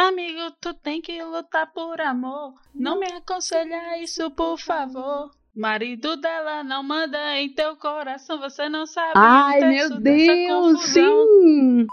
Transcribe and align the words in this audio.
Amigo, 0.00 0.50
tu 0.62 0.72
tem 0.72 1.02
que 1.02 1.22
lutar 1.22 1.70
por 1.74 2.00
amor. 2.00 2.54
Não 2.74 2.98
me 2.98 3.06
aconselha 3.12 4.02
isso, 4.02 4.30
por 4.30 4.58
favor. 4.58 5.30
Marido 5.54 6.16
dela 6.16 6.64
não 6.64 6.82
manda 6.82 7.36
em 7.36 7.52
teu 7.52 7.76
coração, 7.76 8.40
você 8.40 8.66
não 8.70 8.86
sabe. 8.86 9.12
Ai, 9.14 9.60
meu 9.60 10.00
Deus, 10.00 10.80
sim! 10.84 11.86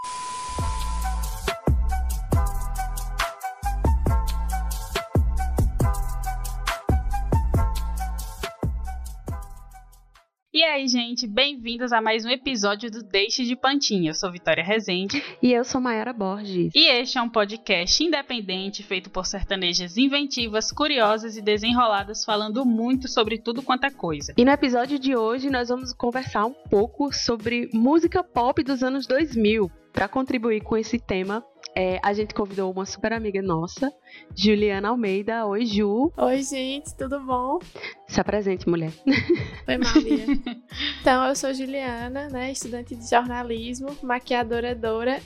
Aí, 10.77 10.87
gente, 10.87 11.25
bem-vindos 11.25 11.91
a 11.91 11.99
mais 11.99 12.23
um 12.23 12.29
episódio 12.29 12.91
do 12.91 13.01
Deixe 13.01 13.43
de 13.43 13.55
Pantinha. 13.55 14.11
Eu 14.11 14.13
sou 14.13 14.31
Vitória 14.31 14.63
Rezende. 14.63 15.23
E 15.41 15.51
eu 15.51 15.63
sou 15.63 15.81
Mayara 15.81 16.13
Borges. 16.13 16.71
E 16.75 16.87
este 16.87 17.17
é 17.17 17.21
um 17.21 17.29
podcast 17.29 18.03
independente 18.03 18.83
feito 18.83 19.09
por 19.09 19.25
sertanejas 19.25 19.97
inventivas, 19.97 20.71
curiosas 20.71 21.35
e 21.35 21.41
desenroladas, 21.41 22.23
falando 22.23 22.63
muito 22.63 23.07
sobre 23.07 23.39
tudo 23.39 23.63
quanto 23.63 23.85
é 23.85 23.89
coisa. 23.89 24.35
E 24.37 24.45
no 24.45 24.51
episódio 24.51 24.99
de 24.99 25.15
hoje 25.15 25.49
nós 25.49 25.69
vamos 25.69 25.93
conversar 25.93 26.45
um 26.45 26.53
pouco 26.53 27.11
sobre 27.11 27.67
música 27.73 28.23
pop 28.23 28.61
dos 28.61 28.83
anos 28.83 29.07
2000. 29.07 29.71
Para 29.91 30.07
contribuir 30.07 30.61
com 30.61 30.77
esse 30.77 30.99
tema, 30.99 31.43
é, 31.77 31.99
a 32.01 32.11
gente 32.11 32.33
convidou 32.33 32.71
uma 32.71 32.87
super 32.87 33.13
amiga 33.13 33.39
nossa, 33.39 33.93
Juliana 34.35 34.89
Almeida. 34.89 35.45
Oi, 35.45 35.63
Ju. 35.63 36.11
Oi, 36.17 36.41
gente, 36.41 36.95
tudo 36.95 37.19
bom? 37.19 37.59
Se 38.07 38.19
apresente, 38.19 38.67
mulher. 38.67 38.91
Oi, 39.05 39.77
Maria. 39.77 40.25
então, 40.99 41.23
eu 41.27 41.35
sou 41.35 41.53
Juliana, 41.53 42.29
né, 42.29 42.51
estudante 42.51 42.95
de 42.95 43.07
jornalismo, 43.07 43.95
maquiadora 44.01 44.75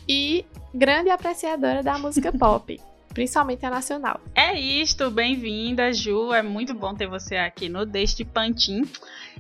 e 0.06 0.46
grande 0.74 1.10
apreciadora 1.10 1.82
da 1.82 1.98
música 1.98 2.34
pop 2.38 2.78
principalmente 3.14 3.66
a 3.66 3.70
nacional. 3.70 4.20
É 4.36 4.58
isto, 4.60 5.10
bem-vinda, 5.12 5.92
Ju. 5.94 6.34
É 6.34 6.42
muito 6.42 6.74
bom 6.74 6.94
ter 6.94 7.08
você 7.08 7.36
aqui 7.36 7.70
no 7.70 7.86
Deste 7.86 8.24
Pantin. 8.24 8.84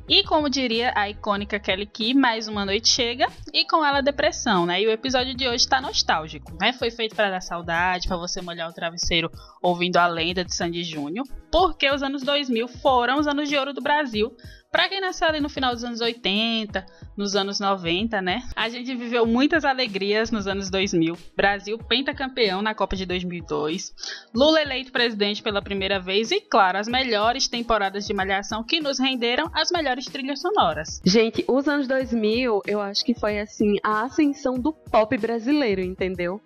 E 0.07 0.23
como 0.23 0.49
diria 0.49 0.91
a 0.95 1.09
icônica 1.09 1.59
Kelly 1.59 1.85
Key, 1.85 2.13
mais 2.13 2.47
uma 2.47 2.65
noite 2.65 2.89
chega 2.89 3.27
e 3.53 3.65
com 3.65 3.85
ela 3.85 4.01
depressão, 4.01 4.65
né? 4.65 4.81
E 4.81 4.87
o 4.87 4.91
episódio 4.91 5.33
de 5.35 5.47
hoje 5.47 5.67
tá 5.67 5.79
nostálgico, 5.79 6.51
né? 6.59 6.73
Foi 6.73 6.91
feito 6.91 7.15
para 7.15 7.29
dar 7.29 7.41
saudade, 7.41 8.07
para 8.07 8.17
você 8.17 8.41
molhar 8.41 8.69
o 8.69 8.73
travesseiro 8.73 9.31
ouvindo 9.61 9.97
a 9.97 10.07
lenda 10.07 10.43
de 10.43 10.53
Sandy 10.53 10.83
Júnior, 10.83 11.25
porque 11.51 11.89
os 11.89 12.03
anos 12.03 12.23
2000 12.23 12.67
foram 12.67 13.19
os 13.19 13.27
anos 13.27 13.47
de 13.47 13.55
ouro 13.55 13.73
do 13.73 13.81
Brasil 13.81 14.35
Pra 14.71 14.87
quem 14.87 15.01
nasceu 15.01 15.27
ali 15.27 15.41
no 15.41 15.49
final 15.49 15.73
dos 15.73 15.83
anos 15.83 15.99
80, 15.99 16.85
nos 17.17 17.35
anos 17.35 17.59
90, 17.59 18.21
né? 18.21 18.41
A 18.55 18.69
gente 18.69 18.95
viveu 18.95 19.25
muitas 19.25 19.65
alegrias 19.65 20.31
nos 20.31 20.47
anos 20.47 20.69
2000. 20.69 21.17
Brasil 21.35 21.77
pentacampeão 21.77 22.61
na 22.61 22.73
Copa 22.73 22.95
de 22.95 23.05
2002. 23.05 23.93
Lula 24.33 24.61
eleito 24.61 24.93
presidente 24.93 25.43
pela 25.43 25.61
primeira 25.61 25.99
vez 25.99 26.31
e, 26.31 26.39
claro, 26.39 26.77
as 26.77 26.87
melhores 26.87 27.49
temporadas 27.49 28.07
de 28.07 28.13
Malhação 28.13 28.63
que 28.63 28.79
nos 28.79 28.97
renderam 28.97 29.51
as 29.53 29.69
melhores 29.71 30.05
trilhas 30.05 30.39
sonoras. 30.39 31.01
Gente, 31.05 31.43
os 31.49 31.67
anos 31.67 31.85
2000, 31.85 32.61
eu 32.65 32.79
acho 32.79 33.03
que 33.03 33.13
foi 33.13 33.39
assim 33.39 33.75
a 33.83 34.03
ascensão 34.03 34.53
do 34.53 34.71
pop 34.71 35.17
brasileiro, 35.17 35.81
entendeu? 35.81 36.41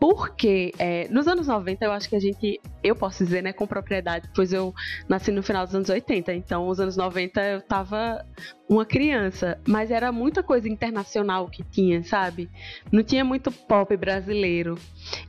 Porque 0.00 0.72
é, 0.78 1.06
nos 1.10 1.28
anos 1.28 1.46
90 1.46 1.84
eu 1.84 1.92
acho 1.92 2.08
que 2.08 2.16
a 2.16 2.18
gente, 2.18 2.58
eu 2.82 2.96
posso 2.96 3.22
dizer, 3.22 3.42
né, 3.42 3.52
com 3.52 3.66
propriedade, 3.66 4.30
pois 4.34 4.50
eu 4.50 4.74
nasci 5.06 5.30
no 5.30 5.42
final 5.42 5.66
dos 5.66 5.74
anos 5.74 5.90
80, 5.90 6.32
então 6.32 6.66
os 6.66 6.80
anos 6.80 6.96
90 6.96 7.40
eu 7.42 7.60
tava 7.60 8.24
uma 8.66 8.86
criança, 8.86 9.60
mas 9.68 9.90
era 9.90 10.10
muita 10.10 10.42
coisa 10.42 10.66
internacional 10.66 11.48
que 11.48 11.62
tinha, 11.62 12.02
sabe? 12.02 12.48
Não 12.90 13.02
tinha 13.02 13.22
muito 13.22 13.52
pop 13.52 13.94
brasileiro. 13.94 14.78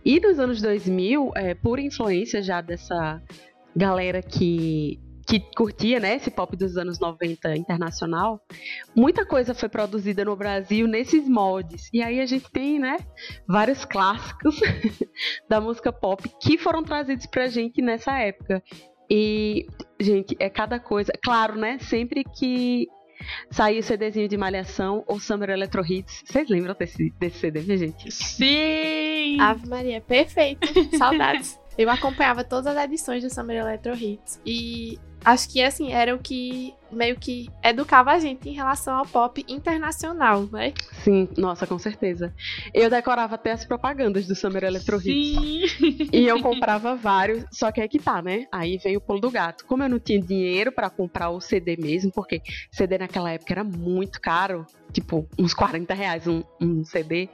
E 0.05 0.21
nos 0.21 0.39
anos 0.39 0.61
2000, 0.61 1.31
é, 1.35 1.53
por 1.53 1.77
influência 1.77 2.41
já 2.41 2.61
dessa 2.61 3.21
galera 3.75 4.21
que 4.21 4.99
que 5.31 5.39
curtia, 5.55 5.97
né, 5.97 6.17
esse 6.17 6.29
pop 6.29 6.57
dos 6.57 6.75
anos 6.75 6.99
90 6.99 7.55
internacional, 7.55 8.41
muita 8.93 9.25
coisa 9.25 9.53
foi 9.53 9.69
produzida 9.69 10.25
no 10.25 10.35
Brasil 10.35 10.85
nesses 10.87 11.25
moldes. 11.29 11.89
E 11.93 12.03
aí 12.03 12.19
a 12.19 12.25
gente 12.25 12.51
tem, 12.51 12.77
né, 12.77 12.97
vários 13.47 13.85
clássicos 13.85 14.59
da 15.47 15.61
música 15.61 15.93
pop 15.93 16.21
que 16.41 16.57
foram 16.57 16.83
trazidos 16.83 17.25
pra 17.27 17.47
gente 17.47 17.81
nessa 17.81 18.17
época. 18.19 18.61
E, 19.09 19.67
gente, 20.01 20.35
é 20.37 20.49
cada 20.49 20.81
coisa. 20.81 21.13
Claro, 21.23 21.55
né, 21.55 21.79
sempre 21.79 22.25
que 22.25 22.89
sair 23.49 23.79
o 23.79 23.83
CDzinho 23.83 24.27
de 24.27 24.35
Malhação 24.35 25.01
ou 25.07 25.17
Summer 25.17 25.51
Electro 25.51 25.81
Hits. 25.81 26.23
Vocês 26.25 26.49
lembram 26.49 26.75
desse, 26.77 27.09
desse 27.17 27.39
CD, 27.39 27.61
minha 27.61 27.77
gente? 27.77 28.11
Sim! 28.11 29.39
Ave 29.39 29.65
Maria, 29.69 30.01
perfeito. 30.01 30.67
Saudades. 30.97 31.57
Eu 31.77 31.89
acompanhava 31.89 32.43
todas 32.43 32.75
as 32.75 32.83
edições 32.83 33.23
do 33.23 33.29
Summer 33.29 33.57
Electro 33.57 33.95
Hits. 33.95 34.41
E 34.45 34.99
acho 35.23 35.49
que 35.49 35.61
assim 35.61 35.91
era 35.91 36.15
o 36.15 36.19
que 36.19 36.73
meio 36.91 37.15
que 37.17 37.49
educava 37.63 38.11
a 38.11 38.19
gente 38.19 38.49
em 38.49 38.53
relação 38.53 38.95
ao 38.95 39.05
pop 39.05 39.43
internacional, 39.47 40.47
né? 40.51 40.73
Sim, 41.03 41.29
nossa, 41.37 41.65
com 41.65 41.79
certeza. 41.79 42.33
Eu 42.73 42.89
decorava 42.89 43.35
até 43.35 43.51
as 43.51 43.63
propagandas 43.63 44.27
do 44.27 44.35
Summer 44.35 44.63
Electro 44.63 44.97
Hits. 44.97 45.71
Sim. 45.71 46.09
E 46.11 46.27
eu 46.27 46.41
comprava 46.41 46.95
vários, 46.95 47.45
só 47.51 47.71
que 47.71 47.79
aí 47.79 47.87
que 47.87 47.99
tá, 47.99 48.21
né? 48.21 48.45
Aí 48.51 48.77
veio 48.77 48.97
o 48.97 49.01
pulo 49.01 49.21
do 49.21 49.31
gato. 49.31 49.65
Como 49.65 49.83
eu 49.83 49.89
não 49.89 49.99
tinha 49.99 50.19
dinheiro 50.19 50.71
para 50.71 50.89
comprar 50.89 51.29
o 51.29 51.39
CD 51.39 51.77
mesmo, 51.77 52.11
porque 52.11 52.41
CD 52.71 52.97
naquela 52.97 53.31
época 53.31 53.53
era 53.53 53.63
muito 53.63 54.19
caro, 54.19 54.65
tipo 54.91 55.27
uns 55.39 55.53
40 55.53 55.93
reais 55.93 56.27
um, 56.27 56.43
um 56.59 56.83
CD 56.83 57.29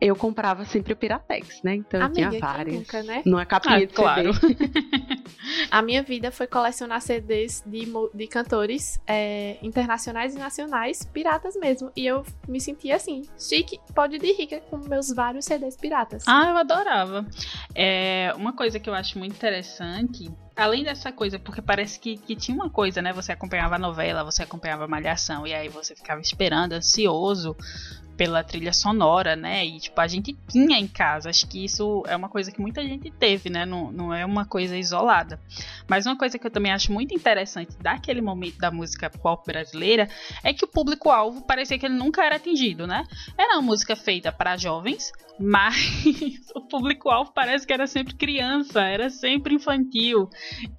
eu 0.00 0.14
comprava 0.14 0.64
sempre 0.64 0.92
o 0.92 0.96
Piratex, 0.96 1.62
né? 1.62 1.76
Então 1.76 2.00
Amiga, 2.02 2.22
eu 2.22 2.28
tinha 2.30 2.40
vários. 2.40 2.76
Nunca, 2.76 3.02
né? 3.02 3.22
Numa 3.24 3.46
capinha 3.46 3.76
Ah, 3.76 3.80
de 3.80 3.86
claro. 3.86 4.34
CD. 4.34 4.56
A 5.70 5.80
minha 5.80 6.02
vida 6.02 6.30
foi 6.30 6.46
colecionar 6.46 7.00
CDs 7.00 7.62
de, 7.64 7.86
de 8.12 8.26
cantores 8.26 9.00
é, 9.06 9.56
internacionais 9.62 10.34
e 10.34 10.38
nacionais, 10.38 11.04
piratas 11.04 11.56
mesmo. 11.56 11.90
E 11.96 12.06
eu 12.06 12.24
me 12.48 12.60
sentia 12.60 12.96
assim, 12.96 13.22
chique, 13.38 13.78
pode 13.94 14.18
de 14.18 14.32
rica, 14.32 14.60
com 14.60 14.76
meus 14.76 15.12
vários 15.12 15.44
CDs 15.44 15.76
piratas. 15.76 16.24
Ah, 16.26 16.48
eu 16.50 16.56
adorava. 16.56 17.26
É, 17.74 18.32
uma 18.36 18.52
coisa 18.52 18.78
que 18.80 18.90
eu 18.90 18.94
acho 18.94 19.18
muito 19.18 19.34
interessante, 19.34 20.28
além 20.56 20.84
dessa 20.84 21.12
coisa, 21.12 21.38
porque 21.38 21.62
parece 21.62 21.98
que, 21.98 22.16
que 22.16 22.34
tinha 22.34 22.54
uma 22.54 22.68
coisa, 22.70 23.00
né? 23.00 23.12
Você 23.12 23.32
acompanhava 23.32 23.76
a 23.76 23.78
novela, 23.78 24.24
você 24.24 24.42
acompanhava 24.42 24.84
a 24.84 24.88
Malhação, 24.88 25.46
e 25.46 25.54
aí 25.54 25.68
você 25.68 25.94
ficava 25.94 26.20
esperando, 26.20 26.72
ansioso 26.72 27.56
pela 28.16 28.42
trilha 28.42 28.72
sonora, 28.72 29.36
né? 29.36 29.64
E 29.64 29.78
tipo, 29.78 30.00
a 30.00 30.06
gente 30.06 30.36
tinha 30.48 30.78
em 30.78 30.88
casa. 30.88 31.30
Acho 31.30 31.46
que 31.46 31.64
isso 31.64 32.02
é 32.06 32.16
uma 32.16 32.28
coisa 32.28 32.50
que 32.50 32.60
muita 32.60 32.82
gente 32.82 33.10
teve, 33.10 33.50
né? 33.50 33.64
Não, 33.64 33.92
não 33.92 34.14
é 34.14 34.24
uma 34.24 34.46
coisa 34.46 34.76
isolada. 34.76 35.40
Mas 35.88 36.06
uma 36.06 36.16
coisa 36.16 36.38
que 36.38 36.46
eu 36.46 36.50
também 36.50 36.72
acho 36.72 36.92
muito 36.92 37.14
interessante 37.14 37.76
daquele 37.78 38.20
momento 38.20 38.58
da 38.58 38.70
música 38.70 39.10
pop 39.10 39.44
brasileira 39.46 40.08
é 40.42 40.52
que 40.52 40.64
o 40.64 40.68
público-alvo 40.68 41.42
parecia 41.46 41.78
que 41.78 41.86
ele 41.86 41.94
nunca 41.94 42.24
era 42.24 42.36
atingido, 42.36 42.86
né? 42.86 43.04
Era 43.36 43.54
uma 43.54 43.62
música 43.62 43.94
feita 43.94 44.32
para 44.32 44.56
jovens, 44.56 45.12
mas 45.38 46.50
o 46.54 46.62
público-alvo 46.62 47.32
parece 47.32 47.66
que 47.66 47.72
era 47.72 47.86
sempre 47.86 48.14
criança, 48.14 48.82
era 48.82 49.10
sempre 49.10 49.54
infantil. 49.54 50.28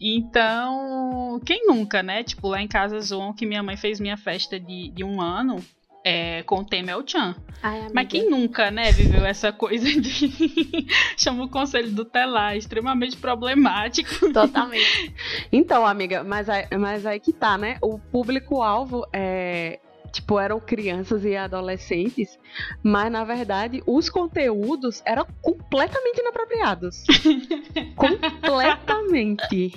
Então, 0.02 1.40
quem 1.46 1.68
nunca, 1.68 2.02
né? 2.02 2.24
Tipo, 2.24 2.50
lá 2.50 2.62
em 2.62 2.68
casa 2.68 3.00
zoam 3.00 3.34
que 3.34 3.46
minha 3.46 3.62
mãe 3.62 3.78
fez 3.78 4.00
minha 4.00 4.18
festa 4.18 4.60
de, 4.60 4.90
de 4.90 5.04
um 5.04 5.22
ano 5.22 5.64
é, 6.08 6.42
com 6.44 6.60
o 6.60 6.66
tema 6.66 6.92
El 6.92 7.04
Chan. 7.06 7.36
Ai, 7.62 7.80
amiga. 7.80 7.92
Mas 7.94 8.08
quem 8.08 8.30
nunca, 8.30 8.72
né, 8.72 8.94
viveu 8.94 9.26
essa 9.26 9.52
coisa 9.52 9.86
de 9.86 10.88
chama 11.18 11.44
o 11.44 11.50
conselho 11.50 11.92
do 11.92 12.06
telar, 12.06 12.56
extremamente 12.56 13.18
problemático. 13.18 14.32
Totalmente. 14.32 15.14
Então, 15.52 15.86
amiga, 15.86 16.24
mas 16.24 16.50
aí, 16.50 16.66
mas 16.78 17.06
aí 17.06 17.20
que 17.20 17.34
tá, 17.34 17.58
né? 17.58 17.78
O 17.82 18.00
público-alvo 18.00 19.06
é. 19.12 19.80
Tipo, 20.12 20.40
eram 20.40 20.60
crianças 20.60 21.26
e 21.26 21.36
adolescentes, 21.36 22.40
mas 22.82 23.12
na 23.12 23.24
verdade 23.26 23.84
os 23.86 24.10
conteúdos 24.10 25.02
eram 25.06 25.28
completamente 25.42 26.22
inapropriados. 26.22 27.04
completamente. 27.96 29.74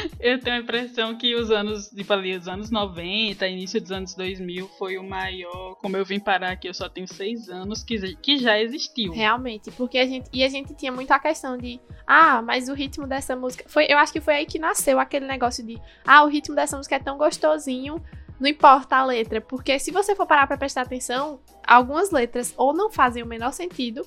Eu 0.20 0.40
tenho 0.40 0.56
a 0.56 0.58
impressão 0.60 1.16
que 1.16 1.34
os 1.34 1.50
anos, 1.50 1.88
tipo 1.88 2.12
ali, 2.12 2.36
os 2.36 2.48
anos 2.48 2.70
90, 2.70 3.46
início 3.46 3.80
dos 3.80 3.90
anos 3.90 4.14
2000 4.14 4.68
foi 4.78 4.98
o 4.98 5.02
maior, 5.02 5.74
como 5.76 5.96
eu 5.96 6.04
vim 6.04 6.18
parar 6.18 6.52
aqui, 6.52 6.68
eu 6.68 6.74
só 6.74 6.88
tenho 6.88 7.06
seis 7.08 7.48
anos, 7.48 7.82
que, 7.82 8.16
que 8.16 8.38
já 8.38 8.58
existiu. 8.60 9.12
Realmente, 9.12 9.70
porque 9.72 9.98
a 9.98 10.06
gente. 10.06 10.28
E 10.32 10.44
a 10.44 10.48
gente 10.48 10.74
tinha 10.74 10.92
muito 10.92 11.10
a 11.10 11.18
questão 11.18 11.56
de. 11.56 11.80
Ah, 12.06 12.42
mas 12.42 12.68
o 12.68 12.74
ritmo 12.74 13.06
dessa 13.06 13.34
música. 13.36 13.64
Foi, 13.66 13.86
eu 13.88 13.98
acho 13.98 14.12
que 14.12 14.20
foi 14.20 14.34
aí 14.34 14.46
que 14.46 14.58
nasceu 14.58 14.98
aquele 14.98 15.26
negócio 15.26 15.64
de. 15.64 15.80
Ah, 16.04 16.24
o 16.24 16.28
ritmo 16.28 16.54
dessa 16.54 16.76
música 16.76 16.96
é 16.96 16.98
tão 16.98 17.16
gostosinho. 17.16 18.02
Não 18.38 18.48
importa 18.48 18.96
a 18.96 19.04
letra. 19.04 19.40
Porque 19.40 19.78
se 19.78 19.90
você 19.90 20.14
for 20.14 20.26
parar 20.26 20.46
pra 20.46 20.56
prestar 20.56 20.82
atenção, 20.82 21.40
algumas 21.66 22.10
letras 22.10 22.54
ou 22.56 22.72
não 22.72 22.90
fazem 22.90 23.22
o 23.22 23.26
menor 23.26 23.52
sentido. 23.52 24.06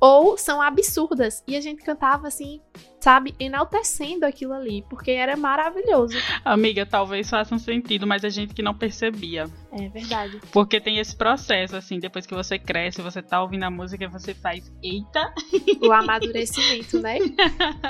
Ou 0.00 0.36
são 0.36 0.60
absurdas. 0.60 1.42
E 1.46 1.56
a 1.56 1.60
gente 1.60 1.82
cantava 1.82 2.26
assim. 2.26 2.60
Sabe, 3.02 3.34
enaltecendo 3.40 4.24
aquilo 4.24 4.52
ali, 4.52 4.84
porque 4.88 5.10
era 5.10 5.36
maravilhoso. 5.36 6.16
Amiga, 6.44 6.86
talvez 6.86 7.28
faça 7.28 7.52
um 7.52 7.58
sentido, 7.58 8.06
mas 8.06 8.24
a 8.24 8.28
gente 8.28 8.54
que 8.54 8.62
não 8.62 8.72
percebia. 8.72 9.50
É 9.72 9.88
verdade. 9.88 10.40
Porque 10.52 10.80
tem 10.80 10.98
esse 10.98 11.16
processo, 11.16 11.74
assim, 11.74 11.98
depois 11.98 12.26
que 12.26 12.34
você 12.34 12.60
cresce, 12.60 13.02
você 13.02 13.20
tá 13.20 13.42
ouvindo 13.42 13.64
a 13.64 13.70
música, 13.70 14.08
você 14.08 14.32
faz, 14.32 14.72
eita. 14.80 15.34
O 15.82 15.90
amadurecimento, 15.90 17.00
né? 17.00 17.18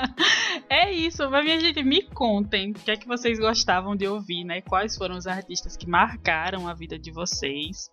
é 0.67 0.91
isso, 0.91 1.29
mas 1.29 1.45
minha 1.45 1.59
gente, 1.59 1.83
me 1.83 2.01
contem 2.01 2.71
o 2.71 2.73
que 2.73 2.89
é 2.89 2.97
que 2.97 3.07
vocês 3.07 3.37
gostavam 3.37 3.95
de 3.95 4.07
ouvir, 4.07 4.43
né? 4.43 4.61
Quais 4.61 4.97
foram 4.97 5.15
os 5.15 5.27
artistas 5.27 5.77
que 5.77 5.87
marcaram 5.87 6.67
a 6.67 6.73
vida 6.73 6.97
de 6.97 7.11
vocês. 7.11 7.91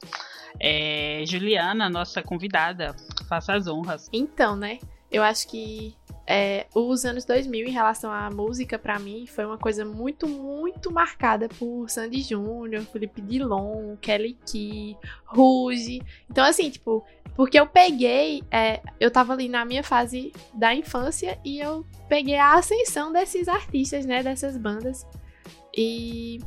É, 0.58 1.22
Juliana, 1.26 1.90
nossa 1.90 2.22
convidada, 2.22 2.96
faça 3.28 3.52
as 3.52 3.66
honras. 3.66 4.08
Então, 4.10 4.56
né? 4.56 4.78
Eu 5.10 5.22
acho 5.22 5.48
que 5.48 5.94
é, 6.26 6.66
os 6.74 7.04
anos 7.04 7.24
2000 7.24 7.66
em 7.66 7.72
relação 7.72 8.12
à 8.12 8.30
música, 8.30 8.78
para 8.78 8.98
mim, 9.00 9.26
foi 9.26 9.44
uma 9.44 9.58
coisa 9.58 9.84
muito, 9.84 10.28
muito 10.28 10.92
marcada 10.92 11.48
por 11.48 11.90
Sandy 11.90 12.22
Júnior, 12.22 12.82
Felipe 12.84 13.20
Dilon, 13.20 13.96
Kelly 14.00 14.38
Key, 14.46 14.96
Rouge. 15.24 16.00
Então, 16.30 16.44
assim, 16.44 16.70
tipo, 16.70 17.04
porque 17.34 17.58
eu 17.58 17.66
peguei, 17.66 18.44
é, 18.50 18.80
eu 19.00 19.10
tava 19.10 19.32
ali 19.32 19.48
na 19.48 19.64
minha 19.64 19.82
fase 19.82 20.32
da 20.54 20.74
infância 20.74 21.38
e 21.44 21.58
eu 21.58 21.84
peguei 22.08 22.36
a 22.36 22.54
ascensão 22.54 23.12
desses 23.12 23.48
artistas, 23.48 24.06
né, 24.06 24.22
dessas 24.22 24.56
bandas. 24.56 25.04
E 25.76 26.38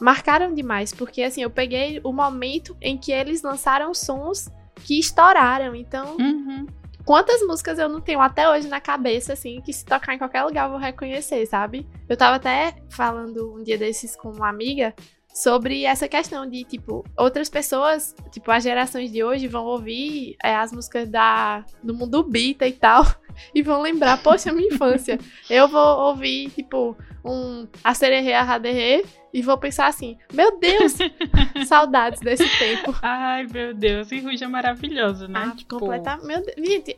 marcaram 0.00 0.54
demais, 0.54 0.92
porque 0.92 1.22
assim, 1.22 1.42
eu 1.42 1.50
peguei 1.50 2.00
o 2.04 2.12
momento 2.12 2.76
em 2.80 2.98
que 2.98 3.12
eles 3.12 3.42
lançaram 3.42 3.94
sons 3.94 4.50
que 4.84 4.98
estouraram. 4.98 5.74
Então, 5.74 6.16
uhum. 6.18 6.66
Quantas 7.04 7.42
músicas 7.42 7.78
eu 7.78 7.88
não 7.88 8.00
tenho 8.00 8.20
até 8.20 8.48
hoje 8.48 8.66
na 8.66 8.80
cabeça, 8.80 9.34
assim, 9.34 9.60
que 9.60 9.72
se 9.72 9.84
tocar 9.84 10.14
em 10.14 10.18
qualquer 10.18 10.42
lugar 10.42 10.64
eu 10.64 10.70
vou 10.70 10.78
reconhecer, 10.78 11.44
sabe? 11.46 11.86
Eu 12.08 12.16
tava 12.16 12.36
até 12.36 12.76
falando 12.88 13.54
um 13.54 13.62
dia 13.62 13.76
desses 13.76 14.16
com 14.16 14.30
uma 14.30 14.48
amiga 14.48 14.94
sobre 15.34 15.84
essa 15.84 16.08
questão 16.08 16.48
de, 16.48 16.64
tipo, 16.64 17.04
outras 17.18 17.50
pessoas, 17.50 18.14
tipo, 18.30 18.50
as 18.50 18.62
gerações 18.62 19.10
de 19.10 19.22
hoje 19.22 19.48
vão 19.48 19.64
ouvir 19.64 20.36
é, 20.42 20.54
as 20.54 20.72
músicas 20.72 21.08
da, 21.08 21.64
do 21.82 21.92
mundo 21.92 22.22
bita 22.22 22.66
e 22.66 22.72
tal, 22.72 23.04
e 23.52 23.60
vão 23.60 23.82
lembrar, 23.82 24.22
poxa, 24.22 24.52
minha 24.52 24.68
infância. 24.68 25.18
Eu 25.50 25.68
vou 25.68 25.98
ouvir, 26.06 26.50
tipo, 26.50 26.96
um 27.24 27.66
A 27.82 27.92
Sererê, 27.92 28.32
A 28.32 28.42
Raderê, 28.42 29.04
e 29.34 29.42
vou 29.42 29.58
pensar 29.58 29.88
assim, 29.88 30.16
meu 30.32 30.60
Deus, 30.60 30.94
saudades 31.66 32.20
desse 32.20 32.48
tempo. 32.56 32.94
Ai, 33.02 33.44
meu 33.52 33.74
Deus, 33.74 34.12
e 34.12 34.20
Ruge 34.20 34.44
é 34.44 34.46
maravilhoso, 34.46 35.26
né? 35.26 35.50
Ah, 35.50 35.56
tipo... 35.56 35.76
completamente. 35.80 36.24
Meu 36.24 36.40
Deus. 36.40 36.68
Gente, 36.68 36.96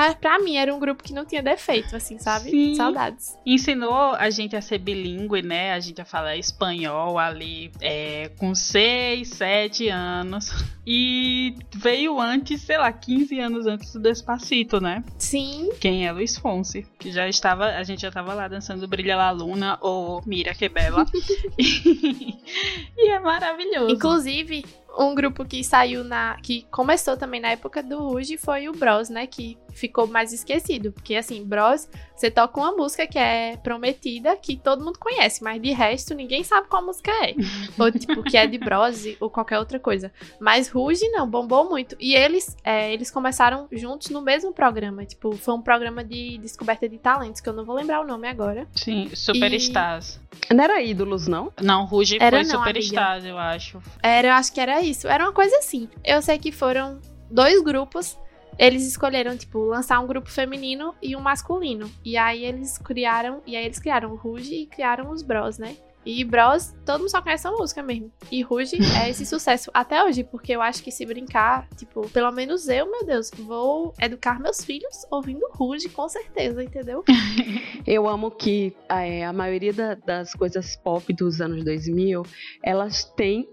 ah, 0.00 0.14
pra 0.14 0.38
mim 0.38 0.54
era 0.54 0.72
um 0.72 0.78
grupo 0.78 1.02
que 1.02 1.12
não 1.12 1.24
tinha 1.24 1.42
defeito, 1.42 1.96
assim, 1.96 2.20
sabe? 2.20 2.50
Sim. 2.50 2.76
Saudades. 2.76 3.36
Ensinou 3.44 4.12
a 4.14 4.30
gente 4.30 4.54
a 4.54 4.62
ser 4.62 4.78
bilíngue, 4.78 5.42
né? 5.42 5.72
A 5.72 5.80
gente 5.80 6.00
a 6.00 6.04
falar 6.04 6.36
espanhol 6.36 7.18
ali 7.18 7.72
é, 7.80 8.30
com 8.38 8.54
6, 8.54 9.28
7 9.28 9.88
anos. 9.88 10.52
E 10.86 11.56
veio 11.74 12.20
antes, 12.20 12.62
sei 12.62 12.78
lá, 12.78 12.92
15 12.92 13.40
anos 13.40 13.66
antes 13.66 13.92
do 13.92 13.98
Despacito, 13.98 14.80
né? 14.80 15.02
Sim. 15.18 15.70
Quem 15.80 16.06
é 16.06 16.12
Luiz 16.12 16.38
Fonse? 16.38 16.86
Que 16.96 17.10
já 17.10 17.28
estava, 17.28 17.66
a 17.66 17.82
gente 17.82 18.02
já 18.02 18.08
estava 18.08 18.32
lá 18.34 18.46
dançando 18.46 18.86
Brilha 18.86 19.16
La 19.16 19.32
Luna 19.32 19.78
ou 19.80 20.22
Mira 20.24 20.54
Que 20.54 20.68
Bela. 20.68 21.06
e 21.58 23.08
é 23.08 23.18
maravilhoso. 23.18 23.92
Inclusive, 23.92 24.64
um 24.96 25.14
grupo 25.14 25.44
que 25.44 25.62
saiu 25.62 26.04
na. 26.04 26.36
que 26.42 26.66
começou 26.70 27.16
também 27.16 27.40
na 27.40 27.50
época 27.50 27.82
do 27.82 27.98
Ruge 27.98 28.36
foi 28.36 28.68
o 28.68 28.72
Bros, 28.72 29.08
né? 29.08 29.26
Que 29.26 29.58
ficou 29.72 30.06
mais 30.06 30.32
esquecido. 30.32 30.92
Porque 30.92 31.14
assim, 31.16 31.44
Bros, 31.44 31.88
você 32.18 32.30
toca 32.30 32.58
uma 32.58 32.72
música 32.72 33.06
que 33.06 33.18
é 33.18 33.56
prometida, 33.58 34.36
que 34.36 34.56
todo 34.56 34.84
mundo 34.84 34.98
conhece, 34.98 35.42
mas 35.42 35.62
de 35.62 35.70
resto 35.70 36.14
ninguém 36.14 36.42
sabe 36.42 36.66
qual 36.66 36.84
música 36.84 37.12
é. 37.24 37.34
ou 37.78 37.92
tipo, 37.92 38.22
que 38.24 38.36
é 38.36 38.46
de 38.46 38.58
Bros 38.58 39.04
ou 39.20 39.30
qualquer 39.30 39.58
outra 39.58 39.78
coisa. 39.78 40.12
Mas 40.40 40.68
Ruge 40.68 41.08
não, 41.10 41.28
bombou 41.28 41.68
muito. 41.68 41.96
E 42.00 42.14
eles, 42.14 42.56
é, 42.64 42.92
eles 42.92 43.10
começaram 43.10 43.68
juntos 43.70 44.08
no 44.10 44.20
mesmo 44.20 44.52
programa. 44.52 45.04
Tipo, 45.04 45.36
foi 45.36 45.54
um 45.54 45.62
programa 45.62 46.02
de 46.02 46.38
descoberta 46.38 46.88
de 46.88 46.98
talentos, 46.98 47.40
que 47.40 47.48
eu 47.48 47.52
não 47.52 47.64
vou 47.64 47.76
lembrar 47.76 48.00
o 48.00 48.06
nome 48.06 48.28
agora. 48.28 48.66
Sim, 48.74 49.10
Superstars. 49.14 50.20
E... 50.50 50.54
Não 50.54 50.64
era 50.64 50.82
ídolos, 50.82 51.28
não? 51.28 51.52
Não, 51.62 51.84
Ruge 51.84 52.18
era, 52.20 52.36
foi 52.36 52.44
Superstars, 52.44 53.24
eu 53.24 53.38
acho. 53.38 53.80
Era, 54.02 54.28
eu 54.28 54.32
acho 54.32 54.52
que 54.52 54.60
era 54.60 54.80
isso. 54.82 55.06
Era 55.06 55.24
uma 55.24 55.32
coisa 55.32 55.56
assim. 55.58 55.88
Eu 56.04 56.20
sei 56.20 56.38
que 56.38 56.50
foram 56.50 56.98
dois 57.30 57.62
grupos. 57.62 58.18
Eles 58.58 58.86
escolheram, 58.86 59.36
tipo, 59.36 59.60
lançar 59.60 60.00
um 60.00 60.06
grupo 60.06 60.28
feminino 60.28 60.94
e 61.00 61.14
um 61.14 61.20
masculino. 61.20 61.90
E 62.04 62.16
aí 62.16 62.44
eles 62.44 62.76
criaram. 62.78 63.40
E 63.46 63.56
aí 63.56 63.64
eles 63.64 63.78
criaram 63.78 64.12
o 64.12 64.16
Ruge 64.16 64.54
e 64.54 64.66
criaram 64.66 65.10
os 65.10 65.22
Bros, 65.22 65.58
né? 65.58 65.76
E 66.08 66.24
Bros, 66.24 66.74
todo 66.86 67.00
mundo 67.00 67.10
só 67.10 67.20
conhece 67.20 67.46
a 67.46 67.50
música 67.50 67.82
mesmo. 67.82 68.10
E 68.32 68.40
Ruge 68.40 68.78
é 68.98 69.10
esse 69.10 69.26
sucesso 69.28 69.70
até 69.74 70.02
hoje, 70.02 70.24
porque 70.24 70.56
eu 70.56 70.62
acho 70.62 70.82
que 70.82 70.90
se 70.90 71.04
brincar, 71.04 71.68
tipo, 71.76 72.08
pelo 72.08 72.32
menos 72.32 72.66
eu, 72.66 72.90
meu 72.90 73.04
Deus, 73.04 73.30
vou 73.38 73.92
educar 74.00 74.40
meus 74.40 74.64
filhos 74.64 75.04
ouvindo 75.10 75.46
Ruge, 75.52 75.90
com 75.90 76.08
certeza, 76.08 76.64
entendeu? 76.64 77.04
eu 77.86 78.08
amo 78.08 78.30
que 78.30 78.74
é, 78.88 79.26
a 79.26 79.34
maioria 79.34 79.74
da, 79.74 79.94
das 79.96 80.32
coisas 80.32 80.76
pop 80.76 81.12
dos 81.12 81.42
anos 81.42 81.62
2000, 81.62 82.22
elas 82.62 83.04
têm, 83.04 83.46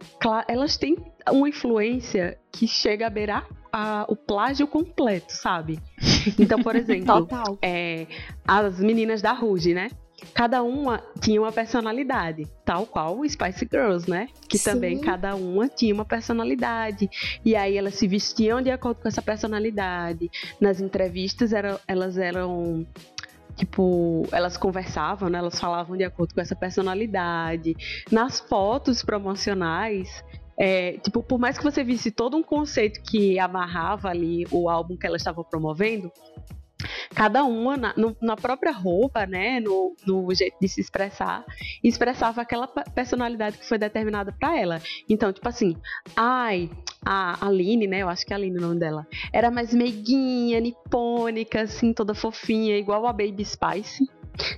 elas 0.47 0.77
têm 0.77 0.95
uma 1.29 1.49
influência 1.49 2.39
que 2.53 2.69
chega 2.69 3.07
a 3.07 3.09
beirar 3.09 3.45
a, 3.69 4.05
o 4.07 4.15
plágio 4.15 4.65
completo, 4.65 5.33
sabe? 5.33 5.77
Então, 6.39 6.63
por 6.63 6.73
exemplo, 6.79 7.27
é, 7.61 8.07
as 8.47 8.79
meninas 8.79 9.21
da 9.21 9.33
Ruge, 9.33 9.73
né? 9.73 9.89
Cada 10.33 10.63
uma 10.63 11.01
tinha 11.19 11.41
uma 11.41 11.51
personalidade, 11.51 12.47
tal 12.63 12.85
qual 12.85 13.19
o 13.19 13.29
Spice 13.29 13.67
Girls, 13.69 14.09
né? 14.09 14.29
Que 14.47 14.57
Sim. 14.57 14.71
também 14.71 14.99
cada 14.99 15.35
uma 15.35 15.67
tinha 15.67 15.93
uma 15.93 16.05
personalidade. 16.05 17.09
E 17.43 17.55
aí 17.55 17.77
elas 17.77 17.95
se 17.95 18.07
vestiam 18.07 18.61
de 18.61 18.71
acordo 18.71 19.01
com 19.01 19.07
essa 19.07 19.21
personalidade. 19.21 20.29
Nas 20.59 20.79
entrevistas 20.79 21.53
era, 21.53 21.79
elas 21.87 22.17
eram 22.17 22.85
tipo, 23.55 24.27
elas 24.31 24.57
conversavam, 24.57 25.29
né? 25.29 25.39
Elas 25.39 25.59
falavam 25.59 25.95
de 25.95 26.03
acordo 26.03 26.33
com 26.33 26.41
essa 26.41 26.55
personalidade. 26.55 27.75
Nas 28.11 28.39
fotos 28.39 29.01
promocionais, 29.01 30.23
é, 30.57 30.93
tipo, 30.99 31.21
por 31.21 31.39
mais 31.39 31.57
que 31.57 31.63
você 31.63 31.83
visse 31.83 32.11
todo 32.11 32.37
um 32.37 32.43
conceito 32.43 33.01
que 33.01 33.39
amarrava 33.39 34.09
ali 34.09 34.45
o 34.51 34.69
álbum 34.69 34.97
que 34.97 35.05
ela 35.05 35.17
estava 35.17 35.43
promovendo, 35.43 36.11
cada 37.13 37.43
uma 37.43 37.77
na, 37.77 37.93
no, 37.95 38.15
na 38.21 38.35
própria 38.35 38.71
roupa, 38.71 39.25
né, 39.25 39.59
no, 39.59 39.95
no, 40.05 40.33
jeito 40.33 40.57
de 40.59 40.67
se 40.67 40.81
expressar, 40.81 41.45
expressava 41.83 42.41
aquela 42.41 42.67
personalidade 42.67 43.57
que 43.57 43.67
foi 43.67 43.77
determinada 43.77 44.31
para 44.31 44.57
ela. 44.57 44.81
Então, 45.09 45.31
tipo 45.31 45.47
assim, 45.47 45.75
ai, 46.15 46.69
a 47.05 47.45
Aline, 47.45 47.87
né, 47.87 48.01
eu 48.01 48.09
acho 48.09 48.25
que 48.25 48.33
é 48.33 48.35
a 48.35 48.39
Aline 48.39 48.57
o 48.57 48.61
nome 48.61 48.79
dela, 48.79 49.07
era 49.31 49.51
mais 49.51 49.73
meiguinha, 49.73 50.59
nipônica, 50.59 51.61
assim, 51.61 51.93
toda 51.93 52.13
fofinha, 52.13 52.77
igual 52.77 53.05
a 53.05 53.13
Baby 53.13 53.45
Spice. 53.45 54.09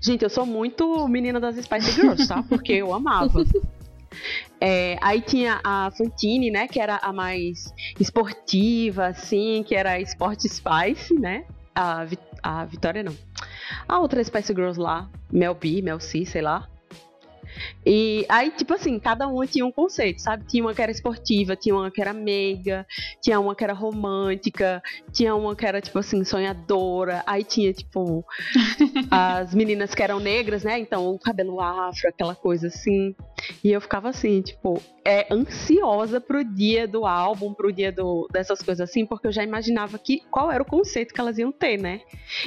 Gente, 0.01 0.23
eu 0.23 0.29
sou 0.29 0.45
muito 0.45 1.07
menina 1.07 1.39
das 1.39 1.55
Spice 1.55 1.91
Girls, 1.91 2.27
tá? 2.27 2.43
Porque 2.43 2.73
eu 2.73 2.93
amava. 2.93 3.43
É, 4.59 4.97
aí 5.01 5.21
tinha 5.21 5.59
a 5.63 5.91
Fantine, 5.91 6.49
né? 6.49 6.67
Que 6.67 6.79
era 6.79 6.97
a 6.97 7.13
mais 7.13 7.73
esportiva, 7.99 9.07
assim, 9.07 9.63
que 9.67 9.75
era 9.75 9.91
a 9.91 10.01
Sport 10.01 10.41
Spice, 10.41 11.13
né? 11.13 11.45
A, 11.75 12.05
a 12.41 12.65
Vitória 12.65 13.03
não. 13.03 13.15
A 13.87 13.99
outra 13.99 14.23
Spice 14.23 14.53
Girls 14.53 14.79
lá, 14.79 15.09
Mel 15.31 15.55
B, 15.55 15.81
Mel 15.81 15.99
C, 15.99 16.25
sei 16.25 16.41
lá. 16.41 16.67
E 17.85 18.25
aí, 18.29 18.51
tipo 18.51 18.73
assim, 18.73 18.99
cada 18.99 19.27
uma 19.27 19.45
tinha 19.47 19.65
um 19.65 19.71
conceito, 19.71 20.21
sabe? 20.21 20.45
Tinha 20.45 20.63
uma 20.63 20.73
que 20.73 20.81
era 20.81 20.91
esportiva, 20.91 21.55
tinha 21.55 21.75
uma 21.75 21.91
que 21.91 22.01
era 22.01 22.13
meiga, 22.13 22.85
tinha 23.21 23.39
uma 23.39 23.55
que 23.55 23.63
era 23.63 23.73
romântica, 23.73 24.81
tinha 25.11 25.35
uma 25.35 25.55
que 25.55 25.65
era, 25.65 25.81
tipo 25.81 25.97
assim, 25.99 26.23
sonhadora. 26.23 27.23
Aí 27.25 27.43
tinha, 27.43 27.71
tipo, 27.73 28.25
as 29.09 29.53
meninas 29.53 29.93
que 29.93 30.03
eram 30.03 30.19
negras, 30.19 30.63
né? 30.63 30.79
Então, 30.79 31.07
o 31.09 31.19
cabelo 31.19 31.61
afro, 31.61 32.09
aquela 32.09 32.35
coisa 32.35 32.67
assim. 32.67 33.15
E 33.63 33.71
eu 33.71 33.79
ficava 33.79 34.09
assim, 34.09 34.41
tipo, 34.41 34.81
é, 35.07 35.25
ansiosa 35.33 36.19
pro 36.19 36.43
dia 36.43 36.85
do 36.85 37.05
álbum, 37.05 37.53
pro 37.53 37.71
dia 37.71 37.93
do, 37.93 38.27
dessas 38.29 38.61
coisas 38.61 38.89
assim, 38.89 39.05
porque 39.05 39.27
eu 39.27 39.31
já 39.31 39.41
imaginava 39.41 39.97
que 39.97 40.21
qual 40.29 40.51
era 40.51 40.61
o 40.61 40.65
conceito 40.65 41.13
que 41.13 41.21
elas 41.21 41.37
iam 41.37 41.49
ter, 41.49 41.77
né? 41.77 42.01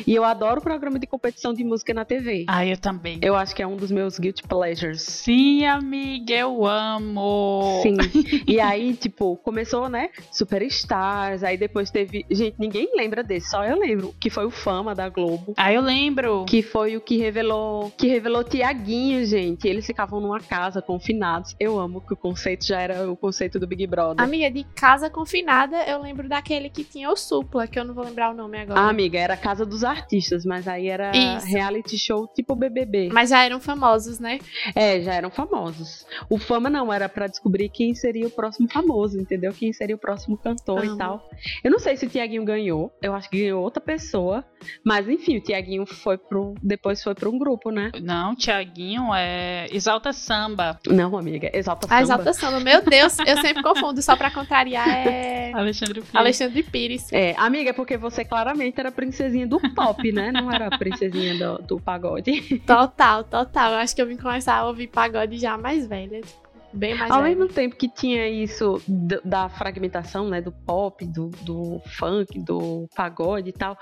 E 0.07 0.15
eu 0.15 0.25
adoro 0.25 0.61
o 0.61 0.63
programa 0.63 0.99
de 0.99 1.07
competição 1.07 1.55
de 1.55 1.65
música 1.65 1.95
na 1.95 2.05
TV. 2.05 2.45
Ah, 2.49 2.67
eu 2.67 2.77
também. 2.77 3.19
Eu 3.23 3.35
acho 3.35 3.55
que 3.55 3.63
é 3.63 3.67
um 3.67 3.77
dos 3.77 3.91
meus 3.91 4.19
guilty 4.19 4.43
pleasures. 4.43 5.00
Sim 5.01 5.65
amiga, 5.67 6.35
eu 6.35 6.67
amo. 6.67 7.81
Sim. 7.83 7.97
E 8.47 8.59
aí, 8.59 8.95
tipo, 8.95 9.37
começou, 9.39 9.89
né? 9.89 10.11
Superstars. 10.33 11.45
Aí 11.45 11.57
depois 11.57 11.91
teve. 11.91 12.25
Gente, 12.31 12.57
ninguém 12.59 12.91
lembra 12.95 13.23
desse, 13.23 13.51
só 13.51 13.65
eu 13.65 13.79
lembro. 13.79 14.15
Que 14.19 14.29
foi 14.29 14.45
o 14.45 14.51
Fama 14.51 14.95
da 14.95 15.09
Globo. 15.09 15.55
Ah, 15.57 15.73
eu 15.73 15.81
lembro. 15.81 16.45
Que 16.47 16.63
foi 16.63 16.97
o 16.97 17.01
que 17.01 17.17
revelou. 17.17 17.93
Que 17.97 18.09
revelou 18.09 18.43
Tiaguinho, 18.43 19.25
gente. 19.25 19.69
Eles 19.69 19.87
ficavam 19.87 20.21
numa 20.21 20.41
casa 20.41 20.83
confinados. 20.83 21.55
Eu 21.61 21.79
amo 21.79 22.01
que 22.01 22.13
o 22.13 22.17
conceito 22.17 22.67
já 22.67 22.81
era 22.81 23.11
o 23.11 23.17
conceito 23.17 23.59
do 23.59 23.67
Big 23.67 23.87
Brother. 23.87 24.25
Amiga, 24.25 24.51
de 24.51 24.65
casa 24.75 25.09
confinada, 25.09 25.77
eu 25.85 26.01
lembro 26.03 26.29
daquele 26.29 26.69
que 26.71 26.83
tinha 26.83 27.11
o 27.11 27.17
Supla, 27.17 27.67
que 27.67 27.79
eu 27.79 27.85
não 27.85 27.95
vou 27.95 28.05
lembrar 28.05 28.31
o 28.31 28.35
nome 28.35 28.59
agora. 28.59 28.81
Ah, 28.81 28.89
amiga, 28.89 29.19
era 29.19 29.35
a 29.35 29.37
casa 29.37 29.65
dos 29.65 29.85
artistas, 29.85 30.45
mas 30.45 30.67
aí 30.67 30.89
era 30.89 31.13
Isso. 31.15 31.47
reality 31.47 31.99
show 31.99 32.27
tipo 32.27 32.55
BBB. 32.57 33.11
Mas 33.13 33.31
já 33.31 33.45
eram 33.45 33.61
famosos, 33.61 34.19
né? 34.19 34.39
É, 34.75 34.80
já 35.03 35.15
eram 35.15 35.31
famosos. 35.31 36.07
O 36.29 36.39
Fama 36.39 36.71
não, 36.71 36.93
era 36.93 37.09
pra 37.09 37.27
descobrir 37.27 37.69
quem 37.69 37.95
seria 37.95 38.27
o 38.27 38.31
próximo 38.31 38.67
famoso, 38.71 39.21
entendeu? 39.21 39.53
Quem 39.53 39.73
seria 39.73 39.95
o 39.95 39.99
próximo 39.99 40.39
cantor 40.39 40.85
e 40.85 40.97
tal. 40.97 41.29
Eu 41.63 41.71
não 41.71 41.79
sei 41.79 41.97
se 41.97 42.07
o 42.07 42.09
Tiaguinho 42.09 42.45
ganhou, 42.45 42.91
eu 43.03 43.15
acho 43.15 43.29
que 43.29 43.41
ganhou 43.41 43.63
outra 43.63 43.81
pessoa, 43.81 44.45
mas 44.85 45.09
enfim, 45.09 45.37
o 45.37 45.41
Tiaguinho 45.43 45.85
foi 45.85 46.17
pro. 46.17 46.55
Depois 46.63 47.03
foi 47.03 47.15
pra 47.15 47.29
um 47.29 47.39
grupo, 47.39 47.71
né? 47.71 47.91
Não, 48.01 48.35
Tiaguinho 48.35 49.15
é 49.15 49.67
Exalta 49.71 50.13
Samba. 50.13 50.79
Não, 50.87 51.17
amiga, 51.17 51.51
Exalta 51.53 51.87
Samba. 51.87 51.99
A 51.99 52.03
Exalta 52.03 52.33
Samba. 52.33 52.61
Meu 52.61 52.83
Deus, 52.83 53.19
eu 53.19 53.37
sempre 53.39 53.63
confundo, 53.63 54.01
só 54.01 54.17
pra 54.17 54.31
contrariar, 54.31 54.89
é 54.89 55.53
Alexandre 55.55 56.01
Pires. 56.01 56.15
Alexandre 56.15 56.63
Pires. 56.63 57.13
É, 57.13 57.35
amiga, 57.37 57.75
porque 57.75 57.97
você 57.97 58.25
claramente 58.25 58.81
era 58.81 58.91
princesinha 58.91 59.47
do 59.47 59.61
pop, 59.75 60.11
né? 60.13 60.33
Não 60.33 60.51
era 60.51 60.71
princesinha 60.79 61.37
do, 61.37 61.63
do 61.63 61.81
pagode. 61.81 62.59
Total, 62.67 63.25
total. 63.25 63.73
Eu 63.73 63.79
acho 63.79 63.95
que 63.95 64.01
eu 64.01 64.07
vim 64.07 64.17
começar 64.17 64.55
a 64.55 64.70
ouvir 64.71 64.89
pagode 64.89 65.39
já 65.39 65.57
mais 65.59 65.87
velha. 65.87 66.21
Tipo, 66.21 66.51
bem 66.73 66.95
mais 66.95 67.11
Ao 67.11 67.23
velha. 67.23 67.35
mesmo 67.37 67.53
tempo 67.53 67.77
que 67.77 67.89
tinha 67.89 68.29
isso 68.29 68.81
da 69.25 69.49
fragmentação, 69.49 70.29
né, 70.29 70.41
do 70.41 70.53
pop, 70.53 71.05
do, 71.05 71.29
do 71.43 71.81
funk, 71.99 72.39
do 72.41 72.89
pagode 72.95 73.51
e 73.51 73.53
tal, 73.53 73.77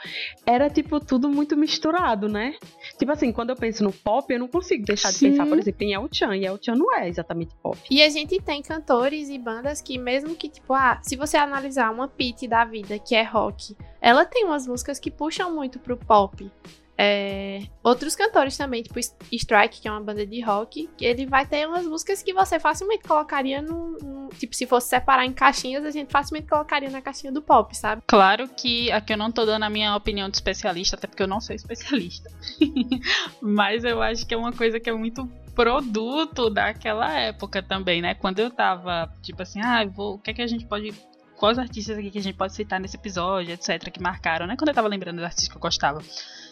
era 0.46 0.70
tipo 0.70 0.98
tudo 0.98 1.28
muito 1.28 1.56
misturado, 1.56 2.28
né? 2.28 2.54
Tipo 2.98 3.12
assim, 3.12 3.32
quando 3.32 3.50
eu 3.50 3.56
penso 3.56 3.84
no 3.84 3.92
pop, 3.92 4.32
eu 4.32 4.38
não 4.38 4.48
consigo 4.48 4.84
deixar 4.84 5.10
de 5.10 5.16
Sim. 5.16 5.30
pensar, 5.30 5.46
por 5.46 5.58
exemplo, 5.58 5.82
em 5.84 5.92
El 5.92 6.08
Chan, 6.10 6.36
e 6.36 6.46
El 6.46 6.58
Chan 6.60 6.74
não 6.74 6.94
é 6.96 7.08
exatamente 7.08 7.54
pop. 7.62 7.78
E 7.90 8.02
a 8.02 8.08
gente 8.08 8.40
tem 8.40 8.62
cantores 8.62 9.28
e 9.28 9.38
bandas 9.38 9.80
que, 9.80 9.98
mesmo 9.98 10.34
que, 10.34 10.48
tipo, 10.48 10.72
ah, 10.72 10.98
se 11.02 11.16
você 11.16 11.36
analisar 11.36 11.92
uma 11.92 12.08
Pete 12.08 12.48
da 12.48 12.64
vida, 12.64 12.98
que 12.98 13.14
é 13.14 13.22
rock, 13.22 13.76
ela 14.00 14.24
tem 14.24 14.44
umas 14.44 14.66
músicas 14.66 14.98
que 14.98 15.10
puxam 15.10 15.54
muito 15.54 15.78
pro 15.78 15.96
pop. 15.96 16.50
É, 17.00 17.62
Outros 17.82 18.16
cantores 18.16 18.56
também, 18.56 18.82
tipo 18.82 18.98
Strike, 18.98 19.80
que 19.80 19.86
é 19.86 19.90
uma 19.90 20.00
banda 20.00 20.26
de 20.26 20.40
rock, 20.42 20.90
que 20.98 21.04
ele 21.04 21.26
vai 21.26 21.46
ter 21.46 21.66
umas 21.68 21.86
músicas 21.86 22.22
que 22.24 22.32
você 22.34 22.58
facilmente 22.58 23.04
colocaria 23.04 23.62
no. 23.62 23.96
no- 24.02 24.18
Tipo, 24.38 24.54
se 24.54 24.66
fosse 24.66 24.88
separar 24.90 25.24
em 25.24 25.32
caixinhas, 25.32 25.84
a 25.86 25.90
gente 25.90 26.10
facilmente 26.12 26.46
colocaria 26.48 26.90
na 26.90 27.00
caixinha 27.00 27.32
do 27.32 27.40
pop, 27.40 27.74
sabe? 27.74 28.02
Claro 28.06 28.46
que 28.48 28.90
aqui 28.92 29.14
eu 29.14 29.16
não 29.16 29.32
tô 29.32 29.46
dando 29.46 29.62
a 29.62 29.70
minha 29.70 29.96
opinião 29.96 30.28
de 30.28 30.36
especialista, 30.36 30.96
até 30.96 31.06
porque 31.06 31.22
eu 31.22 31.26
não 31.26 31.40
sou 31.40 31.56
especialista. 31.56 32.28
Mas 33.40 33.84
eu 33.84 34.02
acho 34.02 34.26
que 34.26 34.34
é 34.34 34.36
uma 34.36 34.52
coisa 34.52 34.78
que 34.78 34.90
é 34.90 34.92
muito 34.92 35.26
produto 35.54 36.50
daquela 36.50 37.12
época 37.18 37.62
também, 37.62 38.02
né? 38.02 38.14
Quando 38.14 38.38
eu 38.38 38.50
tava, 38.50 39.10
tipo 39.22 39.42
assim, 39.42 39.60
ah, 39.60 39.84
vou, 39.86 40.14
o 40.14 40.18
que 40.18 40.30
é 40.30 40.34
que 40.34 40.42
a 40.42 40.46
gente 40.46 40.66
pode. 40.66 40.92
Quais 41.38 41.56
artistas 41.58 41.96
aqui 41.96 42.10
que 42.10 42.18
a 42.18 42.22
gente 42.22 42.36
pode 42.36 42.52
citar 42.54 42.80
nesse 42.80 42.96
episódio, 42.96 43.52
etc., 43.52 43.90
que 43.92 44.02
marcaram, 44.02 44.46
né? 44.46 44.56
Quando 44.58 44.68
eu 44.70 44.74
tava 44.74 44.88
lembrando 44.88 45.16
dos 45.16 45.24
artistas 45.24 45.48
que 45.48 45.56
eu 45.56 45.60
gostava. 45.60 46.02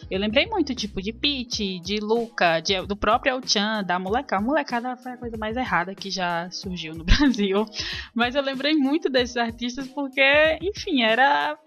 Eu 0.09 0.17
lembrei 0.19 0.45
muito, 0.45 0.73
tipo, 0.73 1.01
de 1.01 1.11
Pete, 1.11 1.79
de 1.79 1.97
Luca, 1.99 2.61
de- 2.61 2.81
do 2.85 2.95
próprio 2.95 3.31
El 3.35 3.41
Chan, 3.45 3.83
da 3.83 3.99
molecada. 3.99 4.41
A 4.41 4.45
molecada 4.45 4.95
foi 4.95 5.11
a 5.11 5.17
coisa 5.17 5.35
mais 5.37 5.57
errada 5.57 5.93
que 5.93 6.09
já 6.09 6.49
surgiu 6.51 6.93
no 6.95 7.03
Brasil. 7.05 7.65
Mas 8.15 8.33
eu 8.35 8.41
lembrei 8.41 8.75
muito 8.75 9.09
desses 9.09 9.35
artistas 9.35 9.87
porque, 9.87 10.21
enfim, 10.61 11.01
era. 11.03 11.57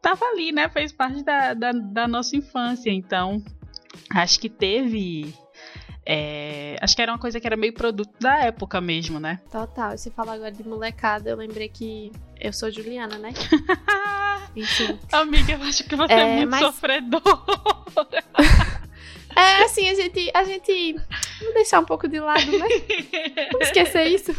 Tava 0.00 0.24
ali, 0.26 0.52
né? 0.52 0.68
Fez 0.68 0.92
parte 0.92 1.24
da, 1.24 1.54
da, 1.54 1.72
da 1.72 2.06
nossa 2.06 2.36
infância. 2.36 2.90
Então, 2.90 3.42
acho 4.14 4.38
que 4.38 4.48
teve. 4.48 5.34
É, 6.04 6.76
acho 6.80 6.96
que 6.96 7.02
era 7.02 7.12
uma 7.12 7.18
coisa 7.18 7.38
que 7.40 7.46
era 7.46 7.56
meio 7.56 7.72
produto 7.72 8.10
da 8.20 8.38
época 8.44 8.80
mesmo, 8.80 9.20
né? 9.20 9.40
Total. 9.50 9.96
Você 9.96 10.10
fala 10.10 10.34
agora 10.34 10.50
de 10.52 10.66
molecada, 10.66 11.30
eu 11.30 11.36
lembrei 11.36 11.68
que 11.68 12.10
eu 12.40 12.52
sou 12.52 12.70
Juliana, 12.70 13.18
né? 13.18 13.32
Enfim. 14.56 14.98
Amiga, 15.12 15.52
eu 15.52 15.62
acho 15.62 15.84
que 15.84 15.96
você 15.96 16.12
é, 16.12 16.20
É, 16.20 16.36
muito 16.36 16.50
mas- 16.50 16.60
sofredor. 16.60 17.22
É, 19.34 19.64
assim, 19.64 19.88
a 19.88 19.94
gente. 19.94 20.30
A 20.34 20.44
gente. 20.44 20.94
Vamos 21.38 21.54
deixar 21.54 21.80
um 21.80 21.86
pouco 21.86 22.06
de 22.06 22.20
lado, 22.20 22.52
né? 22.52 22.66
Vamos 23.50 23.66
esquecer 23.68 24.04
isso. 24.08 24.36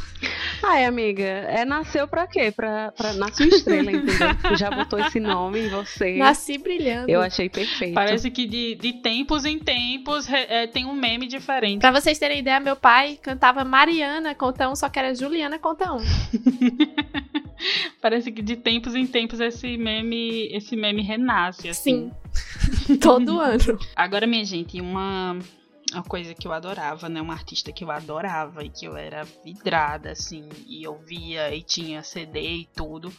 Ai, 0.61 0.85
amiga, 0.85 1.23
é 1.23 1.65
nasceu 1.65 2.07
pra 2.07 2.27
quê? 2.27 2.51
Pra, 2.51 2.91
pra 2.91 3.13
nascer 3.13 3.47
estrela, 3.47 3.91
entendeu? 3.91 4.29
Já 4.57 4.71
botou 4.71 4.99
esse 4.99 5.19
nome 5.19 5.61
em 5.61 5.69
você. 5.69 6.17
Nasci 6.17 6.57
brilhando. 6.57 7.09
Eu 7.09 7.21
achei 7.21 7.49
perfeito. 7.49 7.93
Parece 7.93 8.29
que 8.31 8.45
de, 8.45 8.75
de 8.75 8.93
tempos 8.93 9.45
em 9.45 9.59
tempos 9.59 10.27
é, 10.31 10.67
tem 10.67 10.85
um 10.85 10.93
meme 10.93 11.27
diferente. 11.27 11.81
Pra 11.81 11.91
vocês 11.91 12.19
terem 12.19 12.39
ideia, 12.39 12.59
meu 12.59 12.75
pai 12.75 13.17
cantava 13.21 13.63
Mariana 13.63 14.35
conta 14.35 14.69
um, 14.69 14.75
só 14.75 14.89
que 14.89 14.99
era 14.99 15.13
Juliana 15.13 15.59
conta 15.59 15.93
um. 15.93 15.99
Parece 18.01 18.31
que 18.31 18.41
de 18.41 18.55
tempos 18.55 18.95
em 18.95 19.07
tempos 19.07 19.39
esse 19.39 19.77
meme, 19.77 20.47
esse 20.51 20.75
meme 20.75 21.01
renasce, 21.01 21.69
assim. 21.69 22.11
Sim. 22.83 22.97
Todo 22.99 23.39
ano. 23.39 23.79
Agora, 23.95 24.27
minha 24.27 24.43
gente, 24.43 24.81
uma, 24.81 25.37
uma 25.93 26.03
coisa 26.03 26.33
que 26.33 26.47
eu 26.47 26.51
adorava, 26.51 27.09
né? 27.09 27.21
Uma 27.21 27.33
artista 27.33 27.71
que 27.71 27.83
eu 27.83 27.91
adorava 27.91 28.63
e 28.63 28.69
que 28.69 28.85
eu 28.85 28.97
era 28.97 29.23
vidrada, 29.43 30.11
assim, 30.11 30.49
e 30.67 30.83
eu 30.83 30.97
via 30.99 31.53
e 31.53 31.61
tinha 31.61 32.03
CD 32.03 32.39
e 32.41 32.65
tudo. 32.75 33.13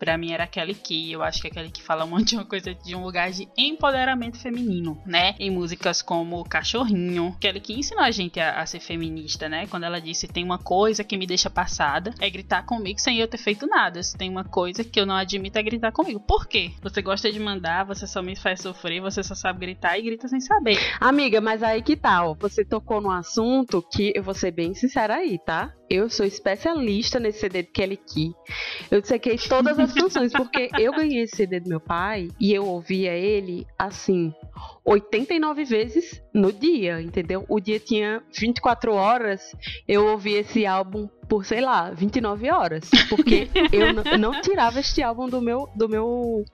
Pra 0.00 0.16
mim 0.16 0.32
era 0.32 0.46
Kelly 0.46 0.74
Key. 0.74 1.12
Eu 1.12 1.22
acho 1.22 1.42
que 1.42 1.48
é 1.48 1.50
Kelly 1.50 1.70
Key 1.70 1.82
fala 1.82 2.06
um 2.06 2.08
monte 2.08 2.30
de 2.30 2.36
uma 2.36 2.44
coisa 2.46 2.74
de 2.74 2.96
um 2.96 3.04
lugar 3.04 3.30
de 3.30 3.46
empoderamento 3.54 4.38
feminino, 4.38 4.98
né? 5.04 5.34
Em 5.38 5.50
músicas 5.50 6.00
como 6.00 6.42
Cachorrinho. 6.42 7.36
Kelly 7.38 7.60
Key 7.60 7.78
ensinou 7.80 8.02
a 8.02 8.10
gente 8.10 8.40
a, 8.40 8.62
a 8.62 8.64
ser 8.64 8.80
feminista, 8.80 9.46
né? 9.46 9.66
Quando 9.66 9.84
ela 9.84 10.00
disse: 10.00 10.26
tem 10.26 10.42
uma 10.42 10.56
coisa 10.56 11.04
que 11.04 11.18
me 11.18 11.26
deixa 11.26 11.50
passada, 11.50 12.14
é 12.18 12.30
gritar 12.30 12.64
comigo 12.64 12.98
sem 12.98 13.18
eu 13.18 13.28
ter 13.28 13.36
feito 13.36 13.66
nada. 13.66 14.02
Se 14.02 14.16
tem 14.16 14.30
uma 14.30 14.42
coisa 14.44 14.82
que 14.82 14.98
eu 14.98 15.04
não 15.04 15.14
admito, 15.14 15.58
é 15.58 15.62
gritar 15.62 15.92
comigo. 15.92 16.18
Por 16.18 16.46
quê? 16.46 16.72
Você 16.80 17.02
gosta 17.02 17.30
de 17.30 17.38
mandar, 17.38 17.84
você 17.84 18.06
só 18.06 18.22
me 18.22 18.34
faz 18.34 18.62
sofrer, 18.62 19.02
você 19.02 19.22
só 19.22 19.34
sabe 19.34 19.60
gritar 19.60 19.98
e 19.98 20.02
grita 20.02 20.28
sem 20.28 20.40
saber. 20.40 20.78
Amiga, 20.98 21.42
mas 21.42 21.62
aí 21.62 21.82
que 21.82 21.94
Você 22.38 22.64
tocou 22.64 23.00
num 23.00 23.10
assunto 23.10 23.82
que 23.92 24.12
eu 24.14 24.22
vou 24.22 24.34
ser 24.34 24.50
bem 24.50 24.74
sincera 24.74 25.16
aí, 25.16 25.38
tá? 25.38 25.74
Eu 25.88 26.08
sou 26.08 26.24
especialista 26.24 27.18
nesse 27.18 27.40
CD 27.40 27.62
de 27.62 27.70
Kelly 27.70 27.96
Key. 27.96 28.32
Eu 28.90 29.00
dissequei 29.00 29.36
todas 29.36 29.78
as 29.78 29.92
canções, 29.92 30.32
porque 30.32 30.68
eu 30.78 30.92
ganhei 30.92 31.22
esse 31.22 31.36
CD 31.36 31.60
do 31.60 31.68
meu 31.68 31.80
pai 31.80 32.28
e 32.38 32.52
eu 32.52 32.66
ouvia 32.66 33.12
ele 33.12 33.66
assim, 33.78 34.32
89 34.84 35.64
vezes 35.64 36.22
no 36.34 36.52
dia, 36.52 37.00
entendeu? 37.00 37.44
O 37.48 37.60
dia 37.60 37.80
tinha 37.80 38.22
24 38.32 38.92
horas, 38.92 39.54
eu 39.88 40.06
ouvi 40.06 40.34
esse 40.34 40.66
álbum 40.66 41.08
por, 41.30 41.46
sei 41.46 41.60
lá, 41.60 41.90
29 41.90 42.50
horas. 42.50 42.90
Porque 43.08 43.48
eu 43.72 44.18
não 44.18 44.40
tirava 44.40 44.80
este 44.80 45.00
álbum 45.00 45.28
do 45.28 45.40
meu, 45.40 45.70
do 45.76 45.88
meu. 45.88 46.44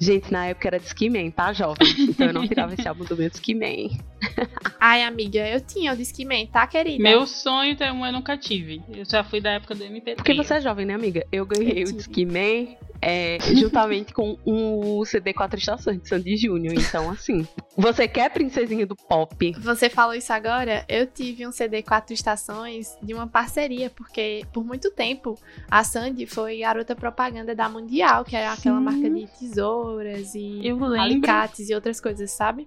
Gente, 0.00 0.32
na 0.32 0.46
época 0.46 0.66
era 0.66 0.80
Discman, 0.80 1.30
tá, 1.30 1.52
jovem? 1.52 1.86
Então 1.96 2.26
eu 2.26 2.32
não 2.32 2.46
tirava 2.46 2.74
esse 2.74 2.86
álbum 2.88 3.04
do 3.04 3.16
meu 3.16 3.30
Discman. 3.30 3.96
Ai, 4.80 5.04
amiga, 5.04 5.48
eu 5.48 5.60
tinha 5.60 5.92
o 5.92 5.96
Discman, 5.96 6.44
tá, 6.48 6.66
querida? 6.66 7.00
Meu 7.00 7.24
sonho 7.24 7.76
ter 7.76 7.92
um 7.92 8.04
eu 8.04 8.12
nunca 8.12 8.36
tive. 8.36 8.82
Eu 8.92 9.04
já 9.04 9.22
fui 9.22 9.40
da 9.40 9.52
época 9.52 9.76
do 9.76 9.84
MP3. 9.84 10.16
Porque 10.16 10.34
você 10.34 10.54
é 10.54 10.60
jovem, 10.60 10.84
né, 10.84 10.94
amiga? 10.94 11.24
Eu 11.30 11.46
ganhei 11.46 11.84
Eu 11.84 11.88
o. 11.88 11.92
Discman 11.92 12.76
é, 13.00 13.38
juntamente 13.54 14.12
com 14.12 14.38
o 14.44 15.04
CD 15.04 15.32
Quatro 15.32 15.58
Estações 15.58 16.00
de 16.00 16.08
Sandy 16.08 16.36
Júnior. 16.36 16.74
Então, 16.74 17.10
assim, 17.10 17.46
você 17.76 18.08
quer 18.08 18.30
princesinha 18.30 18.86
do 18.86 18.96
pop? 18.96 19.52
Você 19.60 19.90
falou 19.90 20.14
isso 20.14 20.32
agora, 20.32 20.84
eu 20.88 21.06
tive 21.06 21.46
um 21.46 21.52
CD 21.52 21.82
quatro 21.82 22.14
estações 22.14 22.96
de 23.02 23.12
uma 23.14 23.26
parceria, 23.26 23.90
porque 23.90 24.44
por 24.52 24.64
muito 24.64 24.90
tempo 24.90 25.38
a 25.70 25.84
Sandy 25.84 26.26
foi 26.26 26.60
garota 26.60 26.94
propaganda 26.94 27.54
da 27.54 27.68
Mundial, 27.68 28.24
que 28.24 28.36
é 28.36 28.46
aquela 28.46 28.78
Sim. 28.78 28.84
marca 28.84 29.10
de 29.10 29.26
tesouras 29.38 30.34
e 30.34 30.62
alicates 30.98 31.68
e 31.68 31.74
outras 31.74 32.00
coisas, 32.00 32.30
sabe? 32.30 32.66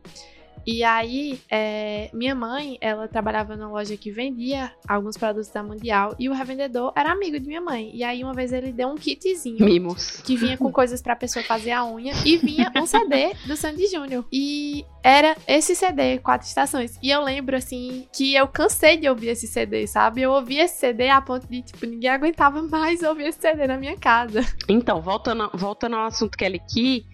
E 0.65 0.83
aí, 0.83 1.39
é, 1.49 2.09
minha 2.13 2.35
mãe, 2.35 2.77
ela 2.81 3.07
trabalhava 3.07 3.55
numa 3.55 3.69
loja 3.69 3.95
que 3.97 4.11
vendia 4.11 4.71
alguns 4.87 5.17
produtos 5.17 5.49
da 5.49 5.63
Mundial 5.63 6.15
e 6.19 6.29
o 6.29 6.33
revendedor 6.33 6.91
era 6.95 7.11
amigo 7.11 7.39
de 7.39 7.47
minha 7.47 7.61
mãe. 7.61 7.91
E 7.93 8.03
aí, 8.03 8.23
uma 8.23 8.33
vez 8.33 8.51
ele 8.53 8.71
deu 8.71 8.89
um 8.89 8.95
kitzinho 8.95 9.65
Mimos. 9.65 10.21
que 10.21 10.35
vinha 10.35 10.57
com 10.57 10.71
coisas 10.71 11.01
pra 11.01 11.15
pessoa 11.15 11.43
fazer 11.43 11.71
a 11.71 11.85
unha 11.85 12.13
e 12.25 12.37
vinha 12.37 12.71
um 12.75 12.85
CD 12.85 13.33
do 13.45 13.55
Sandy 13.55 13.87
Júnior. 13.87 14.25
E 14.31 14.85
era 15.03 15.35
esse 15.47 15.75
CD, 15.75 16.19
Quatro 16.19 16.47
Estações. 16.47 16.97
E 17.01 17.09
eu 17.09 17.23
lembro, 17.23 17.55
assim, 17.55 18.07
que 18.13 18.35
eu 18.35 18.47
cansei 18.47 18.97
de 18.97 19.07
ouvir 19.07 19.29
esse 19.29 19.47
CD, 19.47 19.87
sabe? 19.87 20.21
Eu 20.21 20.31
ouvi 20.31 20.57
esse 20.57 20.79
CD 20.79 21.09
a 21.09 21.21
ponto 21.21 21.47
de, 21.47 21.61
tipo, 21.61 21.85
ninguém 21.85 22.09
aguentava 22.09 22.61
mais 22.63 23.01
ouvir 23.01 23.27
esse 23.27 23.39
CD 23.39 23.67
na 23.67 23.77
minha 23.77 23.97
casa. 23.97 24.41
Então, 24.67 25.01
voltando, 25.01 25.49
voltando 25.53 25.95
ao 25.95 26.05
assunto 26.05 26.37
Kelly 26.37 26.61
Key, 26.71 27.05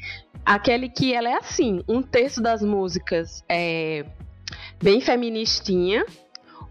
a 0.45 0.59
Kelly 0.59 0.89
Key, 0.89 1.13
ela 1.13 1.29
é 1.29 1.37
assim, 1.37 1.83
um 1.87 2.01
terço 2.01 2.41
das 2.41 2.61
músicas 2.61 3.43
é 3.49 4.05
bem 4.81 5.01
feministinha, 5.01 6.05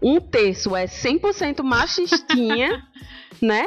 um 0.01 0.19
terço 0.19 0.75
é 0.75 0.85
100% 0.85 1.61
machistinha, 1.61 2.81
né? 3.41 3.65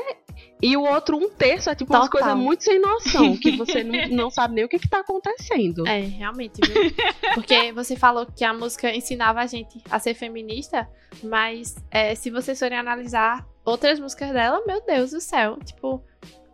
E 0.61 0.77
o 0.77 0.83
outro 0.83 1.17
um 1.17 1.29
terço 1.29 1.71
é 1.71 1.75
tipo 1.75 1.93
umas 1.93 2.09
Total. 2.09 2.23
coisas 2.23 2.37
muito 2.37 2.65
sem 2.65 2.81
noção, 2.81 3.37
que 3.37 3.57
você 3.57 3.85
não, 3.85 4.09
não 4.11 4.31
sabe 4.31 4.55
nem 4.55 4.65
o 4.65 4.69
que, 4.69 4.79
que 4.79 4.89
tá 4.89 5.01
acontecendo. 5.01 5.87
É, 5.87 6.01
realmente, 6.01 6.61
viu? 6.67 6.93
Porque 7.35 7.73
você 7.73 7.95
falou 7.95 8.27
que 8.27 8.45
a 8.45 8.53
música 8.53 8.93
ensinava 8.95 9.41
a 9.41 9.47
gente 9.47 9.81
a 9.89 9.99
ser 10.01 10.15
feminista, 10.15 10.89
mas 11.23 11.77
é, 11.91 12.15
se 12.15 12.31
vocês 12.31 12.59
forem 12.59 12.77
analisar 12.77 13.47
outras 13.65 14.01
músicas 14.01 14.33
dela, 14.33 14.61
meu 14.67 14.85
Deus 14.85 15.13
do 15.13 15.21
céu, 15.21 15.59
tipo, 15.65 16.03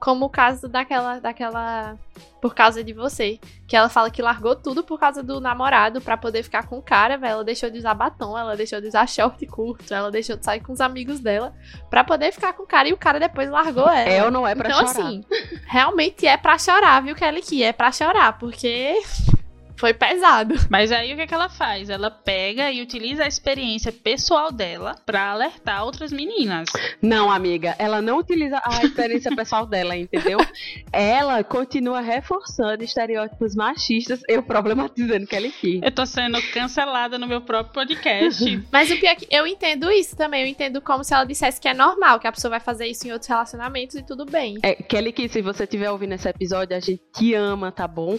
como 0.04 0.26
o 0.26 0.28
caso 0.28 0.68
daquela, 0.68 1.18
daquela 1.18 1.96
Por 2.38 2.54
Causa 2.54 2.84
de 2.84 2.92
Você, 2.92 3.40
que 3.66 3.74
ela 3.74 3.88
fala 3.88 4.10
que 4.10 4.20
largou 4.20 4.54
tudo 4.54 4.84
por 4.84 5.00
causa 5.00 5.22
do 5.22 5.40
namorado 5.40 5.98
pra 5.98 6.14
poder 6.14 6.42
ficar 6.42 6.66
com 6.66 6.76
o 6.76 6.82
cara, 6.82 7.16
velho. 7.16 7.32
Ela 7.32 7.44
deixou 7.44 7.70
de 7.70 7.78
usar 7.78 7.94
batom, 7.94 8.36
ela 8.36 8.54
deixou 8.54 8.82
de 8.82 8.88
usar 8.88 9.08
short 9.08 9.46
curto, 9.46 9.94
ela 9.94 10.10
deixou 10.10 10.36
de 10.36 10.44
sair 10.44 10.60
com 10.60 10.74
os 10.74 10.80
amigos 10.82 11.20
dela 11.20 11.54
pra 11.88 12.04
poder 12.04 12.32
ficar 12.32 12.52
com 12.52 12.64
o 12.64 12.66
cara 12.66 12.86
e 12.86 12.92
o 12.92 12.98
cara 12.98 13.18
depois 13.18 13.48
largou 13.48 13.88
ela. 13.88 14.10
É 14.10 14.22
ou 14.22 14.30
não 14.30 14.46
é 14.46 14.54
pra 14.54 14.68
então, 14.68 14.86
chorar? 14.86 14.90
assim, 14.90 15.24
realmente 15.64 16.26
é 16.26 16.36
pra 16.36 16.58
chorar, 16.58 17.02
viu, 17.02 17.14
Kelly 17.14 17.40
Key? 17.40 17.62
É 17.62 17.72
pra 17.72 17.90
chorar, 17.90 18.38
porque 18.38 19.00
foi 19.76 19.92
pesado. 19.92 20.54
Mas 20.70 20.92
aí 20.92 21.12
o 21.12 21.16
que, 21.16 21.22
é 21.22 21.26
que 21.26 21.34
ela 21.34 21.48
faz? 21.48 21.90
Ela 21.90 22.10
pega 22.10 22.70
e 22.70 22.82
utiliza 22.82 23.24
a 23.24 23.28
experiência 23.28 23.92
pessoal 23.92 24.50
dela 24.50 24.96
pra 25.04 25.30
alertar 25.30 25.84
outras 25.84 26.12
meninas. 26.12 26.68
Não, 27.00 27.30
amiga, 27.30 27.74
ela 27.78 28.00
não 28.00 28.18
utiliza 28.18 28.60
a 28.64 28.84
experiência 28.84 29.34
pessoal 29.36 29.66
dela, 29.66 29.96
entendeu? 29.96 30.38
Ela 30.92 31.42
continua 31.42 32.00
reforçando 32.00 32.82
estereótipos 32.84 33.54
machistas, 33.54 34.20
eu 34.28 34.42
problematizando 34.42 35.26
Kelly 35.26 35.50
Key. 35.50 35.80
Eu 35.82 35.92
tô 35.92 36.06
sendo 36.06 36.40
cancelada 36.52 37.18
no 37.18 37.26
meu 37.26 37.40
próprio 37.40 37.72
podcast. 37.72 38.62
Mas 38.70 38.90
o 38.90 38.98
pior 38.98 39.10
é 39.10 39.14
que 39.14 39.26
eu 39.30 39.46
entendo 39.46 39.90
isso 39.90 40.16
também. 40.16 40.42
Eu 40.42 40.48
entendo 40.48 40.80
como 40.80 41.04
se 41.04 41.14
ela 41.14 41.24
dissesse 41.24 41.60
que 41.60 41.68
é 41.68 41.74
normal, 41.74 42.18
que 42.20 42.26
a 42.26 42.32
pessoa 42.32 42.50
vai 42.50 42.60
fazer 42.60 42.86
isso 42.86 43.06
em 43.06 43.12
outros 43.12 43.28
relacionamentos 43.28 43.96
e 43.96 44.02
tudo 44.02 44.24
bem. 44.24 44.58
É, 44.62 44.74
Kelly 44.74 45.12
Key, 45.12 45.28
se 45.28 45.42
você 45.42 45.64
estiver 45.64 45.90
ouvindo 45.90 46.12
esse 46.12 46.28
episódio, 46.28 46.76
a 46.76 46.80
gente 46.80 47.02
te 47.14 47.34
ama, 47.34 47.72
tá 47.72 47.86
bom? 47.86 48.18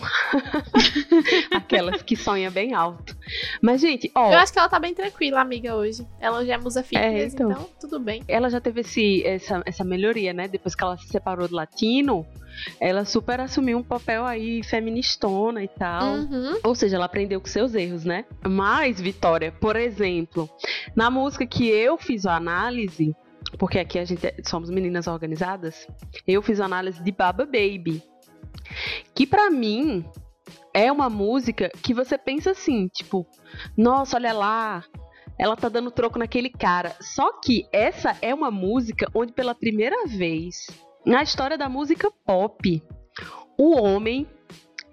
Aquelas 1.52 2.02
que 2.02 2.16
sonham 2.16 2.52
bem 2.52 2.74
alto. 2.74 3.16
Mas, 3.62 3.82
gente, 3.82 4.12
ó. 4.16 4.32
Eu 4.32 4.40
acho 4.40 4.52
que 4.54 4.60
ela 4.60 4.70
tá 4.70 4.80
bem 4.80 4.94
tranquila, 4.94 5.42
amiga, 5.42 5.75
hoje. 5.75 6.06
Ela 6.20 6.46
já 6.46 6.54
é 6.54 6.58
musa 6.58 6.84
fitness, 6.84 7.34
então. 7.34 7.52
então. 7.52 7.70
tudo 7.80 8.00
bem. 8.00 8.24
ela 8.28 8.50
já 8.50 8.60
teve 8.60 8.82
esse, 8.82 9.25
essa, 9.25 9.62
essa 9.66 9.84
melhoria, 9.84 10.34
né? 10.34 10.48
Depois 10.48 10.75
que 10.75 10.84
ela 10.84 10.98
se 10.98 11.08
separou 11.08 11.48
do 11.48 11.56
latino, 11.56 12.25
ela 12.80 13.06
super 13.06 13.40
assumiu 13.40 13.78
um 13.78 13.84
papel 13.84 14.25
aí 14.25 14.64
feministona 14.64 15.64
e 15.64 15.68
tal. 15.68 16.16
Uhum. 16.16 16.60
Ou 16.64 16.75
seja, 16.75 16.96
ela 16.96 17.06
aprendeu 17.06 17.40
com 17.42 17.48
seus 17.48 17.74
erros, 17.75 18.06
né? 18.06 18.25
Mas, 18.48 19.00
Vitória, 19.00 19.52
por 19.52 19.75
exemplo, 19.75 20.50
na 20.96 21.10
música 21.10 21.46
que 21.46 21.68
eu 21.68 21.98
fiz 21.98 22.25
a 22.25 22.36
análise, 22.36 23.16
porque 23.58 23.80
aqui 23.80 24.00
a 24.00 24.06
gente 24.06 24.25
é- 24.25 24.36
somos 24.46 24.70
meninas 24.70 25.08
organizadas, 25.08 25.88
eu 26.28 26.42
fiz 26.42 26.60
a 26.60 26.66
análise 26.66 27.02
de 27.04 27.12
Baba 27.12 27.46
Baby. 27.46 28.02
Que 29.14 29.28
pra 29.28 29.50
mim 29.50 30.04
é 30.75 30.91
uma 30.91 31.10
música 31.10 31.72
que 31.82 31.94
você 31.94 32.17
pensa 32.17 32.51
assim, 32.51 32.89
tipo, 32.89 33.25
nossa, 33.77 34.17
olha 34.17 34.34
lá, 34.34 34.84
ela 35.39 35.55
tá 35.55 35.70
dando 35.70 35.89
troco 35.89 36.20
naquele 36.20 36.50
cara. 36.50 36.94
Só 37.00 37.39
que 37.39 37.65
essa 37.72 38.17
é 38.22 38.34
uma 38.34 38.51
música 38.51 39.10
onde 39.15 39.32
pela 39.32 39.55
primeira 39.55 40.05
vez 40.05 40.67
na 41.05 41.24
história 41.24 41.58
da 41.58 41.70
música 41.70 42.12
pop, 42.25 42.84
o 43.58 43.82
homem 43.82 44.27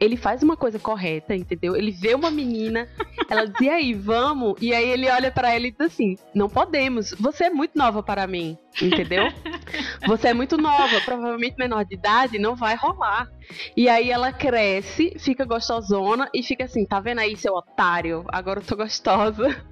ele 0.02 0.16
faz 0.16 0.42
uma 0.42 0.56
coisa 0.56 0.78
correta, 0.78 1.34
entendeu? 1.34 1.76
Ele 1.76 1.90
vê 1.92 2.14
uma 2.14 2.30
menina, 2.30 2.88
ela 3.30 3.46
diz, 3.46 3.60
e 3.60 3.68
aí, 3.68 3.94
vamos? 3.94 4.54
E 4.60 4.74
aí 4.74 4.88
ele 4.90 5.08
olha 5.08 5.30
pra 5.30 5.54
ela 5.54 5.66
e 5.66 5.70
diz 5.70 5.80
assim, 5.80 6.16
não 6.34 6.48
podemos, 6.48 7.12
você 7.18 7.44
é 7.44 7.50
muito 7.50 7.78
nova 7.78 8.02
para 8.02 8.26
mim, 8.26 8.58
entendeu? 8.80 9.24
Você 10.06 10.28
é 10.28 10.34
muito 10.34 10.56
nova, 10.58 11.00
provavelmente 11.02 11.56
menor 11.56 11.84
de 11.84 11.94
idade, 11.94 12.38
não 12.38 12.54
vai 12.56 12.74
rolar. 12.74 13.28
E 13.76 13.88
aí 13.88 14.10
ela 14.10 14.32
cresce, 14.32 15.14
fica 15.18 15.44
gostosona 15.44 16.28
e 16.34 16.42
fica 16.42 16.64
assim, 16.64 16.84
tá 16.84 16.98
vendo 17.00 17.20
aí, 17.20 17.36
seu 17.36 17.54
otário? 17.54 18.24
Agora 18.28 18.60
eu 18.60 18.64
tô 18.64 18.76
gostosa. 18.76 19.64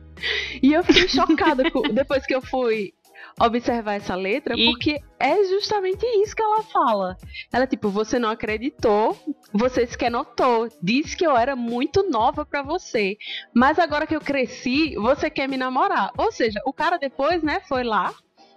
E 0.63 0.73
eu 0.73 0.85
fiquei 0.85 1.09
chocada 1.09 1.71
com- 1.71 1.83
depois 1.93 2.25
que 2.25 2.35
eu 2.35 2.41
fui 2.41 2.93
observar 3.39 3.95
essa 3.95 4.15
letra, 4.15 4.55
E- 4.57 4.65
porque 4.65 4.99
é 5.19 5.45
justamente 5.45 6.05
isso 6.23 6.35
que 6.35 6.43
ela 6.43 6.63
fala. 6.63 7.17
Ela, 7.53 7.67
tipo, 7.67 7.89
você 7.91 8.19
não 8.19 8.31
acreditou, 8.31 9.17
você 9.53 9.87
sequer 9.87 10.11
notou, 10.11 10.69
disse 10.83 11.17
que 11.17 11.27
eu 11.27 11.37
era 11.37 11.55
muito 11.55 12.09
nova 12.09 12.45
pra 12.47 12.63
você, 12.63 13.17
mas 13.55 13.79
agora 13.79 14.07
que 14.07 14.17
eu 14.17 14.21
cresci, 14.21 14.95
você 14.97 15.29
quer 15.31 15.49
me 15.49 15.57
namorar. 15.57 16.11
Ou 16.17 16.33
seja, 16.33 16.61
o 16.65 16.73
cara 16.73 16.97
depois, 16.99 17.43
né, 17.43 17.61
foi 17.69 17.83
lá, 17.85 18.13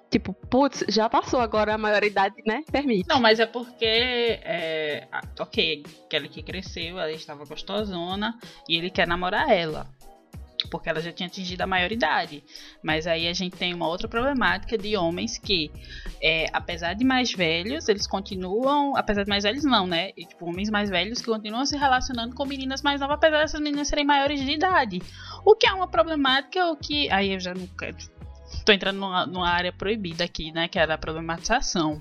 tipo, 0.09 0.31
putz, 0.33 0.83
já 0.89 1.09
passou 1.09 1.39
agora 1.39 1.73
a 1.73 1.77
maioridade, 1.77 2.35
né, 2.45 2.63
permite. 2.71 3.07
Não, 3.09 3.19
mas 3.19 3.39
é 3.39 3.45
porque. 3.45 3.85
É, 3.85 5.07
ok, 5.39 5.83
aquela 6.05 6.27
que 6.27 6.43
cresceu, 6.43 6.99
ela 6.99 7.11
estava 7.11 7.45
gostosona 7.45 8.37
e 8.69 8.77
ele 8.77 8.89
quer 8.89 9.07
namorar 9.07 9.49
ela. 9.49 9.87
Porque 10.69 10.89
ela 10.89 11.01
já 11.01 11.11
tinha 11.11 11.27
atingido 11.27 11.61
a 11.61 11.67
maioridade. 11.67 12.43
Mas 12.81 13.07
aí 13.07 13.27
a 13.27 13.33
gente 13.33 13.55
tem 13.55 13.73
uma 13.73 13.87
outra 13.87 14.07
problemática 14.07 14.77
de 14.77 14.95
homens 14.97 15.37
que, 15.37 15.71
é, 16.21 16.45
apesar 16.53 16.93
de 16.93 17.03
mais 17.03 17.31
velhos, 17.31 17.87
eles 17.87 18.07
continuam. 18.07 18.95
Apesar 18.95 19.23
de 19.23 19.29
mais 19.29 19.43
velhos, 19.43 19.63
não, 19.63 19.87
né? 19.87 20.11
E, 20.17 20.25
tipo, 20.25 20.45
homens 20.45 20.69
mais 20.69 20.89
velhos 20.89 21.19
que 21.19 21.27
continuam 21.27 21.65
se 21.65 21.77
relacionando 21.77 22.35
com 22.35 22.45
meninas 22.45 22.81
mais 22.81 22.99
novas, 22.99 23.17
apesar 23.17 23.39
dessas 23.39 23.61
meninas 23.61 23.87
serem 23.87 24.05
maiores 24.05 24.41
de 24.41 24.51
idade. 24.51 25.01
O 25.45 25.55
que 25.55 25.67
é 25.67 25.73
uma 25.73 25.87
problemática, 25.87 26.65
o 26.67 26.75
que. 26.75 27.11
Aí 27.11 27.33
eu 27.33 27.39
já 27.39 27.53
não 27.53 27.67
quero. 27.67 27.97
Tô 28.65 28.71
entrando 28.71 28.99
numa, 28.99 29.25
numa 29.25 29.49
área 29.49 29.73
proibida 29.73 30.23
aqui, 30.23 30.51
né? 30.51 30.67
Que 30.67 30.79
é 30.79 30.83
a 30.83 30.85
da 30.85 30.97
problematização. 30.97 31.99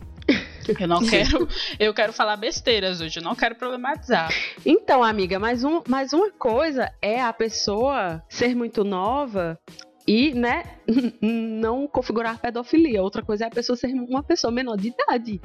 Eu 0.68 0.88
não 0.88 1.00
quero. 1.06 1.48
Eu 1.78 1.94
quero 1.94 2.12
falar 2.12 2.36
besteiras 2.36 3.00
hoje, 3.00 3.18
eu 3.18 3.22
não 3.22 3.34
quero 3.34 3.54
problematizar. 3.54 4.32
Então, 4.64 5.02
amiga, 5.02 5.38
mais, 5.38 5.64
um, 5.64 5.82
mais 5.88 6.12
uma 6.12 6.30
coisa 6.30 6.92
é 7.00 7.20
a 7.20 7.32
pessoa 7.32 8.22
ser 8.28 8.54
muito 8.54 8.84
nova 8.84 9.58
e, 10.06 10.32
né, 10.34 10.64
não 11.20 11.86
configurar 11.86 12.38
pedofilia. 12.38 13.02
Outra 13.02 13.22
coisa 13.22 13.44
é 13.44 13.46
a 13.48 13.50
pessoa 13.50 13.76
ser 13.76 13.88
uma 13.88 14.22
pessoa 14.22 14.50
menor 14.50 14.76
de 14.76 14.88
idade. 14.88 15.40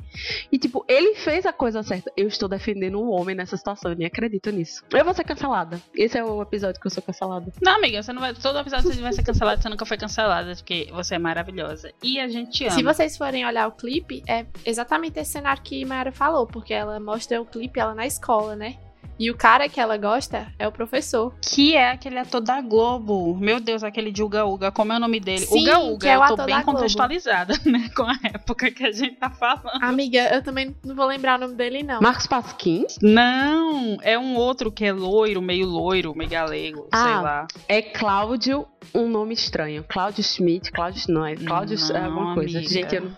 E, 0.51 0.57
tipo, 0.57 0.83
ele 0.87 1.15
fez 1.15 1.45
a 1.45 1.53
coisa 1.53 1.83
certa. 1.83 2.11
Eu 2.15 2.27
estou 2.27 2.49
defendendo 2.49 2.99
o 2.99 3.09
homem 3.09 3.35
nessa 3.35 3.57
situação, 3.57 3.91
eu 3.91 3.97
nem 3.97 4.07
acredito 4.07 4.49
nisso. 4.51 4.83
Eu 4.91 5.05
vou 5.05 5.13
ser 5.13 5.23
cancelada. 5.23 5.79
Esse 5.95 6.17
é 6.17 6.23
o 6.23 6.41
episódio 6.41 6.79
que 6.79 6.87
eu 6.87 6.91
sou 6.91 7.03
cancelada. 7.03 7.51
Não, 7.61 7.75
amiga, 7.75 8.01
você 8.01 8.13
não 8.13 8.21
vai. 8.21 8.33
Todo 8.33 8.59
episódio 8.59 8.91
você 8.91 9.01
vai 9.01 9.13
ser 9.13 9.23
cancelado, 9.23 9.61
você 9.61 9.69
nunca 9.69 9.85
foi 9.85 9.97
cancelada, 9.97 10.55
porque 10.55 10.89
você 10.91 11.15
é 11.15 11.19
maravilhosa. 11.19 11.91
E 12.01 12.19
a 12.19 12.27
gente 12.27 12.63
ama. 12.63 12.73
Se 12.73 12.83
vocês 12.83 13.17
forem 13.17 13.45
olhar 13.45 13.67
o 13.67 13.71
clipe, 13.71 14.23
é 14.27 14.45
exatamente 14.65 15.19
esse 15.19 15.31
cenário 15.31 15.61
que 15.61 15.85
Mayara 15.85 16.11
falou, 16.11 16.47
porque 16.47 16.73
ela 16.73 16.99
mostra 16.99 17.41
o 17.41 17.45
clipe 17.45 17.79
ela 17.79 17.93
na 17.93 18.05
escola, 18.05 18.55
né? 18.55 18.77
E 19.19 19.31
o 19.31 19.35
cara 19.35 19.67
que 19.67 19.79
ela 19.79 19.97
gosta 19.97 20.47
é 20.59 20.67
o 20.67 20.71
professor. 20.71 21.33
Que 21.41 21.75
é 21.75 21.91
aquele 21.91 22.19
ator 22.19 22.39
da 22.39 22.61
Globo. 22.61 23.35
Meu 23.35 23.59
Deus, 23.59 23.83
aquele 23.83 24.11
de 24.11 24.21
Uga 24.21 24.45
Uga. 24.45 24.71
Como 24.71 24.93
é 24.93 24.97
o 24.97 24.99
nome 24.99 25.19
dele? 25.19 25.39
Sim, 25.39 25.63
Uga 25.63 25.79
Uga. 25.79 25.97
que 25.99 26.07
é 26.07 26.17
o 26.19 26.23
eu 26.23 26.35
tô 26.35 26.45
bem 26.45 26.61
contextualizada, 26.61 27.55
né? 27.65 27.89
Com 27.95 28.03
a 28.03 28.15
época 28.23 28.69
que 28.71 28.85
a 28.85 28.91
gente 28.91 29.15
tá 29.15 29.29
falando. 29.29 29.83
Amiga, 29.83 30.19
eu 30.33 30.43
também 30.43 30.75
não 30.85 30.95
vou 30.95 31.05
lembrar 31.05 31.37
o 31.37 31.41
nome 31.41 31.55
dele, 31.55 31.81
não. 31.83 31.99
Marcos 31.99 32.27
Pasquim 32.27 32.85
Não, 33.01 33.97
é 34.01 34.17
um 34.19 34.35
outro 34.35 34.71
que 34.71 34.85
é 34.85 34.91
loiro, 34.91 35.41
meio 35.41 35.65
loiro, 35.65 36.13
meio 36.15 36.29
galego, 36.29 36.81
sei 36.93 37.11
Ah, 37.13 37.21
lá. 37.21 37.47
é 37.67 37.81
Cláudio, 37.81 38.67
um 38.93 39.07
nome 39.07 39.33
estranho. 39.33 39.83
Cláudio 39.87 40.23
Schmidt, 40.23 40.71
Cláudio 40.71 41.03
não, 41.09 41.25
é 41.25 41.35
Cláudio 41.35 41.77
é 41.89 41.93
Não, 41.99 42.05
alguma 42.05 42.33
coisa. 42.35 42.57
amiga. 42.59 42.71
Gente, 42.73 42.95
eu 42.95 43.01
não... 43.01 43.11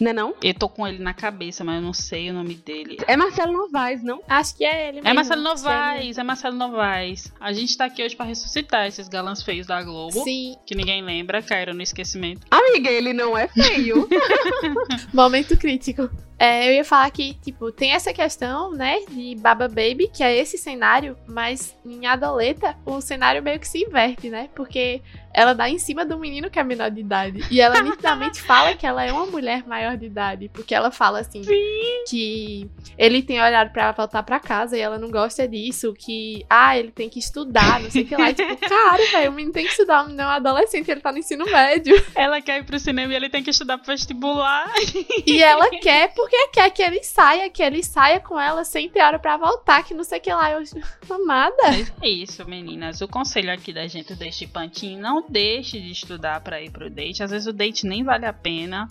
Não 0.00 0.10
é 0.10 0.12
não? 0.12 0.34
Eu 0.42 0.54
tô 0.54 0.68
com 0.68 0.86
ele 0.86 0.98
na 0.98 1.14
cabeça, 1.14 1.64
mas 1.64 1.76
eu 1.76 1.82
não 1.82 1.92
sei 1.92 2.30
o 2.30 2.34
nome 2.34 2.54
dele. 2.54 2.98
É 3.06 3.16
Marcelo 3.16 3.52
Novaes, 3.52 4.02
não? 4.02 4.20
Acho 4.28 4.56
que 4.56 4.64
é 4.64 4.88
ele 4.88 4.96
mesmo. 4.96 5.08
É 5.08 5.12
Marcelo 5.12 5.42
Novaes, 5.42 6.18
é 6.18 6.22
Marcelo 6.22 6.56
Novaes. 6.56 7.32
A 7.40 7.52
gente 7.52 7.76
tá 7.76 7.86
aqui 7.86 8.02
hoje 8.04 8.16
pra 8.16 8.26
ressuscitar 8.26 8.86
esses 8.86 9.08
galãs 9.08 9.42
feios 9.42 9.66
da 9.66 9.82
Globo. 9.82 10.22
Sim, 10.24 10.56
Que 10.66 10.74
ninguém 10.74 11.02
lembra, 11.02 11.42
caíram 11.42 11.74
no 11.74 11.82
esquecimento. 11.82 12.46
Amiga, 12.50 12.90
ele 12.90 13.12
não 13.12 13.36
é 13.36 13.48
feio. 13.48 14.08
momento 15.12 15.56
crítico. 15.56 16.10
É, 16.38 16.68
eu 16.68 16.74
ia 16.74 16.84
falar 16.84 17.10
que, 17.10 17.34
tipo, 17.34 17.72
tem 17.72 17.92
essa 17.92 18.12
questão, 18.12 18.72
né, 18.72 19.00
de 19.08 19.34
Baba 19.36 19.68
Baby, 19.68 20.08
que 20.12 20.22
é 20.22 20.36
esse 20.36 20.58
cenário, 20.58 21.16
mas 21.26 21.76
em 21.84 22.06
Adoleta, 22.06 22.76
o 22.84 23.00
cenário 23.00 23.42
meio 23.42 23.58
que 23.58 23.68
se 23.68 23.82
inverte, 23.82 24.28
né? 24.28 24.48
Porque 24.54 25.02
ela 25.36 25.52
dá 25.52 25.68
em 25.68 25.78
cima 25.78 26.02
do 26.02 26.18
menino 26.18 26.48
que 26.48 26.58
é 26.58 26.64
menor 26.64 26.90
de 26.90 27.00
idade. 27.02 27.44
E 27.50 27.60
ela 27.60 27.82
nitidamente 27.82 28.40
fala 28.42 28.74
que 28.74 28.86
ela 28.86 29.04
é 29.04 29.12
uma 29.12 29.26
mulher 29.26 29.66
maior 29.66 29.94
de 29.94 30.06
idade. 30.06 30.50
Porque 30.50 30.74
ela 30.74 30.90
fala 30.90 31.20
assim 31.20 31.42
que 32.08 32.70
ele 32.96 33.22
tem 33.22 33.38
olhado 33.38 33.70
pra 33.70 33.82
ela 33.82 33.92
voltar 33.92 34.22
pra 34.22 34.40
casa 34.40 34.78
e 34.78 34.80
ela 34.80 34.98
não 34.98 35.10
gosta 35.10 35.46
disso. 35.46 35.92
Que, 35.92 36.42
ah, 36.48 36.78
ele 36.78 36.90
tem 36.90 37.10
que 37.10 37.18
estudar, 37.18 37.80
não 37.80 37.90
sei 37.90 38.04
o 38.04 38.06
que 38.06 38.16
lá. 38.16 38.30
E, 38.30 38.34
tipo, 38.34 38.56
cara, 38.66 39.10
velho, 39.12 39.30
o 39.30 39.34
menino 39.34 39.52
tem 39.52 39.66
que 39.66 39.72
estudar, 39.72 40.00
o 40.00 40.06
menino 40.06 40.22
é 40.22 40.26
um 40.26 40.30
adolescente, 40.30 40.90
ele 40.90 41.02
tá 41.02 41.12
no 41.12 41.18
ensino 41.18 41.44
médio. 41.44 42.02
Ela 42.14 42.40
quer 42.40 42.60
ir 42.60 42.64
pro 42.64 42.80
cinema 42.80 43.12
e 43.12 43.16
ele 43.16 43.28
tem 43.28 43.42
que 43.42 43.50
estudar 43.50 43.76
pro 43.76 43.92
vestibular. 43.92 44.72
E 45.26 45.42
ela 45.42 45.68
quer 45.82 46.14
porque 46.14 46.25
quer 46.28 46.70
que 46.70 46.82
ele 46.82 47.02
saia, 47.02 47.50
que 47.50 47.62
ele 47.62 47.82
saia 47.82 48.20
com 48.20 48.38
ela 48.38 48.64
sem 48.64 48.88
ter 48.88 49.02
hora 49.02 49.18
pra 49.18 49.36
voltar, 49.36 49.82
que 49.84 49.94
não 49.94 50.04
sei 50.04 50.18
o 50.18 50.22
que 50.22 50.32
lá. 50.32 50.52
Eu, 50.52 50.62
amada. 51.10 51.56
Mas 51.62 51.92
é 52.02 52.08
isso, 52.08 52.48
meninas. 52.48 53.00
O 53.00 53.08
conselho 53.08 53.52
aqui 53.52 53.72
da 53.72 53.86
gente 53.86 54.14
deste 54.14 54.46
pantinho, 54.46 55.00
não 55.00 55.24
deixe 55.28 55.80
de 55.80 55.90
estudar 55.90 56.40
para 56.40 56.60
ir 56.60 56.70
pro 56.70 56.90
date. 56.90 57.22
Às 57.22 57.30
vezes 57.30 57.46
o 57.46 57.52
date 57.52 57.86
nem 57.86 58.04
vale 58.04 58.26
a 58.26 58.32
pena 58.32 58.88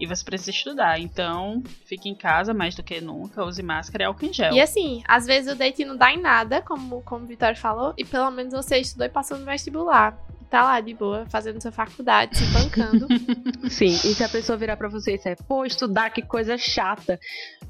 e 0.00 0.06
você 0.06 0.24
precisa 0.24 0.50
estudar. 0.50 1.00
Então, 1.00 1.62
fique 1.84 2.08
em 2.08 2.14
casa 2.14 2.54
mais 2.54 2.74
do 2.74 2.82
que 2.82 3.00
nunca, 3.00 3.44
use 3.44 3.62
máscara 3.62 4.04
e 4.04 4.06
álcool 4.06 4.26
em 4.26 4.32
gel. 4.32 4.52
E 4.52 4.60
assim, 4.60 5.02
às 5.06 5.26
vezes 5.26 5.52
o 5.52 5.56
date 5.56 5.84
não 5.84 5.96
dá 5.96 6.12
em 6.12 6.20
nada, 6.20 6.62
como, 6.62 7.02
como 7.02 7.24
o 7.24 7.28
Vitória 7.28 7.56
falou, 7.56 7.94
e 7.96 8.04
pelo 8.04 8.30
menos 8.30 8.52
você 8.52 8.78
estudou 8.78 9.06
e 9.06 9.10
passou 9.10 9.38
no 9.38 9.44
vestibular. 9.44 10.16
Tá 10.50 10.62
lá 10.62 10.80
de 10.80 10.94
boa, 10.94 11.26
fazendo 11.28 11.60
sua 11.60 11.70
faculdade, 11.70 12.38
se 12.38 12.44
bancando. 12.46 13.06
Sim, 13.68 13.92
e 13.92 14.14
se 14.14 14.24
a 14.24 14.28
pessoa 14.28 14.56
virar 14.56 14.78
pra 14.78 14.88
você 14.88 15.12
e 15.12 15.16
disser, 15.18 15.36
pô, 15.44 15.64
estudar, 15.66 16.10
que 16.10 16.22
coisa 16.22 16.56
chata. 16.56 17.20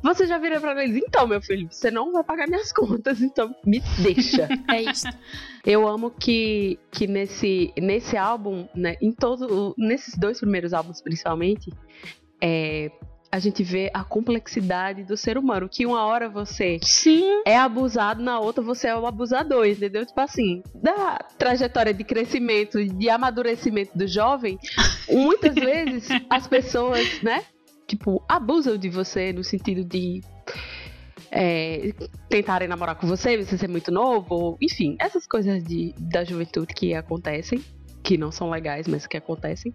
Você 0.01 0.29
já 0.29 0.39
vira 0.39 0.61
pra 0.61 0.81
eles, 0.85 1.03
então, 1.05 1.27
meu 1.27 1.43
filho, 1.43 1.69
você 1.69 1.91
não 1.91 2.13
vai 2.13 2.23
pagar 2.23 2.47
minhas 2.47 2.73
contas, 2.73 3.21
então 3.21 3.53
me 3.67 3.81
deixa. 4.01 4.49
é 4.73 4.83
isso. 4.83 5.09
Eu 5.67 5.89
amo 5.89 6.11
que, 6.11 6.79
que 6.93 7.09
nesse, 7.09 7.73
nesse 7.77 8.17
álbum, 8.17 8.69
né, 8.75 8.97
em 9.03 9.13
todo, 9.13 9.75
nesses 9.77 10.17
dois 10.17 10.39
primeiros 10.39 10.73
álbuns 10.73 11.03
principalmente, 11.03 11.73
é, 12.41 12.93
a 13.31 13.39
gente 13.39 13.63
vê 13.63 13.91
a 13.93 14.03
complexidade 14.03 15.05
do 15.05 15.17
ser 15.17 15.37
humano. 15.37 15.69
Que 15.69 15.85
uma 15.85 16.05
hora 16.05 16.29
você 16.29 16.79
Sim. 16.83 17.43
é 17.47 17.57
abusado, 17.57 18.23
na 18.23 18.41
outra 18.41 18.63
você 18.63 18.89
é 18.89 18.97
o 18.97 19.07
abusador, 19.07 19.67
entendeu? 19.67 20.05
Tipo 20.05 20.21
assim, 20.21 20.63
da 20.75 21.19
trajetória 21.39 21.93
de 21.93 22.05
crescimento, 22.05 22.83
de 22.83 23.11
amadurecimento 23.11 23.97
do 23.97 24.07
jovem, 24.07 24.59
muitas 25.09 25.55
vezes 25.57 26.09
as 26.31 26.47
pessoas, 26.47 27.23
né, 27.23 27.45
tipo, 27.87 28.23
abusam 28.29 28.77
de 28.77 28.89
você 28.89 29.33
no 29.33 29.45
sentido 29.45 29.85
de. 29.85 30.23
É, 31.31 31.93
tentarem 32.31 32.67
namorar 32.67 32.95
com 32.95 33.07
você, 33.07 33.37
você 33.37 33.59
ser 33.59 33.69
muito 33.69 33.91
novo, 33.91 34.57
enfim, 34.63 34.97
essas 34.99 35.27
coisas 35.27 35.63
de, 35.63 35.95
da 35.99 36.25
juventude 36.25 36.73
que 36.73 36.95
acontecem, 36.95 37.63
que 38.03 38.17
não 38.17 38.33
são 38.33 38.49
legais, 38.49 38.89
mas 38.89 39.07
que 39.07 39.15
acontecem. 39.15 39.75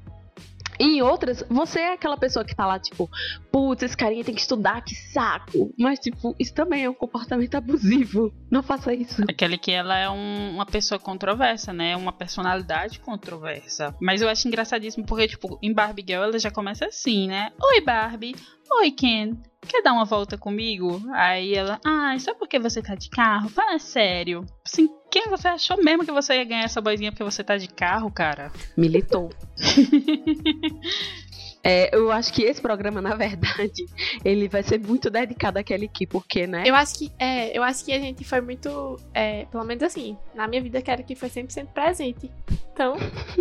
Em 0.79 1.01
outras, 1.01 1.43
você 1.49 1.79
é 1.79 1.93
aquela 1.93 2.17
pessoa 2.17 2.43
que 2.45 2.55
tá 2.55 2.65
lá, 2.65 2.79
tipo, 2.79 3.09
putz, 3.51 3.83
esse 3.83 3.95
carinha 3.97 4.23
tem 4.23 4.33
que 4.35 4.41
estudar, 4.41 4.81
que 4.81 4.95
saco. 4.95 5.73
Mas, 5.77 5.99
tipo, 5.99 6.35
isso 6.39 6.53
também 6.53 6.83
é 6.85 6.89
um 6.89 6.93
comportamento 6.93 7.55
abusivo. 7.55 8.33
Não 8.49 8.63
faça 8.63 8.93
isso. 8.93 9.23
Aquele 9.29 9.57
que 9.57 9.71
ela 9.71 9.97
é 9.97 10.09
um- 10.09 10.51
uma 10.55 10.65
pessoa 10.65 10.99
controversa, 10.99 11.71
né? 11.73 11.95
Uma 11.95 12.11
personalidade 12.11 12.99
controversa. 12.99 13.95
Mas 14.01 14.21
eu 14.21 14.29
acho 14.29 14.47
engraçadíssimo 14.47 15.05
porque, 15.05 15.27
tipo, 15.27 15.57
em 15.61 15.73
Barbie 15.73 16.05
Girl 16.07 16.23
ela 16.23 16.39
já 16.39 16.51
começa 16.51 16.85
assim, 16.85 17.27
né? 17.27 17.51
Oi, 17.61 17.81
Barbie. 17.81 18.35
Oi, 18.79 18.91
Ken. 18.91 19.33
Quer 19.67 19.81
dar 19.81 19.93
uma 19.93 20.05
volta 20.05 20.37
comigo? 20.37 21.01
Aí 21.13 21.53
ela, 21.53 21.79
ah, 21.85 22.15
só 22.19 22.33
porque 22.33 22.59
você 22.59 22.81
tá 22.81 22.95
de 22.95 23.09
carro? 23.09 23.49
Fala 23.49 23.79
sério. 23.79 24.45
Assim, 24.65 24.89
quem 25.11 25.29
você 25.29 25.47
achou 25.47 25.77
mesmo 25.83 26.05
que 26.05 26.11
você 26.11 26.35
ia 26.35 26.43
ganhar 26.43 26.63
essa 26.63 26.81
boizinha 26.81 27.11
porque 27.11 27.23
você 27.23 27.43
tá 27.43 27.57
de 27.57 27.67
carro, 27.67 28.11
cara? 28.11 28.51
Militou. 28.75 29.29
É, 31.65 31.95
eu 31.95 32.11
acho 32.11 32.33
que 32.33 32.43
esse 32.43 32.61
programa, 32.61 33.01
na 33.01 33.15
verdade, 33.15 33.85
ele 34.25 34.49
vai 34.49 34.61
ser 34.61 34.77
muito 34.79 35.09
dedicado 35.09 35.57
àquele 35.57 35.87
Ki, 35.87 36.05
porque, 36.05 36.45
né? 36.45 36.63
Eu 36.65 36.75
acho 36.75 36.95
que, 36.95 37.11
é, 37.17 37.57
eu 37.57 37.63
acho 37.63 37.85
que 37.85 37.93
a 37.93 37.99
gente 37.99 38.25
foi 38.25 38.41
muito, 38.41 38.99
é, 39.13 39.45
pelo 39.45 39.63
menos 39.63 39.81
assim, 39.81 40.17
na 40.35 40.45
minha 40.45 40.61
vida, 40.61 40.81
quero 40.81 41.03
que 41.05 41.15
foi 41.15 41.29
100% 41.29 41.67
presente. 41.67 42.29
Então, 42.73 42.95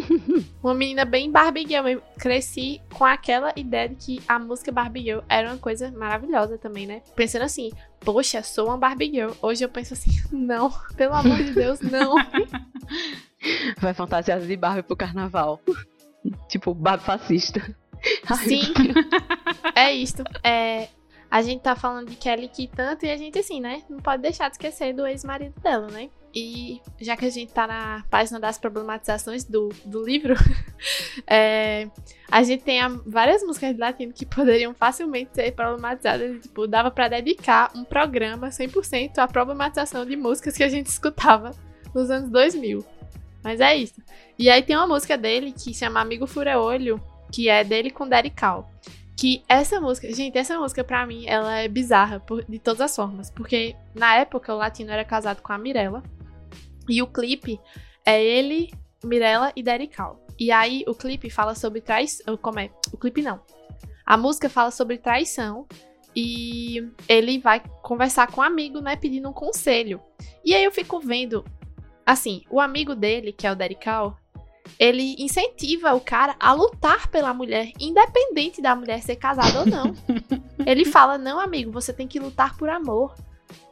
uma 0.62 0.72
menina 0.72 1.04
bem 1.04 1.32
Barbie 1.32 1.66
Girl. 1.66 1.88
Eu 1.88 2.00
cresci 2.16 2.80
com 2.94 3.04
aquela 3.04 3.52
ideia 3.56 3.88
de 3.88 3.96
que 3.96 4.22
a 4.28 4.38
música 4.38 4.70
Barbie 4.70 5.02
Girl 5.02 5.20
era 5.28 5.48
uma 5.48 5.58
coisa 5.58 5.90
maravilhosa 5.90 6.56
também, 6.56 6.86
né? 6.86 7.02
Pensando 7.16 7.42
assim, 7.42 7.72
poxa, 8.00 8.40
sou 8.44 8.68
uma 8.68 8.78
Barbie 8.78 9.10
Girl. 9.10 9.32
Hoje 9.42 9.64
eu 9.64 9.68
penso 9.68 9.94
assim, 9.94 10.12
não, 10.30 10.70
pelo 10.96 11.14
amor 11.14 11.38
de 11.38 11.50
Deus, 11.52 11.80
não. 11.80 12.14
Vai 13.80 13.92
fantasiar 13.94 14.40
de 14.40 14.56
Barbie 14.56 14.84
pro 14.84 14.94
carnaval. 14.94 15.60
tipo, 16.48 16.72
Barbie 16.72 17.04
fascista. 17.04 17.81
Sim, 18.44 18.62
é 19.74 19.92
isto. 19.92 20.22
É, 20.42 20.88
a 21.30 21.40
gente 21.42 21.62
tá 21.62 21.74
falando 21.76 22.08
de 22.10 22.16
Kelly 22.16 22.48
que 22.48 22.66
tanto 22.66 23.06
e 23.06 23.10
a 23.10 23.16
gente, 23.16 23.38
assim, 23.38 23.60
né? 23.60 23.82
Não 23.88 23.98
pode 23.98 24.22
deixar 24.22 24.48
de 24.48 24.54
esquecer 24.56 24.92
do 24.94 25.06
ex-marido 25.06 25.54
dela, 25.60 25.86
né? 25.88 26.10
E 26.34 26.80
já 27.00 27.14
que 27.16 27.26
a 27.26 27.30
gente 27.30 27.52
tá 27.52 27.66
na 27.66 28.04
página 28.10 28.40
das 28.40 28.56
problematizações 28.58 29.44
do, 29.44 29.68
do 29.84 30.02
livro, 30.04 30.34
é, 31.26 31.88
a 32.30 32.42
gente 32.42 32.64
tem 32.64 32.80
a- 32.80 32.88
várias 33.06 33.42
músicas 33.42 33.74
de 33.74 33.80
latino 33.80 34.12
que 34.12 34.24
poderiam 34.26 34.74
facilmente 34.74 35.30
ser 35.34 35.52
problematizadas. 35.52 36.40
Tipo, 36.42 36.66
dava 36.66 36.90
pra 36.90 37.08
dedicar 37.08 37.70
um 37.74 37.84
programa 37.84 38.48
100% 38.48 39.18
à 39.18 39.28
problematização 39.28 40.04
de 40.06 40.16
músicas 40.16 40.56
que 40.56 40.64
a 40.64 40.68
gente 40.68 40.86
escutava 40.86 41.50
nos 41.94 42.10
anos 42.10 42.30
2000. 42.30 42.84
Mas 43.44 43.60
é 43.60 43.76
isso. 43.76 44.00
E 44.38 44.48
aí 44.48 44.62
tem 44.62 44.76
uma 44.76 44.86
música 44.86 45.18
dele 45.18 45.52
que 45.52 45.74
chama 45.74 46.00
Amigo 46.00 46.26
Fura 46.26 46.58
Olho, 46.60 46.98
que 47.32 47.48
é 47.48 47.64
dele 47.64 47.90
com 47.90 48.06
Daddy 48.08 48.30
Cal. 48.30 48.70
Que 49.16 49.42
essa 49.48 49.80
música, 49.80 50.12
gente, 50.12 50.36
essa 50.36 50.58
música 50.58 50.82
pra 50.84 51.06
mim, 51.06 51.24
ela 51.26 51.58
é 51.58 51.68
bizarra 51.68 52.20
por- 52.20 52.44
de 52.44 52.58
todas 52.58 52.80
as 52.80 52.94
formas. 52.96 53.30
Porque 53.30 53.74
na 53.94 54.16
época 54.16 54.52
o 54.54 54.58
Latino 54.58 54.90
era 54.90 55.04
casado 55.04 55.40
com 55.42 55.52
a 55.52 55.58
Mirella. 55.58 56.02
E 56.88 57.00
o 57.02 57.06
clipe 57.06 57.60
é 58.04 58.22
ele, 58.22 58.70
Mirella 59.04 59.52
e 59.54 59.62
Daddy 59.62 59.86
Cal. 59.86 60.24
E 60.38 60.50
aí 60.50 60.84
o 60.88 60.94
clipe 60.94 61.30
fala 61.30 61.54
sobre 61.54 61.80
traição. 61.80 62.36
Como 62.36 62.58
é? 62.58 62.70
O 62.92 62.96
clipe 62.96 63.22
não. 63.22 63.40
A 64.04 64.16
música 64.16 64.48
fala 64.48 64.70
sobre 64.70 64.98
traição. 64.98 65.66
E 66.14 66.90
ele 67.08 67.38
vai 67.38 67.62
conversar 67.82 68.30
com 68.30 68.40
um 68.40 68.44
amigo, 68.44 68.80
né? 68.80 68.96
Pedindo 68.96 69.28
um 69.28 69.32
conselho. 69.32 70.00
E 70.44 70.54
aí 70.54 70.64
eu 70.64 70.72
fico 70.72 70.98
vendo. 71.00 71.44
Assim, 72.04 72.42
o 72.50 72.60
amigo 72.60 72.94
dele, 72.94 73.32
que 73.32 73.46
é 73.46 73.52
o 73.52 73.54
Daddy 73.56 73.76
Cal, 73.76 74.18
ele 74.78 75.14
incentiva 75.18 75.94
o 75.94 76.00
cara 76.00 76.34
a 76.38 76.52
lutar 76.52 77.08
pela 77.08 77.32
mulher, 77.32 77.72
independente 77.78 78.60
da 78.60 78.74
mulher 78.74 79.02
ser 79.02 79.16
casada 79.16 79.60
ou 79.60 79.66
não. 79.66 79.94
ele 80.66 80.84
fala: 80.84 81.18
"Não, 81.18 81.38
amigo, 81.38 81.70
você 81.70 81.92
tem 81.92 82.08
que 82.08 82.20
lutar 82.20 82.56
por 82.56 82.68
amor". 82.68 83.14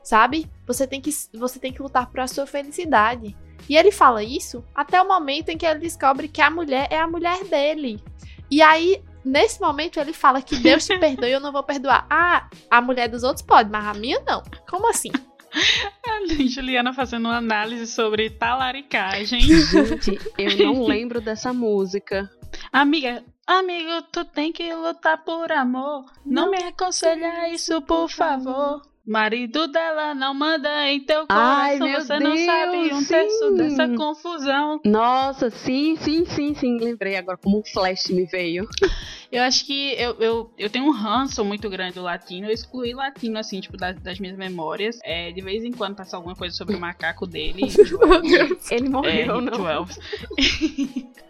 Sabe? 0.02 0.50
Você 0.66 0.86
tem 0.86 1.00
que 1.00 1.10
você 1.34 1.58
tem 1.58 1.72
que 1.72 1.82
lutar 1.82 2.10
por 2.10 2.20
a 2.20 2.26
sua 2.26 2.46
felicidade. 2.46 3.36
E 3.68 3.76
ele 3.76 3.92
fala 3.92 4.22
isso 4.22 4.64
até 4.74 5.00
o 5.00 5.06
momento 5.06 5.50
em 5.50 5.58
que 5.58 5.66
ele 5.66 5.80
descobre 5.80 6.28
que 6.28 6.40
a 6.40 6.50
mulher 6.50 6.88
é 6.90 6.98
a 6.98 7.06
mulher 7.06 7.44
dele. 7.44 8.02
E 8.50 8.60
aí, 8.60 9.02
nesse 9.24 9.60
momento, 9.60 10.00
ele 10.00 10.12
fala 10.12 10.42
que 10.42 10.56
Deus 10.56 10.84
te 10.84 10.96
perdoe 10.98 11.30
eu 11.30 11.40
não 11.40 11.52
vou 11.52 11.62
perdoar. 11.62 12.06
Ah, 12.10 12.48
a 12.70 12.80
mulher 12.80 13.08
dos 13.08 13.22
outros 13.22 13.46
pode, 13.46 13.70
mas 13.70 13.84
a 13.84 13.94
minha 13.94 14.20
não. 14.26 14.42
Como 14.68 14.88
assim? 14.88 15.10
Juliana 16.48 16.92
fazendo 16.92 17.26
uma 17.26 17.36
análise 17.36 17.86
sobre 17.86 18.30
talaricagem. 18.30 19.40
Gente, 19.40 20.18
eu 20.38 20.56
não 20.72 20.84
lembro 20.86 21.20
dessa 21.20 21.52
música. 21.52 22.30
Amiga, 22.72 23.22
amigo, 23.46 24.02
tu 24.12 24.24
tem 24.24 24.52
que 24.52 24.72
lutar 24.74 25.24
por 25.24 25.50
amor. 25.52 26.04
Não, 26.24 26.50
me 26.50 26.58
aconselha 26.58 27.48
isso, 27.52 27.80
por 27.82 28.08
favor. 28.08 28.82
Marido 29.06 29.66
dela 29.66 30.14
não 30.14 30.34
manda 30.34 30.88
em 30.88 31.00
teu 31.00 31.26
coração. 31.26 31.36
Ai, 31.36 31.78
meu 31.78 32.00
você 32.00 32.18
não 32.20 32.34
Deus, 32.34 32.46
sabe 32.46 32.94
um 32.94 33.04
terço 33.04 33.48
sim. 33.48 33.56
dessa 33.56 33.88
confusão. 33.88 34.80
Nossa, 34.84 35.50
sim, 35.50 35.96
sim, 35.96 36.24
sim, 36.26 36.54
sim. 36.54 36.78
Lembrei 36.78 37.16
agora 37.16 37.38
como 37.38 37.58
um 37.58 37.64
flash 37.64 38.08
me 38.10 38.26
veio. 38.26 38.68
Eu 39.30 39.42
acho 39.42 39.64
que 39.64 39.92
eu, 39.94 40.16
eu, 40.18 40.54
eu 40.58 40.68
tenho 40.68 40.86
um 40.86 40.92
ranço 40.92 41.44
muito 41.44 41.68
grande 41.70 41.94
do 41.94 42.02
latino. 42.02 42.46
Eu 42.46 42.52
excluí 42.52 42.92
latino, 42.92 43.38
assim, 43.38 43.60
tipo, 43.60 43.76
das, 43.76 43.98
das 44.00 44.18
minhas 44.18 44.36
memórias. 44.36 44.98
É, 45.04 45.30
de 45.30 45.40
vez 45.40 45.64
em 45.64 45.72
quando 45.72 45.96
passa 45.96 46.16
alguma 46.16 46.34
coisa 46.34 46.56
sobre 46.56 46.74
o 46.74 46.80
macaco 46.80 47.26
dele. 47.26 47.62
Ele 48.70 48.86
É, 48.86 48.88
morreu, 48.88 49.38
Rick 49.38 49.58
não. 49.58 49.86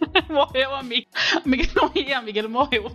Morreu, 0.28 0.74
amiga. 0.74 1.06
Amiga, 1.44 1.68
não 1.74 1.88
ria, 1.88 2.18
amiga, 2.18 2.38
ele 2.38 2.48
morreu. 2.48 2.90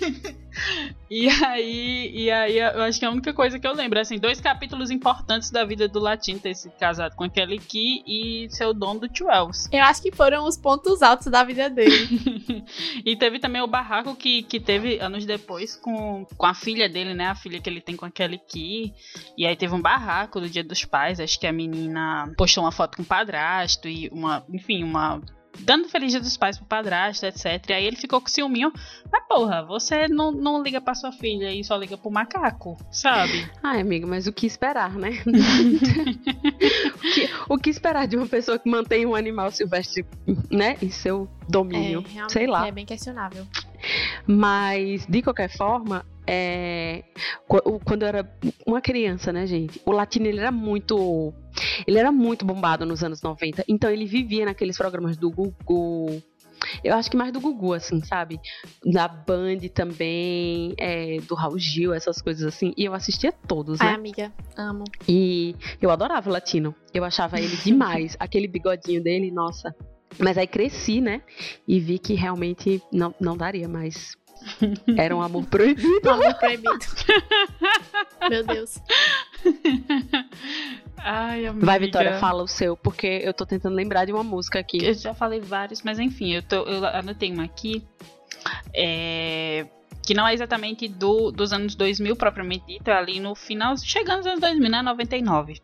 e 1.10 1.28
aí, 1.28 2.10
e 2.14 2.30
aí, 2.30 2.58
eu 2.58 2.82
acho 2.82 2.98
que 2.98 3.04
a 3.04 3.10
única 3.10 3.32
coisa 3.32 3.58
que 3.58 3.66
eu 3.66 3.74
lembro, 3.74 3.98
assim, 4.00 4.18
dois 4.18 4.40
capítulos 4.40 4.90
importantes 4.90 5.50
da 5.50 5.64
vida 5.64 5.86
do 5.86 5.98
Latino 6.00 6.40
ter 6.40 6.54
se 6.54 6.70
casado 6.70 7.14
com 7.14 7.24
aquele 7.24 7.58
Key 7.58 8.02
e 8.06 8.48
ser 8.50 8.66
o 8.66 8.72
dono 8.72 9.00
do 9.00 9.08
Twelves. 9.08 9.68
Eu 9.70 9.82
acho 9.84 10.02
que 10.02 10.10
foram 10.12 10.46
os 10.46 10.56
pontos 10.56 11.02
altos 11.02 11.26
da 11.26 11.44
vida 11.44 11.68
dele. 11.68 12.64
e 13.04 13.16
teve 13.16 13.38
também 13.38 13.62
o 13.62 13.66
barraco 13.66 14.14
que, 14.16 14.42
que 14.46 14.60
teve 14.60 14.98
anos 15.00 15.26
depois 15.26 15.76
com, 15.76 16.24
com 16.36 16.46
a 16.46 16.54
filha 16.54 16.88
dele, 16.88 17.14
né? 17.14 17.26
A 17.26 17.34
filha 17.34 17.60
que 17.60 17.68
ele 17.68 17.80
tem 17.80 17.96
com 17.96 18.06
aquele 18.06 18.38
Key. 18.38 18.94
E 19.36 19.46
aí 19.46 19.56
teve 19.56 19.74
um 19.74 19.80
barraco 19.80 20.40
do 20.40 20.48
Dia 20.48 20.64
dos 20.64 20.84
Pais. 20.84 21.20
Acho 21.20 21.38
que 21.38 21.46
a 21.46 21.52
menina 21.52 22.32
postou 22.36 22.64
uma 22.64 22.72
foto 22.72 22.96
com 22.96 23.02
o 23.02 23.06
padrasto 23.06 23.88
e 23.88 24.08
uma, 24.10 24.44
enfim, 24.52 24.82
uma. 24.82 25.20
Dando 25.58 25.88
feliz 25.88 26.12
dia 26.12 26.20
dos 26.20 26.36
pais 26.36 26.58
pro 26.58 26.66
padrasto, 26.66 27.24
etc. 27.24 27.70
E 27.70 27.72
aí 27.72 27.86
ele 27.86 27.96
ficou 27.96 28.20
com 28.20 28.28
ciúminho. 28.28 28.70
Mas 29.10 29.24
porra, 29.26 29.64
você 29.64 30.06
não, 30.06 30.30
não 30.30 30.62
liga 30.62 30.82
pra 30.82 30.94
sua 30.94 31.10
filha 31.12 31.50
e 31.50 31.64
só 31.64 31.78
liga 31.78 31.96
pro 31.96 32.10
macaco, 32.10 32.76
sabe? 32.92 33.50
Ai, 33.62 33.80
amigo, 33.80 34.06
mas 34.06 34.26
o 34.26 34.32
que 34.34 34.46
esperar, 34.46 34.92
né? 34.92 35.12
o, 36.94 37.00
que, 37.00 37.30
o 37.48 37.58
que 37.58 37.70
esperar 37.70 38.06
de 38.06 38.18
uma 38.18 38.26
pessoa 38.26 38.58
que 38.58 38.68
mantém 38.68 39.06
um 39.06 39.14
animal 39.14 39.50
silvestre, 39.50 40.04
né? 40.50 40.76
Em 40.82 40.90
seu 40.90 41.26
domínio? 41.48 42.02
realmente 42.02 42.32
Sei 42.34 42.46
lá. 42.46 42.66
É 42.66 42.70
bem 42.70 42.84
questionável. 42.84 43.46
Mas, 44.26 45.06
de 45.06 45.22
qualquer 45.22 45.48
forma, 45.48 46.04
é, 46.26 47.04
quando 47.84 48.02
eu 48.02 48.08
era 48.08 48.38
uma 48.66 48.80
criança, 48.80 49.32
né, 49.32 49.46
gente? 49.46 49.80
O 49.86 49.92
latino 49.92 50.26
ele 50.26 50.40
era 50.40 50.50
muito. 50.50 51.32
Ele 51.86 51.98
era 51.98 52.10
muito 52.10 52.44
bombado 52.44 52.84
nos 52.84 53.04
anos 53.04 53.22
90. 53.22 53.64
Então 53.68 53.90
ele 53.90 54.04
vivia 54.04 54.44
naqueles 54.44 54.76
programas 54.76 55.16
do 55.16 55.30
Gugu. 55.30 56.22
Eu 56.82 56.94
acho 56.94 57.10
que 57.10 57.16
mais 57.16 57.32
do 57.32 57.40
Gugu, 57.40 57.74
assim, 57.74 58.02
sabe? 58.02 58.40
Da 58.84 59.06
Band 59.06 59.60
também, 59.72 60.74
é, 60.78 61.18
do 61.20 61.34
Raul 61.34 61.58
Gil, 61.58 61.94
essas 61.94 62.20
coisas 62.20 62.44
assim. 62.44 62.72
E 62.76 62.84
eu 62.84 62.94
assistia 62.94 63.30
todos, 63.30 63.78
né? 63.78 63.88
Ai, 63.88 63.94
amiga, 63.94 64.32
amo. 64.56 64.84
E 65.08 65.54
eu 65.80 65.90
adorava 65.90 66.28
o 66.28 66.32
latino. 66.32 66.74
Eu 66.92 67.04
achava 67.04 67.38
ele 67.38 67.56
demais. 67.56 68.16
Aquele 68.18 68.48
bigodinho 68.48 69.02
dele, 69.02 69.30
nossa. 69.30 69.74
Mas 70.18 70.38
aí 70.38 70.46
cresci, 70.46 71.00
né? 71.00 71.22
E 71.66 71.78
vi 71.80 71.98
que 71.98 72.14
realmente 72.14 72.82
não, 72.92 73.14
não 73.20 73.36
daria 73.36 73.68
mais. 73.68 74.16
Era 74.96 75.14
um 75.14 75.20
amor 75.20 75.46
proibido. 75.46 76.08
Um 76.08 76.10
amor 76.10 76.34
proibido. 76.34 76.78
Meu 78.28 78.44
Deus. 78.44 78.80
Ai, 80.98 81.46
amiga. 81.46 81.66
Vai, 81.66 81.78
Vitória, 81.78 82.18
fala 82.18 82.42
o 82.42 82.48
seu, 82.48 82.76
porque 82.76 83.06
eu 83.22 83.32
tô 83.32 83.46
tentando 83.46 83.74
lembrar 83.74 84.04
de 84.04 84.12
uma 84.12 84.24
música 84.24 84.58
aqui. 84.58 84.84
Eu 84.84 84.94
já 84.94 85.14
falei 85.14 85.40
vários, 85.40 85.82
mas 85.82 85.98
enfim, 85.98 86.32
eu, 86.34 86.42
tô, 86.42 86.56
eu 86.64 86.84
anotei 86.86 87.32
uma 87.32 87.44
aqui. 87.44 87.84
É, 88.74 89.66
que 90.06 90.14
não 90.14 90.26
é 90.26 90.32
exatamente 90.32 90.86
do, 90.88 91.32
dos 91.32 91.52
anos 91.52 91.74
2000 91.74 92.14
propriamente 92.14 92.64
dito, 92.66 92.88
é 92.88 92.92
ali 92.92 93.18
no 93.18 93.34
final, 93.34 93.76
chegando 93.76 94.18
nos 94.18 94.26
anos 94.26 94.40
2000, 94.40 94.70
né? 94.70 94.82
99 94.82 95.60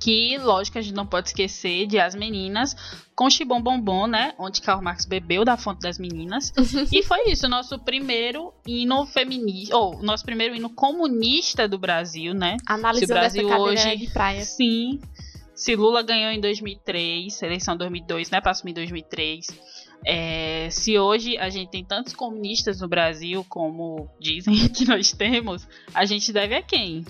que, 0.00 0.38
lógico, 0.38 0.78
a 0.78 0.80
gente 0.80 0.94
não 0.94 1.06
pode 1.06 1.28
esquecer 1.28 1.86
de 1.86 1.98
As 1.98 2.14
Meninas 2.14 2.74
com 3.14 3.28
Chibom 3.28 3.60
Bombom, 3.60 4.06
né? 4.06 4.32
Onde 4.38 4.62
Karl 4.62 4.80
Marx 4.80 5.04
bebeu 5.04 5.44
da 5.44 5.58
fonte 5.58 5.80
das 5.80 5.98
meninas. 5.98 6.52
e 6.90 7.02
foi 7.02 7.30
isso, 7.30 7.46
nosso 7.46 7.78
primeiro 7.78 8.54
hino 8.66 9.04
feminista, 9.04 9.76
ou 9.76 10.02
nosso 10.02 10.24
primeiro 10.24 10.56
hino 10.56 10.70
comunista 10.70 11.68
do 11.68 11.78
Brasil, 11.78 12.32
né? 12.32 12.56
Analisando 12.66 13.20
Brasil 13.20 13.46
essa 13.46 13.58
hoje, 13.58 13.96
de 13.96 14.10
praia. 14.10 14.42
Sim. 14.42 15.00
Se 15.54 15.76
Lula 15.76 16.02
ganhou 16.02 16.32
em 16.32 16.40
2003, 16.40 17.42
eleição 17.42 17.76
2002, 17.76 18.30
né? 18.30 18.40
Assumir 18.42 18.70
em 18.70 18.76
2003. 18.76 19.48
É, 20.06 20.68
se 20.70 20.98
hoje 20.98 21.36
a 21.36 21.50
gente 21.50 21.70
tem 21.70 21.84
tantos 21.84 22.14
comunistas 22.14 22.80
no 22.80 22.88
Brasil, 22.88 23.44
como 23.46 24.08
dizem 24.18 24.54
que 24.72 24.86
nós 24.86 25.12
temos, 25.12 25.68
a 25.92 26.06
gente 26.06 26.32
deve 26.32 26.54
a 26.54 26.62
quem? 26.62 27.04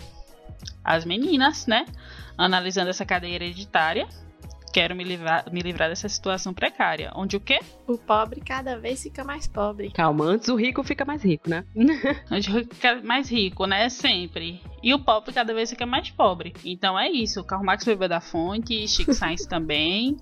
As 0.82 1.04
meninas, 1.04 1.68
né? 1.68 1.86
Analisando 2.40 2.88
essa 2.88 3.04
cadeia 3.04 3.34
hereditária, 3.34 4.08
quero 4.72 4.94
me 4.94 5.04
livrar, 5.04 5.44
me 5.52 5.60
livrar 5.60 5.88
dessa 5.88 6.08
situação 6.08 6.54
precária. 6.54 7.12
Onde 7.14 7.36
o 7.36 7.40
quê? 7.40 7.60
O 7.86 7.98
pobre 7.98 8.40
cada 8.40 8.78
vez 8.78 9.02
fica 9.02 9.22
mais 9.22 9.46
pobre. 9.46 9.90
Calma, 9.90 10.24
antes 10.24 10.48
o 10.48 10.56
rico 10.56 10.82
fica 10.82 11.04
mais 11.04 11.22
rico, 11.22 11.48
né? 11.48 11.64
Onde 12.30 12.50
o 12.50 12.54
rico 12.54 12.74
fica 12.74 13.02
mais 13.02 13.30
rico, 13.30 13.66
né? 13.66 13.88
Sempre. 13.88 14.62
E 14.82 14.94
o 14.94 14.98
pobre 14.98 15.32
cada 15.32 15.52
vez 15.52 15.70
fica 15.70 15.84
mais 15.84 16.10
pobre. 16.10 16.54
Então 16.64 16.98
é 16.98 17.10
isso. 17.10 17.40
O 17.40 17.44
Karl 17.44 17.62
Marx 17.62 17.84
bebeu 17.84 18.08
da 18.08 18.20
fonte, 18.20 18.88
Chico 18.88 19.12
Sainz 19.12 19.44
também. 19.46 20.16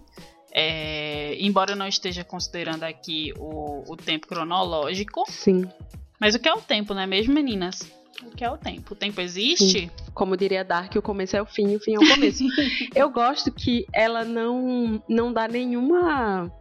É, 0.52 1.36
embora 1.38 1.72
eu 1.72 1.76
não 1.76 1.86
esteja 1.86 2.24
considerando 2.24 2.82
aqui 2.82 3.32
o, 3.38 3.84
o 3.92 3.96
tempo 3.96 4.26
cronológico. 4.26 5.24
Sim. 5.28 5.70
Mas 6.18 6.34
o 6.34 6.38
que 6.38 6.48
é 6.48 6.52
o 6.52 6.60
tempo, 6.60 6.94
não 6.94 7.02
é 7.02 7.06
mesmo, 7.06 7.32
meninas? 7.32 7.97
O 8.24 8.30
que 8.30 8.44
é 8.44 8.50
o 8.50 8.56
tempo? 8.56 8.94
O 8.94 8.96
tempo 8.96 9.20
existe? 9.20 9.80
Sim. 9.80 9.90
Como 10.12 10.36
diria 10.36 10.64
Dark, 10.64 10.94
o 10.96 11.02
começo 11.02 11.36
é 11.36 11.42
o 11.42 11.46
fim 11.46 11.72
e 11.72 11.76
o 11.76 11.80
fim 11.80 11.94
é 11.94 11.98
o 11.98 12.08
começo. 12.08 12.44
eu 12.94 13.10
gosto 13.10 13.52
que 13.52 13.86
ela 13.92 14.24
não, 14.24 15.02
não 15.08 15.32
dá 15.32 15.46
nenhuma. 15.46 16.52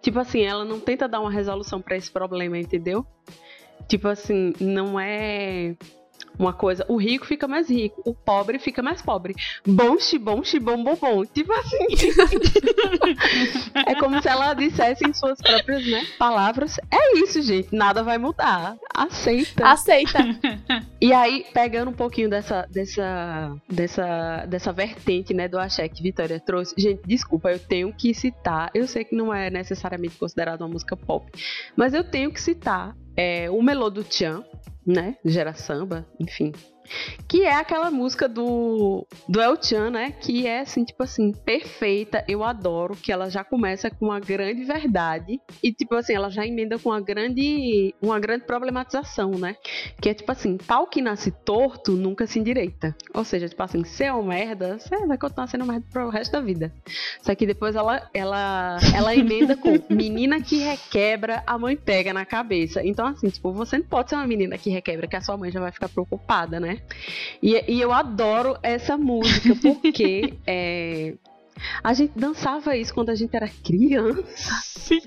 Tipo 0.00 0.20
assim, 0.20 0.42
ela 0.42 0.64
não 0.64 0.78
tenta 0.78 1.08
dar 1.08 1.20
uma 1.20 1.30
resolução 1.30 1.82
para 1.82 1.96
esse 1.96 2.10
problema, 2.10 2.56
entendeu? 2.56 3.04
Tipo 3.88 4.08
assim, 4.08 4.52
não 4.60 4.98
é 4.98 5.76
uma 6.38 6.52
coisa, 6.52 6.84
o 6.88 6.96
rico 6.96 7.26
fica 7.26 7.48
mais 7.48 7.68
rico, 7.68 8.02
o 8.04 8.14
pobre 8.14 8.58
fica 8.58 8.82
mais 8.82 9.00
pobre. 9.00 9.34
Bom, 9.66 9.98
xibom, 9.98 10.44
xibom, 10.44 10.82
bom, 10.82 10.94
bom. 10.96 11.24
Tipo 11.24 11.52
assim. 11.52 11.86
é 13.86 13.94
como 13.94 14.20
se 14.20 14.28
ela 14.28 14.52
dissesse 14.54 15.06
em 15.08 15.14
suas 15.14 15.40
próprias 15.40 15.86
né, 15.86 16.06
palavras: 16.18 16.78
é 16.90 17.18
isso, 17.18 17.40
gente, 17.40 17.74
nada 17.74 18.02
vai 18.02 18.18
mudar. 18.18 18.76
Aceita. 18.94 19.66
Aceita. 19.66 20.18
e 21.00 21.12
aí, 21.12 21.46
pegando 21.52 21.90
um 21.90 21.94
pouquinho 21.94 22.28
dessa, 22.28 22.66
dessa, 22.70 23.56
dessa, 23.68 24.46
dessa 24.46 24.72
vertente, 24.72 25.32
né, 25.32 25.48
do 25.48 25.58
axé 25.58 25.88
que 25.88 26.02
Vitória 26.02 26.38
trouxe. 26.38 26.74
Gente, 26.76 27.00
desculpa, 27.06 27.50
eu 27.50 27.58
tenho 27.58 27.92
que 27.92 28.12
citar. 28.12 28.70
Eu 28.74 28.86
sei 28.86 29.04
que 29.04 29.16
não 29.16 29.32
é 29.32 29.50
necessariamente 29.50 30.16
considerado 30.16 30.60
uma 30.60 30.68
música 30.68 30.96
pop, 30.96 31.30
mas 31.74 31.94
eu 31.94 32.04
tenho 32.04 32.30
que 32.30 32.40
citar 32.40 32.94
é, 33.16 33.50
o 33.50 33.62
Melô 33.62 33.88
do 33.88 34.04
Tchan, 34.04 34.44
né? 34.86 35.16
Gera 35.24 35.54
samba, 35.54 36.06
enfim. 36.20 36.52
Que 37.28 37.44
é 37.44 37.54
aquela 37.54 37.90
música 37.90 38.28
do, 38.28 39.06
do 39.28 39.40
El 39.40 39.60
Chan, 39.62 39.90
né? 39.90 40.12
Que 40.12 40.46
é, 40.46 40.60
assim, 40.60 40.84
tipo 40.84 41.02
assim, 41.02 41.32
perfeita. 41.32 42.24
Eu 42.28 42.44
adoro 42.44 42.94
que 42.96 43.12
ela 43.12 43.28
já 43.28 43.42
começa 43.42 43.90
com 43.90 44.06
uma 44.06 44.20
grande 44.20 44.64
verdade. 44.64 45.40
E, 45.62 45.72
tipo 45.72 45.94
assim, 45.94 46.14
ela 46.14 46.30
já 46.30 46.46
emenda 46.46 46.78
com 46.78 46.90
uma 46.90 47.00
grande, 47.00 47.94
uma 48.00 48.18
grande 48.18 48.44
problematização, 48.44 49.32
né? 49.32 49.56
Que 50.00 50.10
é, 50.10 50.14
tipo 50.14 50.30
assim, 50.30 50.56
pau 50.56 50.86
que 50.86 51.02
nasce 51.02 51.30
torto 51.30 51.92
nunca 51.92 52.26
se 52.26 52.38
endireita. 52.38 52.94
Ou 53.14 53.24
seja, 53.24 53.48
tipo 53.48 53.62
assim, 53.62 53.84
se 53.84 54.04
é 54.04 54.12
uma 54.12 54.36
merda, 54.36 54.78
você 54.78 55.06
vai 55.06 55.18
continuar 55.18 55.46
sendo 55.46 55.64
merda 55.64 55.86
pro 55.90 56.08
resto 56.08 56.32
da 56.32 56.40
vida. 56.40 56.72
Só 57.22 57.34
que 57.34 57.46
depois 57.46 57.74
ela, 57.74 58.08
ela, 58.12 58.78
ela 58.94 59.14
emenda 59.14 59.56
com 59.56 59.70
menina 59.88 60.40
que 60.40 60.58
requebra, 60.58 61.42
a 61.46 61.58
mãe 61.58 61.76
pega 61.76 62.12
na 62.12 62.24
cabeça. 62.24 62.84
Então, 62.84 63.06
assim, 63.06 63.28
tipo, 63.28 63.52
você 63.52 63.78
não 63.78 63.86
pode 63.86 64.10
ser 64.10 64.16
uma 64.16 64.26
menina 64.26 64.58
que 64.58 64.70
requebra, 64.70 65.06
que 65.06 65.16
a 65.16 65.20
sua 65.20 65.36
mãe 65.36 65.50
já 65.50 65.60
vai 65.60 65.72
ficar 65.72 65.88
preocupada, 65.88 66.60
né? 66.60 66.75
E, 67.42 67.72
e 67.72 67.80
eu 67.80 67.92
adoro 67.92 68.56
essa 68.62 68.96
música 68.96 69.54
porque 69.60 70.34
é, 70.46 71.14
a 71.82 71.92
gente 71.92 72.18
dançava 72.18 72.76
isso 72.76 72.92
quando 72.94 73.10
a 73.10 73.14
gente 73.14 73.34
era 73.34 73.48
criança. 73.48 74.52
Sim. 74.62 75.00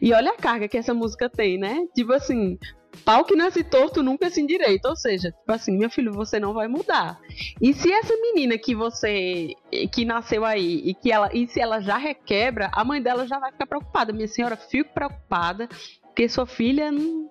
E 0.00 0.12
olha 0.12 0.32
a 0.32 0.36
carga 0.36 0.68
que 0.68 0.78
essa 0.78 0.94
música 0.94 1.28
tem, 1.28 1.58
né? 1.58 1.86
Tipo 1.94 2.12
assim, 2.12 2.58
pau 3.04 3.24
que 3.24 3.36
nasce 3.36 3.62
torto 3.62 4.02
nunca 4.02 4.30
se 4.30 4.40
endireita. 4.40 4.88
Ou 4.88 4.96
seja, 4.96 5.30
tipo 5.30 5.52
assim, 5.52 5.76
meu 5.76 5.90
filho, 5.90 6.12
você 6.12 6.40
não 6.40 6.52
vai 6.52 6.68
mudar. 6.68 7.20
E 7.60 7.72
se 7.72 7.92
essa 7.92 8.14
menina 8.16 8.58
que 8.58 8.74
você 8.74 9.54
que 9.92 10.04
nasceu 10.04 10.44
aí 10.44 10.82
e 10.84 10.94
que 10.94 11.12
ela 11.12 11.30
e 11.32 11.46
se 11.46 11.60
ela 11.60 11.80
já 11.80 11.96
requebra, 11.96 12.70
a 12.72 12.84
mãe 12.84 13.00
dela 13.00 13.26
já 13.26 13.38
vai 13.38 13.52
ficar 13.52 13.66
preocupada. 13.66 14.12
Minha 14.12 14.28
senhora, 14.28 14.56
fico 14.56 14.92
preocupada 14.92 15.68
porque 16.12 16.28
sua 16.28 16.44
filha 16.44 16.92
não 16.92 17.30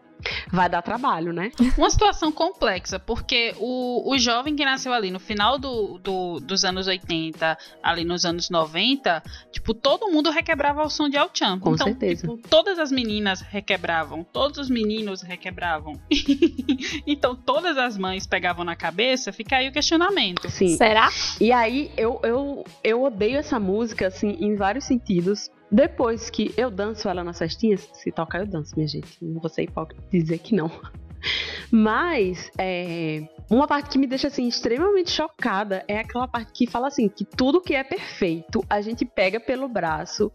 vai 0.52 0.70
dar 0.70 0.82
trabalho, 0.82 1.34
né? 1.34 1.52
Uma 1.78 1.90
situação 1.90 2.32
complexa, 2.32 3.00
porque 3.00 3.54
o, 3.58 4.12
o 4.12 4.18
jovem 4.18 4.56
que 4.56 4.66
nasceu 4.66 4.94
ali 4.94 5.12
no 5.12 5.20
final 5.20 5.58
do, 5.58 5.98
do, 6.00 6.40
dos 6.40 6.64
anos 6.64 6.88
80, 6.88 7.58
ali 7.82 8.04
nos 8.04 8.26
anos 8.26 8.50
90, 8.50 9.24
tipo, 9.52 9.74
todo 9.74 10.12
mundo 10.12 10.30
requebrava 10.30 10.84
o 10.84 10.90
som 10.90 11.10
de 11.10 11.18
Al-Chan. 11.18 11.60
Com 11.60 11.74
então, 11.74 11.88
certeza. 11.88 12.28
Tipo, 12.28 12.38
todas 12.50 12.80
as 12.80 12.92
meninas 12.92 13.42
requebravam, 13.42 14.24
todos 14.24 14.58
os 14.58 14.70
meninos 14.70 15.22
requebravam. 15.22 16.00
então, 17.06 17.36
todas 17.36 17.78
as 17.78 17.98
mães 17.98 18.26
pegavam 18.28 18.64
na 18.64 18.76
cabeça, 18.76 19.32
fica 19.32 19.58
aí 19.58 19.70
o 19.70 19.72
questionamento. 19.72 20.50
Sim. 20.50 20.76
Será? 20.76 21.10
E 21.40 21.52
aí, 21.52 21.92
eu, 21.98 22.20
eu, 22.24 22.66
eu 22.84 23.04
odeio 23.04 23.38
essa 23.38 23.60
música, 23.60 24.08
assim, 24.08 24.38
em 24.40 24.56
vários 24.56 24.86
sentidos, 24.86 25.50
depois 25.72 26.30
que 26.30 26.54
eu 26.58 26.70
danço 26.70 27.08
ela 27.08 27.24
nas 27.24 27.40
festinhas, 27.40 27.90
se 27.94 28.12
tocar 28.12 28.40
eu 28.40 28.46
danço, 28.46 28.76
minha 28.76 28.88
gente. 28.88 29.18
Não 29.22 29.40
vou 29.40 29.50
ser 29.50 29.64
hipócrita 29.64 30.04
dizer 30.12 30.40
que 30.40 30.54
não. 30.54 30.70
Mas 31.72 32.52
é, 32.58 33.24
uma 33.50 33.68
parte 33.68 33.90
que 33.90 33.98
me 33.98 34.08
deixa 34.08 34.28
assim 34.28 34.48
extremamente 34.48 35.12
chocada 35.12 35.86
é 35.88 36.00
aquela 36.00 36.28
parte 36.28 36.52
que 36.52 36.68
fala 36.68 36.88
assim 36.88 37.08
que 37.08 37.24
tudo 37.24 37.62
que 37.62 37.74
é 37.74 37.84
perfeito 37.84 38.62
a 38.70 38.82
gente 38.82 39.06
pega 39.06 39.40
pelo 39.40 39.70
braço, 39.70 40.32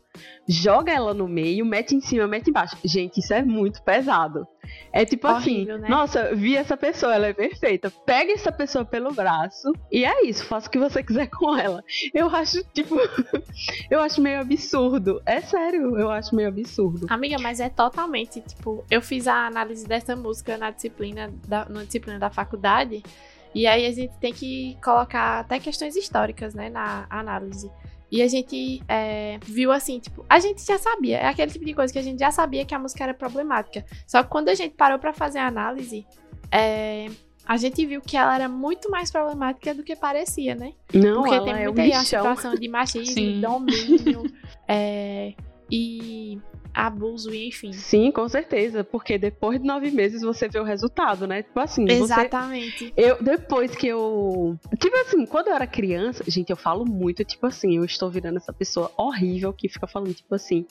joga 0.49 0.93
ela 0.93 1.13
no 1.13 1.29
meio, 1.29 1.67
mete 1.67 1.95
em 1.95 2.01
cima, 2.01 2.27
mete 2.27 2.49
embaixo. 2.49 2.77
Gente, 2.85 3.21
isso 3.21 3.35
é 3.35 3.43
muito 3.43 3.83
pesado. 3.83 4.47
É 4.93 5.05
tipo 5.05 5.27
assim, 5.27 5.57
Horrível, 5.57 5.79
né? 5.79 5.89
nossa, 5.89 6.35
vi 6.35 6.57
essa 6.57 6.77
pessoa, 6.77 7.15
ela 7.15 7.27
é 7.27 7.33
perfeita. 7.33 7.91
Pega 7.91 8.33
essa 8.33 8.51
pessoa 8.51 8.85
pelo 8.85 9.13
braço 9.13 9.73
e 9.91 10.05
é 10.05 10.25
isso, 10.25 10.45
faça 10.47 10.69
o 10.69 10.71
que 10.71 10.79
você 10.79 11.03
quiser 11.03 11.29
com 11.31 11.57
ela. 11.57 11.83
Eu 12.15 12.29
acho, 12.31 12.63
tipo, 12.73 12.97
eu 13.91 14.01
acho 14.01 14.21
meio 14.21 14.41
absurdo. 14.41 15.23
É 15.27 15.41
sério, 15.41 15.99
eu 15.99 16.11
acho 16.11 16.35
meio 16.35 16.49
absurdo. 16.49 17.07
Amiga, 17.09 17.37
mas 17.39 17.61
é 17.61 17.69
totalmente, 17.69 18.41
tipo, 18.41 18.85
eu 18.91 19.03
fiz 19.03 19.27
a 19.27 19.47
análise 19.47 19.87
dessa 19.87 20.17
música 20.17 20.57
na 20.57 20.71
disciplina 20.71 21.33
da, 21.47 21.67
na 21.69 21.85
disciplina 21.85 22.19
da 22.19 22.31
faculdade, 22.31 23.03
e 23.55 23.67
aí 23.67 23.87
a 23.87 23.93
gente 23.93 24.13
tem 24.19 24.33
que 24.35 24.77
colocar 24.85 25.41
até 25.41 25.59
questões 25.59 25.97
históricas, 25.97 26.55
né, 26.55 26.69
na 26.69 27.07
análise. 27.09 27.71
E 28.11 28.23
a 28.23 28.29
gente 28.29 28.83
é, 28.89 29.39
viu 29.45 29.73
assim, 29.73 29.99
tipo, 29.99 30.25
a 30.29 30.39
gente 30.39 30.65
já 30.65 30.79
sabia, 30.79 31.19
é 31.19 31.27
aquele 31.27 31.51
tipo 31.51 31.65
de 31.65 31.75
coisa 31.75 31.93
que 31.93 31.99
a 31.99 32.03
gente 32.03 32.21
já 32.21 32.31
sabia 32.31 32.65
que 32.65 32.75
a 32.75 32.79
música 32.79 33.03
era 33.03 33.15
problemática. 33.15 33.85
Só 34.07 34.23
que 34.23 34.31
quando 34.31 34.49
a 34.49 34.55
gente 34.55 34.75
parou 34.77 34.99
para 34.99 35.13
fazer 35.13 35.41
a 35.41 35.47
análise, 35.49 36.07
é, 36.53 37.07
a 37.47 37.57
gente 37.57 37.85
viu 37.85 38.01
que 38.01 38.17
ela 38.17 38.35
era 38.35 38.49
muito 38.49 38.91
mais 38.91 39.11
problemática 39.11 39.75
do 39.75 39.83
que 39.83 39.95
parecia, 39.97 40.55
né? 40.55 40.73
Não, 40.93 41.23
Porque 41.23 41.35
ela 41.35 41.45
tem 41.45 41.55
é 41.55 41.65
muita 41.65 41.81
um 41.81 41.85
a 41.85 41.87
lixão. 41.87 42.05
situação 42.05 42.55
de 42.55 42.69
machismo, 42.69 43.15
Sim. 43.15 43.41
domínio, 43.41 44.23
é, 44.69 45.35
e 45.71 46.41
abuso 46.77 47.35
e 47.35 47.49
enfim. 47.49 47.73
Sim, 47.73 48.11
com 48.11 48.29
certeza, 48.29 48.85
porque 48.85 49.17
depois 49.17 49.59
de 49.59 49.67
nove 49.67 49.91
meses 49.91 50.21
você 50.21 50.47
vê 50.47 50.61
o 50.61 50.63
resultado, 50.63 51.27
né? 51.27 51.43
Tipo 51.43 51.59
assim, 51.61 51.87
Exatamente. 51.89 52.89
Você... 52.89 52.93
Eu, 52.95 53.23
depois 53.23 53.75
que 53.75 53.87
eu. 53.87 54.59
Tipo 54.79 54.95
assim, 54.99 55.25
quando 55.25 55.49
eu 55.49 55.55
era 55.55 55.67
criança, 55.67 56.23
gente, 56.29 56.51
eu 56.51 56.57
falo 56.57 56.85
muito, 56.85 57.25
tipo 57.25 57.47
assim, 57.47 57.79
eu 57.79 57.85
estou 57.85 58.11
virando 58.11 58.37
essa 58.37 58.53
pessoa 58.53 58.93
horrível 58.95 59.55
que 59.55 59.71
fica 59.71 59.87
falando, 59.87 60.13
tipo 60.13 60.35
assim, 60.35 60.67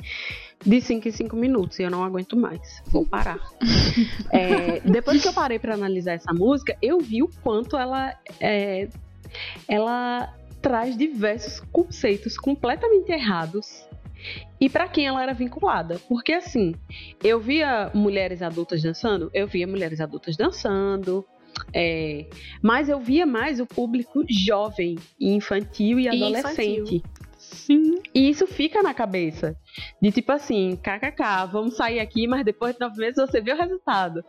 de 0.64 0.80
cinco 0.80 1.08
em 1.08 1.12
cinco 1.12 1.36
minutos, 1.36 1.80
e 1.80 1.84
eu 1.84 1.90
não 1.90 2.04
aguento 2.04 2.38
mais. 2.38 2.84
Vou 2.86 3.04
parar. 3.04 3.40
é, 4.32 4.80
depois 4.82 5.24
que 5.24 5.28
eu 5.28 5.34
parei 5.34 5.58
para 5.58 5.74
analisar 5.74 6.14
essa 6.14 6.32
música, 6.32 6.78
eu 6.84 7.00
vi 7.00 7.24
o 7.24 7.30
quanto 7.42 7.76
ela. 7.76 8.16
É, 8.40 8.88
ela 9.68 10.32
traz 10.62 10.96
diversos 10.98 11.60
conceitos 11.72 12.38
completamente 12.38 13.12
errados 13.12 13.86
e 14.60 14.70
para 14.70 14.88
quem 14.88 15.08
ela 15.08 15.22
era 15.22 15.34
vinculada. 15.34 16.00
Porque 16.08 16.34
assim, 16.34 16.76
eu 17.24 17.40
via 17.40 17.92
mulheres 17.94 18.42
adultas 18.42 18.82
dançando, 18.82 19.30
eu 19.34 19.48
via 19.48 19.68
mulheres 19.68 20.00
adultas 20.00 20.36
dançando, 20.36 21.26
é, 21.74 22.28
mas 22.62 22.90
eu 22.90 23.00
via 23.00 23.26
mais 23.26 23.60
o 23.60 23.66
público 23.66 24.24
jovem, 24.30 24.98
infantil 25.20 26.00
e 26.00 26.08
adolescente. 26.08 26.96
Infantil. 26.96 27.04
Sim. 27.38 28.02
E 28.14 28.30
isso 28.30 28.48
fica 28.48 28.82
na 28.82 28.94
cabeça. 28.94 29.56
De 30.02 30.12
tipo 30.12 30.32
assim, 30.32 30.78
kkk, 30.82 31.52
vamos 31.52 31.76
sair 31.76 32.00
aqui, 32.00 32.28
mas 32.28 32.44
depois 32.44 32.74
de 32.74 32.80
nove 32.80 32.98
meses 32.98 33.18
você 33.18 33.40
vê 33.40 33.54
o 33.54 33.58
resultado. 33.58 34.24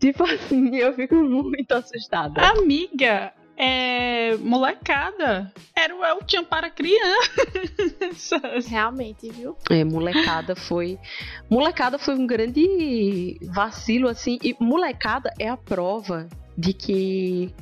Tipo 0.00 0.24
assim, 0.24 0.76
eu 0.76 0.94
fico 0.94 1.14
muito 1.16 1.72
assustada. 1.72 2.40
Amiga, 2.40 3.32
é, 3.56 4.36
molecada. 4.36 5.52
Era 5.74 5.94
o 5.96 6.04
El 6.04 6.20
Chan 6.26 6.44
para 6.44 6.70
crianças. 6.70 8.66
Realmente, 8.66 9.30
viu? 9.30 9.56
É, 9.70 9.84
molecada 9.84 10.54
foi. 10.56 10.98
Molecada 11.50 11.98
foi 11.98 12.14
um 12.14 12.26
grande 12.26 13.38
vacilo, 13.52 14.08
assim. 14.08 14.38
E 14.42 14.56
molecada 14.60 15.32
é 15.38 15.48
a 15.48 15.56
prova 15.56 16.28
de 16.56 16.72
que 16.72 17.54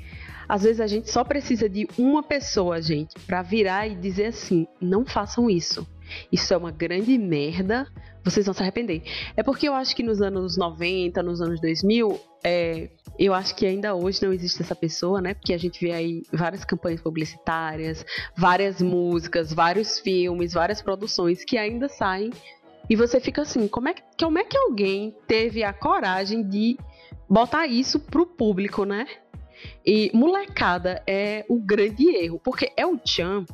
às 0.48 0.64
vezes 0.64 0.80
a 0.80 0.86
gente 0.88 1.08
só 1.08 1.22
precisa 1.22 1.68
de 1.68 1.86
uma 1.96 2.24
pessoa, 2.24 2.82
gente, 2.82 3.14
para 3.20 3.40
virar 3.40 3.86
e 3.86 3.94
dizer 3.94 4.26
assim: 4.26 4.66
não 4.80 5.06
façam 5.06 5.48
isso. 5.48 5.86
Isso 6.32 6.52
é 6.52 6.56
uma 6.56 6.72
grande 6.72 7.16
merda, 7.16 7.86
vocês 8.24 8.46
vão 8.46 8.54
se 8.54 8.62
arrepender. 8.62 9.02
É 9.36 9.42
porque 9.42 9.68
eu 9.68 9.74
acho 9.74 9.94
que 9.94 10.02
nos 10.02 10.20
anos 10.20 10.56
90, 10.56 11.22
nos 11.22 11.40
anos 11.40 11.60
2000, 11.60 12.20
é, 12.44 12.90
eu 13.18 13.34
acho 13.34 13.54
que 13.54 13.66
ainda 13.66 13.94
hoje 13.94 14.22
não 14.22 14.32
existe 14.32 14.62
essa 14.62 14.74
pessoa, 14.74 15.20
né? 15.20 15.34
Porque 15.34 15.52
a 15.52 15.58
gente 15.58 15.80
vê 15.80 15.92
aí 15.92 16.22
várias 16.32 16.64
campanhas 16.64 17.00
publicitárias, 17.00 18.04
várias 18.36 18.80
músicas, 18.80 19.52
vários 19.52 19.98
filmes, 19.98 20.52
várias 20.52 20.82
produções 20.82 21.44
que 21.44 21.56
ainda 21.56 21.88
saem 21.88 22.30
e 22.90 22.96
você 22.96 23.20
fica 23.20 23.42
assim, 23.42 23.68
como 23.68 23.88
é 23.88 23.94
que, 23.94 24.02
como 24.20 24.36
é 24.36 24.42
que 24.42 24.58
alguém 24.58 25.14
teve 25.28 25.62
a 25.62 25.72
coragem 25.72 26.42
de 26.42 26.76
botar 27.28 27.68
isso 27.68 28.00
pro 28.00 28.26
público, 28.26 28.84
né? 28.84 29.06
E 29.86 30.10
molecada 30.12 31.00
é 31.06 31.44
o 31.48 31.60
grande 31.60 32.08
erro, 32.16 32.40
porque 32.42 32.72
é 32.76 32.84
o 32.84 32.98
Chan 33.04 33.44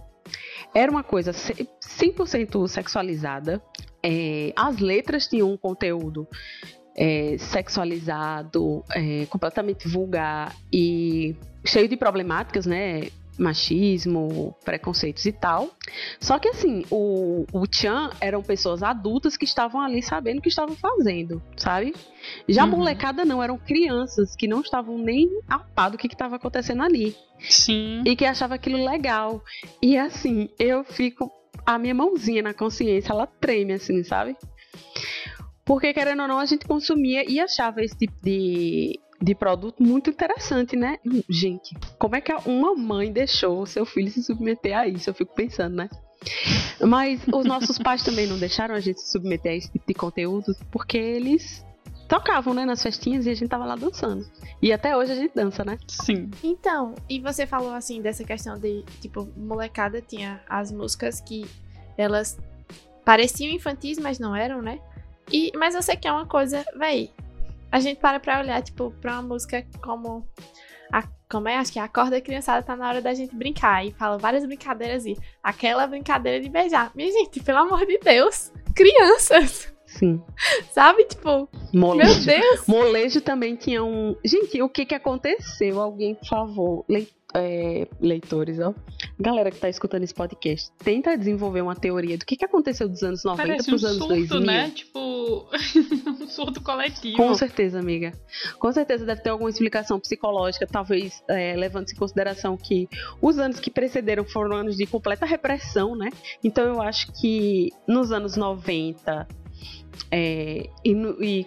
era 0.75 0.91
uma 0.91 1.03
coisa 1.03 1.33
100% 1.33 2.67
sexualizada. 2.67 3.63
É, 4.09 4.53
as 4.55 4.79
letras 4.79 5.27
tinham 5.27 5.51
um 5.51 5.57
conteúdo 5.57 6.29
é, 6.97 7.37
sexualizado, 7.39 8.85
é, 8.95 9.27
completamente 9.27 9.89
vulgar 9.89 10.55
e 10.73 11.35
cheio 11.65 11.89
de 11.89 11.97
problemáticas, 11.97 12.67
né? 12.67 13.09
machismo, 13.39 14.55
preconceitos 14.65 15.25
e 15.27 15.33
tal. 15.33 15.71
Só 16.21 16.39
que 16.39 16.49
assim, 16.49 16.85
o, 16.91 17.45
o 17.53 17.65
Chan 17.71 18.11
eram 18.21 18.43
pessoas 18.43 18.83
adultas 18.83 19.37
que 19.37 19.45
estavam 19.45 19.81
ali 19.81 20.03
sabendo 20.03 20.39
o 20.39 20.43
que 20.43 20.49
estavam 20.49 20.75
fazendo, 20.75 21.43
sabe? 21.57 21.95
Já 22.49 22.65
uhum. 22.65 22.71
molecada 22.71 23.25
não, 23.25 23.43
eram 23.43 23.59
crianças 23.59 24.35
que 24.35 24.49
não 24.49 24.61
estavam 24.61 24.99
nem 24.99 25.29
a 25.49 25.59
par 25.59 25.91
do 25.91 25.99
que 25.99 26.07
estava 26.07 26.37
acontecendo 26.37 26.83
ali. 26.83 27.15
Sim. 27.39 28.03
E 28.07 28.17
que 28.17 28.25
achavam 28.25 28.55
aquilo 28.55 28.83
legal. 28.83 29.43
E 29.83 29.97
assim, 29.97 30.49
eu 30.59 30.85
fico. 30.85 31.31
A 31.67 31.79
minha 31.79 31.95
mãozinha 31.95 32.43
na 32.43 32.55
consciência, 32.55 33.13
ela 33.13 33.27
treme, 33.27 33.73
assim, 33.73 34.05
sabe? 34.05 34.37
Porque, 35.65 35.93
querendo 35.93 36.23
ou 36.23 36.29
não, 36.29 36.39
a 36.39 36.47
gente 36.47 36.65
consumia 36.65 37.29
e 37.29 37.41
achava 37.41 37.83
esse 37.83 37.97
tipo 37.97 38.15
de, 38.23 39.01
de 39.21 39.35
produto 39.35 39.83
muito 39.83 40.11
interessante, 40.11 40.77
né? 40.77 40.99
Gente, 41.29 41.75
como 41.99 42.15
é 42.15 42.21
que 42.21 42.33
uma 42.47 42.75
mãe 42.77 43.13
deixou 43.13 43.61
o 43.61 43.67
seu 43.67 43.85
filho 43.85 44.11
se 44.11 44.23
submeter 44.23 44.79
a 44.79 44.87
isso? 44.87 45.11
Eu 45.11 45.15
fico 45.15 45.35
pensando, 45.35 45.75
né? 45.75 45.89
Mas 46.81 47.21
os 47.33 47.45
nossos 47.45 47.79
pais 47.79 48.05
também 48.05 48.27
não 48.27 48.39
deixaram 48.39 48.75
a 48.75 48.81
gente 48.81 49.01
se 49.01 49.11
submeter 49.11 49.53
a 49.53 49.55
esse 49.57 49.71
tipo 49.71 49.87
de 49.87 49.95
conteúdo 49.95 50.55
porque 50.71 50.97
eles 50.97 51.65
tocavam, 52.07 52.55
né, 52.55 52.65
nas 52.65 52.83
festinhas 52.83 53.27
e 53.27 53.31
a 53.31 53.35
gente 53.35 53.49
tava 53.49 53.65
lá 53.65 53.77
dançando. 53.77 54.27
E 54.63 54.73
até 54.73 54.97
hoje 54.97 55.13
a 55.13 55.17
gente 55.17 55.35
dança, 55.35 55.65
né? 55.65 55.79
Sim. 55.89 56.31
Então, 56.43 56.95
e 57.09 57.21
você 57.21 57.47
falou 57.47 57.75
assim 57.75 58.01
dessa 58.01 58.25
questão 58.25 58.59
de, 58.59 58.83
tipo, 59.01 59.29
molecada 59.37 60.01
tinha 60.01 60.41
as 60.49 60.73
músicas 60.73 61.21
que 61.21 61.47
elas 61.97 62.39
pareciam 63.05 63.53
infantis, 63.53 63.99
mas 63.99 64.19
não 64.19 64.35
eram, 64.35 64.63
né? 64.63 64.81
E, 65.33 65.53
mas 65.57 65.75
eu 65.75 65.83
sei 65.83 65.97
que 65.97 66.07
é 66.07 66.13
uma 66.13 66.27
coisa, 66.27 66.65
véi, 66.77 67.11
a 67.71 67.81
gente 67.81 68.01
para 68.01 68.21
pra 68.21 68.41
olhar, 68.41 68.63
tipo, 68.63 68.91
pra 69.01 69.15
uma 69.15 69.23
música 69.23 69.67
como. 69.83 70.27
A, 70.93 71.03
como 71.29 71.49
é? 71.49 71.57
Acho 71.57 71.73
que 71.73 71.79
a 71.79 71.89
corda 71.89 72.21
criançada 72.21 72.63
tá 72.63 72.77
na 72.77 72.89
hora 72.89 73.03
da 73.03 73.13
gente 73.13 73.35
brincar. 73.35 73.85
E 73.85 73.93
fala 73.93 74.17
várias 74.19 74.47
brincadeiras 74.47 75.05
e 75.05 75.17
aquela 75.43 75.87
brincadeira 75.87 76.41
de 76.41 76.49
beijar. 76.49 76.93
Minha 76.95 77.11
gente, 77.11 77.43
pelo 77.43 77.59
amor 77.59 77.85
de 77.85 77.99
Deus, 77.99 78.53
crianças! 78.75 79.76
Sim. 79.99 80.23
Sabe, 80.73 81.05
tipo. 81.05 81.49
Molejo. 81.73 82.27
Meu 82.27 82.39
Deus! 82.39 82.67
Molejo 82.67 83.21
também 83.21 83.57
tinha 83.57 83.83
um. 83.83 84.15
Gente, 84.25 84.61
o 84.63 84.69
que 84.69 84.85
que 84.85 84.95
aconteceu? 84.95 85.81
Alguém, 85.81 86.15
por 86.15 86.27
favor, 86.27 86.85
é, 87.35 87.87
leitores, 88.01 88.59
ó. 88.61 88.75
Galera 89.19 89.51
que 89.51 89.59
tá 89.59 89.69
escutando 89.69 90.03
esse 90.03 90.15
podcast, 90.15 90.71
tenta 90.79 91.17
desenvolver 91.17 91.61
uma 91.61 91.75
teoria 91.75 92.17
do 92.17 92.25
que, 92.25 92.37
que 92.37 92.45
aconteceu 92.45 92.89
dos 92.89 93.03
anos 93.03 93.25
90 93.25 93.43
Parece 93.43 93.69
pros 93.69 93.83
um 93.83 93.87
anos 93.87 93.99
surto, 93.99 94.15
2000. 94.15 94.41
né? 94.41 94.71
Tipo, 94.71 95.49
um 96.23 96.29
surto 96.29 96.63
coletivo. 96.63 97.17
Com 97.17 97.35
certeza, 97.35 97.79
amiga. 97.79 98.13
Com 98.59 98.73
certeza 98.73 99.05
deve 99.05 99.21
ter 99.21 99.31
alguma 99.31 99.51
explicação 99.51 100.01
psicológica, 100.01 100.67
talvez 100.67 101.23
é, 101.29 101.55
levando 101.57 101.91
em 101.91 101.95
consideração 101.95 102.57
que 102.57 102.89
os 103.21 103.39
anos 103.39 103.61
que 103.61 103.71
precederam 103.71 104.25
foram 104.25 104.57
anos 104.57 104.77
de 104.77 104.87
completa 104.87 105.27
repressão, 105.27 105.95
né? 105.95 106.09
Então 106.43 106.65
eu 106.65 106.81
acho 106.81 107.13
que 107.13 107.71
nos 107.87 108.13
anos 108.13 108.37
90 108.37 109.27
é, 110.11 110.69
e, 110.85 110.95
no, 110.95 111.23
e 111.23 111.47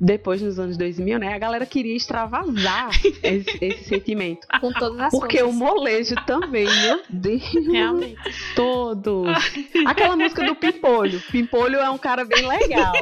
depois 0.00 0.40
nos 0.40 0.58
anos 0.58 0.78
2000, 0.78 1.18
né, 1.18 1.34
a 1.34 1.38
galera 1.38 1.66
queria 1.66 1.94
extravasar 1.94 2.90
esse, 3.22 3.58
esse, 3.60 3.84
sentimento. 3.84 4.46
Com 4.60 4.72
todas 4.72 4.98
as 4.98 5.10
Porque 5.10 5.38
forças. 5.38 5.54
o 5.54 5.58
molejo 5.58 6.14
também, 6.26 6.64
meu 6.64 7.02
Deus. 7.10 7.42
Realmente. 7.70 8.16
Todos. 8.56 9.28
Aquela 9.86 10.16
música 10.16 10.44
do 10.44 10.54
Pimpolho. 10.54 11.20
Pimpolho 11.30 11.78
é 11.78 11.90
um 11.90 11.98
cara 11.98 12.24
bem 12.24 12.46
legal. 12.46 12.92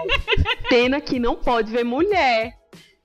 Pena 0.68 1.00
que 1.00 1.20
não 1.20 1.36
pode 1.36 1.70
ver 1.70 1.84
mulher. 1.84 2.58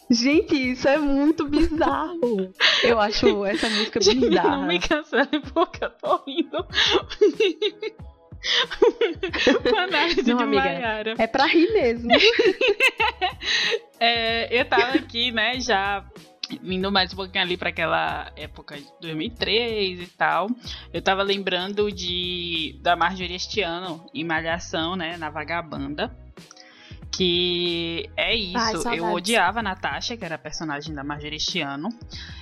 Gente, 0.10 0.56
isso 0.56 0.88
é 0.88 0.98
muito 0.98 1.46
bizarro. 1.46 2.52
Eu 2.84 3.00
acho 3.00 3.46
essa 3.46 3.70
música 3.70 4.02
Gente, 4.02 4.28
bizarra. 4.30 4.58
Não 4.58 4.68
me 4.68 4.80
cancele 4.80 5.40
porque 5.54 5.86
eu 5.86 5.90
tô 5.92 6.24
rindo. 6.28 6.66
Não, 9.92 10.24
de 10.24 10.32
amiga, 10.32 10.46
Maiara. 10.46 11.16
É 11.18 11.28
pra 11.28 11.46
rir 11.46 11.72
mesmo. 11.72 12.10
É, 14.00 14.60
eu 14.60 14.66
tava 14.66 14.98
aqui, 14.98 15.32
né, 15.32 15.62
já 15.62 16.04
indo 16.62 16.92
mais 16.92 17.14
um 17.14 17.16
pouquinho 17.16 17.42
ali 17.42 17.56
para 17.56 17.70
aquela 17.70 18.32
época 18.36 18.76
de 18.76 18.86
2003 19.00 20.02
e 20.02 20.08
tal. 20.08 20.48
Eu 20.92 21.02
tava 21.02 21.24
lembrando 21.24 21.90
de 21.90 22.78
da 22.82 22.98
Marjorie 22.98 23.36
este 23.36 23.62
ano 23.62 24.06
em 24.14 24.26
Malhação, 24.26 24.98
né, 24.98 25.16
na 25.16 25.30
Vagabanda. 25.30 26.14
Que 27.16 28.10
é 28.18 28.36
isso, 28.36 28.88
Ai, 28.88 28.98
eu 28.98 29.06
odiava 29.14 29.60
a 29.60 29.64
Natasha, 29.64 30.18
que 30.18 30.26
era 30.26 30.34
a 30.34 30.38
personagem 30.40 30.96
da 30.96 31.04
Marjorie 31.04 31.38
este 31.38 31.62
ano. 31.62 31.90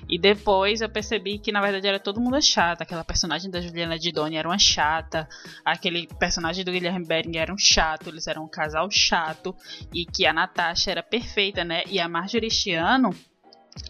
E 0.07 0.17
depois 0.17 0.79
eu 0.79 0.89
percebi 0.89 1.39
que 1.39 1.51
na 1.51 1.59
verdade 1.59 1.87
era 1.87 1.99
todo 1.99 2.21
mundo 2.21 2.41
chata. 2.41 2.83
Aquela 2.83 3.03
personagem 3.03 3.51
da 3.51 3.59
Juliana 3.59 3.99
Didoni 3.99 4.37
era 4.37 4.47
uma 4.47 4.57
chata. 4.57 5.27
Aquele 5.65 6.07
personagem 6.17 6.63
do 6.63 6.71
Guilherme 6.71 7.05
Bering 7.05 7.37
era 7.37 7.53
um 7.53 7.57
chato. 7.57 8.07
Eles 8.07 8.27
eram 8.27 8.45
um 8.45 8.47
casal 8.47 8.89
chato. 8.89 9.53
E 9.93 10.05
que 10.05 10.25
a 10.25 10.31
Natasha 10.31 10.89
era 10.91 11.03
perfeita, 11.03 11.65
né? 11.65 11.83
E 11.87 11.99
a 11.99 12.07
Marjorie 12.07 12.47
este 12.47 12.73
ano 12.73 13.13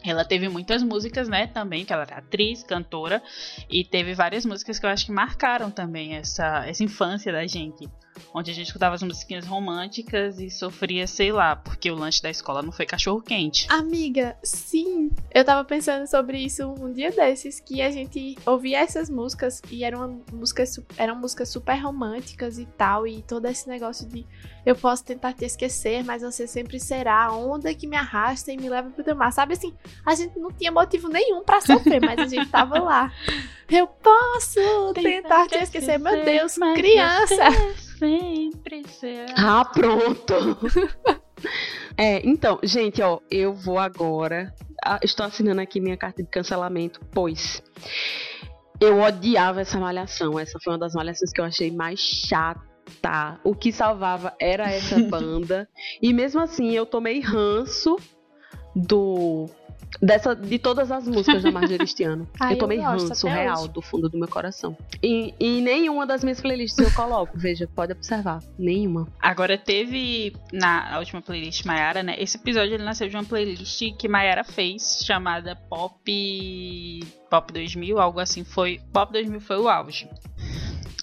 ela 0.03 0.23
teve 0.23 0.47
muitas 0.47 0.83
músicas, 0.83 1.27
né, 1.27 1.47
também, 1.47 1.83
que 1.83 1.91
ela 1.91 2.03
era 2.03 2.17
atriz, 2.17 2.63
cantora, 2.63 3.21
e 3.69 3.83
teve 3.83 4.13
várias 4.13 4.45
músicas 4.45 4.77
que 4.79 4.85
eu 4.85 4.89
acho 4.89 5.05
que 5.05 5.11
marcaram 5.11 5.71
também 5.71 6.15
essa, 6.15 6.65
essa 6.67 6.83
infância 6.83 7.31
da 7.31 7.45
gente. 7.47 7.89
Onde 8.33 8.51
a 8.51 8.53
gente 8.53 8.67
escutava 8.67 8.95
as 8.95 9.03
musiquinhas 9.03 9.45
românticas 9.45 10.39
e 10.39 10.49
sofria, 10.49 11.07
sei 11.07 11.31
lá, 11.31 11.55
porque 11.55 11.89
o 11.91 11.95
lanche 11.95 12.21
da 12.21 12.29
escola 12.29 12.61
não 12.61 12.71
foi 12.71 12.85
cachorro 12.85 13.21
quente. 13.21 13.67
Amiga, 13.69 14.37
sim. 14.43 15.11
Eu 15.33 15.43
tava 15.43 15.63
pensando 15.63 16.07
sobre 16.07 16.37
isso 16.37 16.67
um 16.67 16.91
dia 16.91 17.11
desses, 17.11 17.59
que 17.59 17.81
a 17.81 17.91
gente 17.91 18.37
ouvia 18.45 18.79
essas 18.79 19.09
músicas 19.09 19.61
e 19.69 19.83
eram 19.83 20.21
músicas, 20.31 20.79
eram 20.97 21.15
músicas 21.15 21.49
super 21.49 21.75
românticas 21.75 22.57
e 22.57 22.65
tal, 22.77 23.05
e 23.07 23.21
todo 23.21 23.45
esse 23.47 23.67
negócio 23.67 24.07
de 24.07 24.25
eu 24.65 24.75
posso 24.75 25.03
tentar 25.03 25.33
te 25.33 25.45
esquecer, 25.45 26.03
mas 26.03 26.21
você 26.21 26.45
sempre 26.45 26.79
será 26.79 27.25
a 27.25 27.35
onda 27.35 27.73
que 27.73 27.87
me 27.87 27.95
arrasta 27.95 28.51
e 28.51 28.57
me 28.57 28.69
leva 28.69 28.89
pro 28.89 29.03
teu 29.03 29.15
mar. 29.15 29.31
Sabe 29.33 29.53
assim, 29.53 29.73
a 30.05 30.13
gente 30.13 30.37
não 30.39 30.51
tinha 30.51 30.71
motivo 30.71 31.07
nenhum 31.07 31.43
para 31.43 31.61
sofrer, 31.61 31.99
mas 31.99 32.19
a 32.19 32.27
gente 32.27 32.49
tava 32.49 32.79
lá. 32.79 33.11
Eu 33.69 33.87
posso 33.87 34.93
tentar 34.93 35.47
te 35.47 35.55
esquecer, 35.55 35.97
meu 35.97 36.25
Deus, 36.25 36.55
criança. 36.75 37.45
Sempre 38.01 38.81
será. 38.87 39.33
Ah, 39.37 39.63
pronto. 39.63 40.33
é, 41.95 42.27
então, 42.27 42.59
gente, 42.63 42.99
ó, 42.99 43.19
eu 43.29 43.53
vou 43.53 43.77
agora. 43.77 44.51
ah, 44.83 44.99
Estou 45.03 45.23
assinando 45.23 45.61
aqui 45.61 45.79
minha 45.79 45.95
carta 45.95 46.23
de 46.23 46.29
cancelamento, 46.29 46.99
pois 47.11 47.61
eu 48.79 48.99
odiava 49.01 49.61
essa 49.61 49.79
malhação. 49.79 50.39
Essa 50.39 50.57
foi 50.63 50.73
uma 50.73 50.79
das 50.79 50.95
malhações 50.95 51.31
que 51.31 51.39
eu 51.39 51.45
achei 51.45 51.69
mais 51.69 51.99
chata. 51.99 53.39
O 53.43 53.53
que 53.53 53.71
salvava 53.71 54.33
era 54.41 54.71
essa 54.71 54.97
banda. 55.07 55.69
e 56.01 56.11
mesmo 56.11 56.41
assim, 56.41 56.71
eu 56.71 56.87
tomei 56.87 57.19
ranço 57.19 57.97
do 58.75 59.47
dessa 59.99 60.35
de 60.35 60.59
todas 60.59 60.91
as 60.91 61.07
músicas 61.07 61.43
da 61.43 61.51
Marjoristiano. 61.51 62.27
Ai, 62.39 62.53
eu 62.53 62.57
tomei 62.57 62.79
eu 62.79 62.83
gosto 62.83 63.09
ranço 63.09 63.27
real 63.27 63.59
hoje. 63.59 63.69
do 63.69 63.81
fundo 63.81 64.09
do 64.09 64.17
meu 64.17 64.27
coração. 64.27 64.77
E, 65.01 65.33
e 65.39 65.61
nenhuma 65.61 66.05
das 66.05 66.23
minhas 66.23 66.39
playlists 66.39 66.77
eu 66.77 66.93
coloco, 66.93 67.37
veja, 67.37 67.67
pode 67.67 67.91
observar, 67.91 68.41
nenhuma. 68.57 69.07
Agora 69.19 69.57
teve 69.57 70.33
na 70.51 70.97
última 70.99 71.21
playlist 71.21 71.65
Maiara, 71.65 72.03
né? 72.03 72.15
Esse 72.17 72.37
episódio 72.37 72.75
ele 72.75 72.83
nasceu 72.83 73.09
de 73.09 73.15
uma 73.15 73.25
playlist 73.25 73.81
que 73.97 74.07
Maiara 74.07 74.43
fez 74.43 75.01
chamada 75.05 75.55
Pop 75.55 76.01
Pop 77.29 77.51
2000, 77.51 77.99
algo 77.99 78.19
assim. 78.19 78.43
Foi 78.43 78.79
Pop 78.93 79.11
2000 79.11 79.39
foi 79.41 79.57
o 79.57 79.69
auge. 79.69 80.09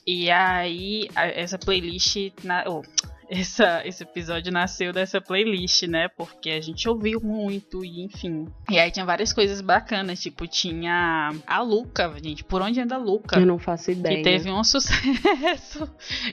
E 0.06 0.30
aí 0.30 1.08
essa 1.14 1.58
playlist 1.58 2.32
na, 2.42 2.64
oh, 2.66 2.82
essa, 3.28 3.86
esse 3.86 4.02
episódio 4.02 4.50
nasceu 4.52 4.92
dessa 4.92 5.20
playlist, 5.20 5.82
né? 5.82 6.08
Porque 6.08 6.50
a 6.50 6.60
gente 6.60 6.88
ouviu 6.88 7.20
muito 7.20 7.84
e 7.84 8.02
enfim. 8.02 8.46
E 8.70 8.78
aí 8.78 8.90
tinha 8.90 9.04
várias 9.04 9.32
coisas 9.32 9.60
bacanas, 9.60 10.20
tipo 10.20 10.46
tinha 10.46 11.32
a 11.46 11.60
Luca, 11.60 12.14
gente. 12.22 12.42
Por 12.42 12.62
onde 12.62 12.80
anda 12.80 12.94
a 12.94 12.98
Luca? 12.98 13.38
Eu 13.38 13.46
não 13.46 13.58
faço 13.58 13.90
ideia. 13.90 14.16
Que 14.16 14.22
teve 14.22 14.50
um 14.50 14.64
sucesso 14.64 15.88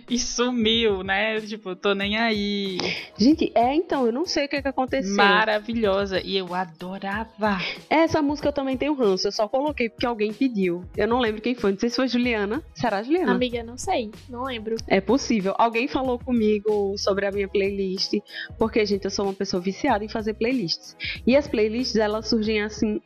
e 0.10 0.18
sumiu, 0.18 1.04
né? 1.04 1.42
Tipo, 1.42 1.76
tô 1.76 1.94
nem 1.94 2.18
aí. 2.18 2.78
Gente, 3.18 3.52
é 3.54 3.76
então, 3.76 4.06
eu 4.06 4.12
não 4.12 4.26
sei 4.26 4.46
o 4.46 4.50
que, 4.50 4.62
que 4.62 4.68
aconteceu. 4.68 5.16
Maravilhosa. 5.16 6.22
E 6.22 6.38
eu 6.38 6.54
adorava. 6.54 7.58
Essa 7.90 8.22
música 8.22 8.50
eu 8.50 8.54
também 8.54 8.78
tenho 8.78 8.94
ranço, 8.94 9.28
eu 9.28 9.32
só 9.32 9.48
coloquei 9.48 9.90
porque 9.90 10.06
alguém 10.06 10.32
pediu. 10.34 10.84
Eu 10.96 11.08
não 11.08 11.20
lembro 11.20 11.42
quem 11.42 11.56
foi, 11.56 11.72
não 11.72 11.80
sei 11.80 11.90
se 11.90 11.96
foi 11.96 12.08
Juliana. 12.08 12.64
Será 12.74 13.04
Juliana? 13.04 13.34
Amiga, 13.34 13.64
não 13.64 13.78
sei, 13.78 14.12
não 14.30 14.44
lembro. 14.44 14.76
É 14.88 15.02
possível. 15.02 15.54
Alguém 15.58 15.88
falou 15.88 16.18
comigo 16.18 16.85
sobre 16.98 17.26
a 17.26 17.32
minha 17.32 17.48
playlist, 17.48 18.14
porque, 18.58 18.86
gente, 18.86 19.06
eu 19.06 19.12
sou 19.12 19.26
uma 19.26 19.34
pessoa 19.34 19.62
viciada 19.62 20.04
em 20.04 20.10
fazer 20.10 20.34
playlists. 20.34 20.96
E 21.26 21.36
as 21.36 21.48
playlists, 21.48 21.96
elas 21.96 22.28
surgem 22.28 22.62
assim, 22.62 23.02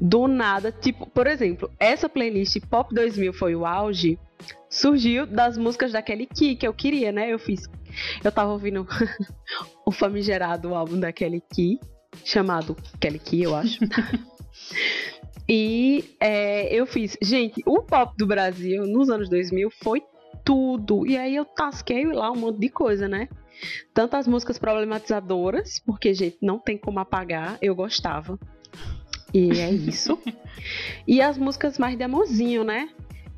do 0.00 0.26
nada. 0.26 0.72
Tipo, 0.72 1.06
por 1.06 1.26
exemplo, 1.26 1.70
essa 1.78 2.08
playlist 2.08 2.60
Pop 2.68 2.94
2000 2.94 3.32
foi 3.32 3.54
o 3.54 3.66
auge, 3.66 4.18
surgiu 4.68 5.26
das 5.26 5.56
músicas 5.56 5.92
da 5.92 6.02
Kelly 6.02 6.26
Key, 6.26 6.56
que 6.56 6.66
eu 6.66 6.74
queria, 6.74 7.12
né? 7.12 7.32
Eu 7.32 7.38
fiz. 7.38 7.68
Eu 8.22 8.32
tava 8.32 8.52
ouvindo 8.52 8.86
o 9.86 9.92
famigerado 9.92 10.74
álbum 10.74 10.98
da 10.98 11.12
Kelly 11.12 11.42
Key, 11.52 11.78
chamado 12.24 12.76
Kelly 13.00 13.18
Key, 13.18 13.42
eu 13.42 13.54
acho. 13.54 13.78
E 15.48 16.16
é, 16.18 16.74
eu 16.74 16.86
fiz, 16.86 17.16
gente, 17.22 17.62
o 17.64 17.80
pop 17.80 18.16
do 18.18 18.26
Brasil 18.26 18.84
nos 18.84 19.08
anos 19.08 19.28
2000 19.28 19.70
foi 19.80 20.02
tudo. 20.46 21.04
E 21.04 21.18
aí 21.18 21.34
eu 21.34 21.44
tasquei 21.44 22.06
lá 22.06 22.30
um 22.30 22.36
monte 22.36 22.60
de 22.60 22.68
coisa, 22.68 23.08
né? 23.08 23.28
Tanto 23.92 24.16
as 24.16 24.28
músicas 24.28 24.58
problematizadoras, 24.58 25.80
porque, 25.80 26.14
gente, 26.14 26.38
não 26.40 26.58
tem 26.58 26.78
como 26.78 27.00
apagar, 27.00 27.58
eu 27.60 27.74
gostava. 27.74 28.38
E 29.34 29.50
é 29.58 29.70
isso. 29.70 30.16
e 31.06 31.20
as 31.20 31.36
músicas 31.36 31.78
mais 31.78 31.98
de 31.98 32.04
amorzinho, 32.04 32.62
né? 32.62 32.88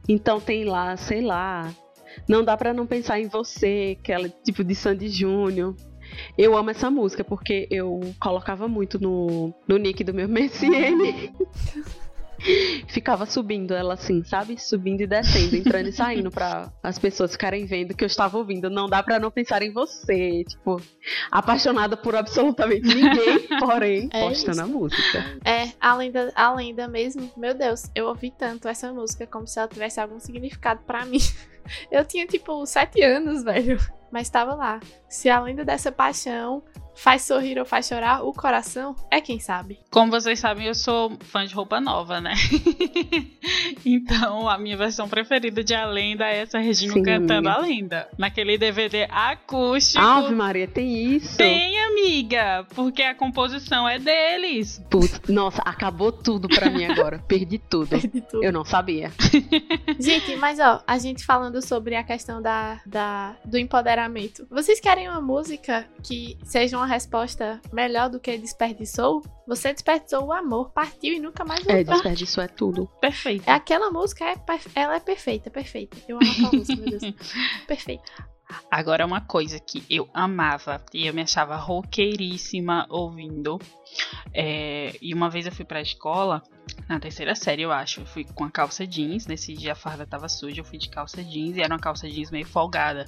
Então 0.07 0.39
tem 0.39 0.65
lá, 0.65 0.97
sei 0.97 1.23
lá. 1.23 1.73
Não 2.29 2.45
dá 2.45 2.57
pra 2.57 2.75
não 2.75 2.87
pensar 2.87 3.19
em 3.19 3.29
você, 3.29 3.97
aquela 3.99 4.29
tipo 4.29 4.63
de 4.63 4.75
Sandy 4.75 5.09
Júnior. 5.09 5.75
Eu 6.37 6.57
amo 6.57 6.71
essa 6.71 6.91
música 6.91 7.25
porque 7.25 7.69
eu 7.71 8.01
colocava 8.21 8.69
muito 8.69 9.01
no, 9.01 9.55
no 9.67 9.79
nick 9.79 10.05
do 10.05 10.13
meu 10.13 10.29
MSN. 10.29 11.33
Ficava 12.89 13.27
subindo 13.27 13.75
ela 13.75 13.95
assim, 13.95 14.23
sabe? 14.25 14.59
Subindo 14.61 15.01
e 15.03 15.07
descendo, 15.07 15.57
entrando 15.57 15.89
e 15.89 15.93
saindo 15.93 16.31
pra 16.31 16.73
as 16.83 16.99
pessoas 16.99 17.33
ficarem 17.33 17.67
vendo 17.67 17.95
que 17.95 18.05
eu 18.05 18.07
estava 18.07 18.37
ouvindo. 18.39 18.71
Não 18.71 18.89
dá 18.89 19.03
pra 19.03 19.19
não 19.19 19.31
pensar 19.31 19.63
em 19.63 19.73
você. 19.73 20.45
Tipo, 20.45 20.81
apaixonada 21.31 21.97
por 21.97 22.15
absolutamente 22.17 22.87
ninguém, 22.87 23.47
porém, 23.61 24.09
É 24.13 24.21
postando 24.29 24.53
isso. 24.53 24.63
a 24.63 24.67
música. 24.67 25.41
É, 25.45 25.73
a 25.81 25.95
lenda, 25.95 26.33
a 26.35 26.53
lenda 26.55 26.89
mesmo. 26.89 27.31
Meu 27.37 27.55
Deus, 27.55 27.91
eu 27.95 28.07
ouvi 28.07 28.31
tanto 28.31 28.69
essa 28.69 28.93
música 28.93 29.27
como 29.27 29.47
se 29.47 29.59
ela 29.59 29.69
tivesse 29.69 30.01
algum 30.01 30.19
significado 30.19 30.81
pra 30.87 31.05
mim. 31.05 31.19
Eu 31.93 32.03
tinha 32.03 32.27
tipo 32.27 32.65
sete 32.65 33.03
anos, 33.03 33.45
velho. 33.45 33.79
Mas 34.11 34.31
tava 34.31 34.55
lá. 34.55 34.81
Se 35.07 35.29
a 35.29 35.39
lenda 35.39 35.67
dessa 35.67 35.93
paixão 35.93 36.63
faz 36.99 37.23
sorrir 37.23 37.59
ou 37.59 37.65
faz 37.65 37.87
chorar, 37.87 38.25
o 38.25 38.33
coração 38.33 38.95
é 39.09 39.21
quem 39.21 39.39
sabe. 39.39 39.79
Como 39.89 40.11
vocês 40.11 40.41
sabem, 40.41 40.67
eu 40.67 40.75
sou 40.75 41.17
fã 41.21 41.47
de 41.47 41.55
roupa 41.55 41.81
nova, 41.81 42.21
né? 42.21 42.35
então, 43.87 44.49
a 44.49 44.59
minha 44.59 44.77
versão 44.77 45.09
preferida 45.09 45.63
de 45.63 45.75
A 45.75 45.87
Lenda 45.87 46.27
é 46.27 46.41
essa 46.41 46.59
Regina 46.59 46.95
Sim, 46.95 47.03
cantando. 47.05 47.49
A 47.49 47.59
Lenda. 47.59 48.09
Naquele 48.19 48.59
DVD 48.59 49.07
acústico. 49.11 50.05
Ave 50.05 50.35
Maria, 50.35 50.67
tem 50.67 51.15
isso? 51.15 51.37
Tem, 51.37 51.79
amiga, 51.99 52.67
porque 52.75 53.03
a 53.03 53.15
composição 53.15 53.89
é 53.89 53.99
deles. 53.99 54.83
Putz, 54.91 55.21
nossa, 55.29 55.61
acabou 55.63 56.11
tudo 56.13 56.49
pra 56.49 56.71
mim 56.71 56.85
agora. 56.87 57.19
Perdi 57.27 57.59
tudo. 57.59 57.99
De 57.99 58.21
tudo. 58.21 58.43
Eu 58.43 58.53
não 58.53 58.65
sabia. 58.65 59.13
Gente, 59.99 60.37
mas 60.37 60.59
ó, 60.59 60.83
a 60.87 60.99
gente 60.99 61.25
falando 61.25 61.61
sobre 61.65 61.97
a 61.97 62.05
questão 62.05 62.41
da, 62.41 62.81
da, 62.87 63.37
do 63.45 63.59
empoderamento. 63.59 64.47
Vocês 64.51 64.81
querem 64.81 65.09
uma 65.09 65.21
música 65.21 65.87
que 66.03 66.39
seja 66.45 66.77
uma 66.77 66.87
resposta 66.87 67.61
melhor 67.73 68.09
do 68.09 68.21
que 68.21 68.37
desperdiçou? 68.39 69.23
Você 69.47 69.73
desperdiçou 69.73 70.27
o 70.27 70.33
amor, 70.33 70.71
partiu 70.71 71.15
e 71.15 71.19
nunca 71.19 71.45
mais 71.45 71.67
É, 71.67 71.77
voltou. 71.77 71.95
desperdício 71.95 72.43
é 72.43 72.49
tudo. 72.49 72.87
Perfeito. 73.01 73.49
É 73.49 73.53
aquela 73.53 73.91
música, 73.91 74.25
é, 74.25 74.35
ela 74.75 74.97
é 74.97 75.01
perfeita, 75.01 75.51
perfeita. 75.51 75.97
Eu 76.07 76.19
amo 76.19 76.31
aquela 76.31 76.53
música, 76.53 76.77
meu 76.83 76.99
Deus. 76.99 77.15
Perfeita. 77.67 78.38
Agora, 78.71 79.07
uma 79.07 79.21
coisa 79.21 79.59
que 79.59 79.85
eu 79.89 80.09
amava 80.13 80.85
e 80.93 81.07
eu 81.07 81.15
me 81.15 81.23
achava 81.23 81.57
roqueiríssima 81.57 82.87
ouvindo. 82.89 83.59
é, 84.33 84.97
e 85.01 85.15
uma 85.15 85.31
vez 85.31 85.47
eu 85.47 85.53
fui 85.53 85.65
pra 85.65 85.81
escola, 85.81 86.43
na 86.89 86.99
terceira 86.99 87.35
série, 87.35 87.63
eu 87.63 87.73
acho. 87.73 88.01
Eu 88.01 88.07
fui 88.07 88.25
com 88.25 88.45
a 88.45 88.51
calça 88.51 88.87
jeans. 88.87 89.27
Nesse 89.27 89.55
dia 89.55 89.73
a 89.73 89.75
farda 89.75 90.07
tava 90.07 90.29
suja, 90.29 90.61
eu 90.61 90.65
fui 90.65 90.79
de 90.79 90.89
calça 90.89 91.23
jeans 91.23 91.57
e 91.57 91.61
era 91.61 91.73
uma 91.73 91.81
calça 91.81 92.09
jeans 92.09 92.31
meio 92.31 92.47
folgada. 92.47 93.05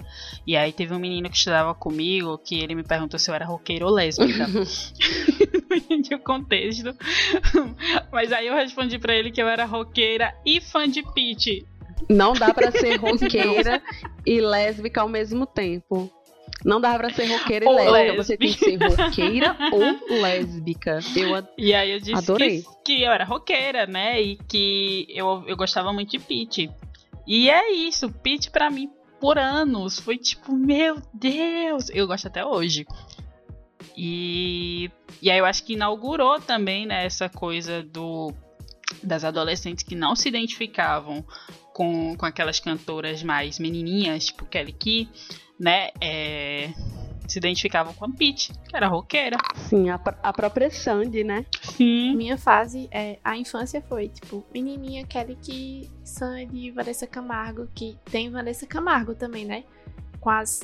E 0.47 0.57
aí 0.57 0.73
teve 0.73 0.95
um 0.95 0.99
menino 0.99 1.31
que 1.31 1.37
estudava 1.37 1.75
comigo 1.75 2.39
que 2.39 2.59
ele 2.59 2.75
me 2.75 2.83
perguntou 2.83 3.19
se 3.19 3.31
eu 3.31 3.35
era 3.35 3.47
roqueira 3.47 3.87
ou 3.87 3.93
lésbica. 3.93 4.47
não 4.49 5.77
entendi 5.77 6.15
o 6.15 6.19
contexto. 6.19 6.95
Mas 8.13 8.33
aí 8.33 8.47
eu 8.47 8.55
respondi 8.55 8.99
pra 8.99 9.15
ele 9.15 9.31
que 9.31 9.43
eu 9.43 9.49
era 9.49 9.65
roqueira 9.65 10.35
e 10.45 10.61
fã 10.61 10.89
de 10.89 11.03
Peach. 11.15 11.67
Não 12.09 12.33
dá 12.33 12.53
pra 12.53 12.71
ser 12.73 12.97
roqueira 13.01 13.83
e 14.27 14.41
lésbica 14.41 15.01
ao 15.03 15.09
mesmo 15.09 15.47
tempo. 15.47 16.11
Não 16.65 16.81
dá 16.81 16.97
pra 16.99 17.11
ser 17.11 17.27
roqueira 17.27 17.65
e 17.65 17.69
Ou 17.69 17.75
lésbica. 17.75 18.23
Você 18.23 18.37
tem 18.37 18.53
que 18.53 18.59
ser 18.59 18.77
lésbica. 18.79 19.05
roqueira 19.05 19.57
ou 19.73 20.21
lésbica. 20.21 20.99
Eu 21.17 21.47
E 21.57 21.73
aí 21.75 21.91
eu 21.93 21.99
disse 22.01 22.15
Adorei. 22.15 22.63
que, 22.85 22.97
que 22.97 23.03
eu 23.03 23.11
era 23.13 23.25
roqueira, 23.25 23.87
né? 23.87 24.21
E 24.21 24.37
que 24.37 25.07
eu, 25.09 25.45
eu 25.47 25.57
gostava 25.57 25.93
muito 25.93 26.11
de 26.11 26.19
Pete. 26.19 26.71
E 27.27 27.49
é 27.49 27.73
isso, 27.73 28.11
Pete 28.11 28.51
pra 28.51 28.71
mim 28.71 28.91
por 29.21 29.39
anos 29.39 29.99
foi 30.01 30.17
tipo, 30.17 30.55
meu 30.55 30.97
Deus, 31.13 31.91
eu 31.91 32.07
gosto 32.07 32.27
até 32.27 32.45
hoje. 32.45 32.87
E, 33.97 34.91
e 35.21 35.31
aí 35.31 35.39
eu 35.39 35.45
acho 35.45 35.65
que 35.65 35.75
inaugurou 35.75 36.41
também 36.41 36.87
né, 36.87 37.05
essa 37.05 37.29
coisa 37.29 37.83
do 37.83 38.33
das 39.03 39.25
adolescentes 39.25 39.85
que 39.85 39.95
não 39.95 40.17
se 40.17 40.29
identificavam 40.29 41.25
com, 41.81 42.15
com 42.15 42.27
aquelas 42.27 42.61
cantoras 42.61 43.23
mais 43.23 43.59
menininhas, 43.59 44.27
tipo 44.27 44.45
Kelly 44.45 44.73
Key, 44.75 45.09
né? 45.59 45.89
é, 45.99 46.71
se 47.27 47.39
identificavam 47.39 47.95
com 47.95 48.05
a 48.05 48.11
Pete, 48.11 48.53
que 48.69 48.77
era 48.77 48.87
roqueira. 48.87 49.39
Sim, 49.55 49.89
a, 49.89 49.97
pr- 49.99 50.15
a 50.23 50.31
própria 50.31 50.71
Sandy, 50.71 51.25
né? 51.25 51.47
Sim. 51.63 52.15
Minha 52.17 52.37
fase, 52.37 52.87
é, 52.91 53.19
a 53.25 53.35
infância 53.35 53.81
foi, 53.89 54.09
tipo, 54.09 54.45
menininha, 54.53 55.07
Kelly 55.07 55.39
que 55.41 55.89
Sandy, 56.05 56.71
Vanessa 56.71 57.07
Camargo, 57.07 57.67
que 57.75 57.97
tem 58.11 58.31
Vanessa 58.31 58.67
Camargo 58.67 59.15
também, 59.15 59.47
né? 59.47 59.65
com 60.21 60.29
as 60.29 60.61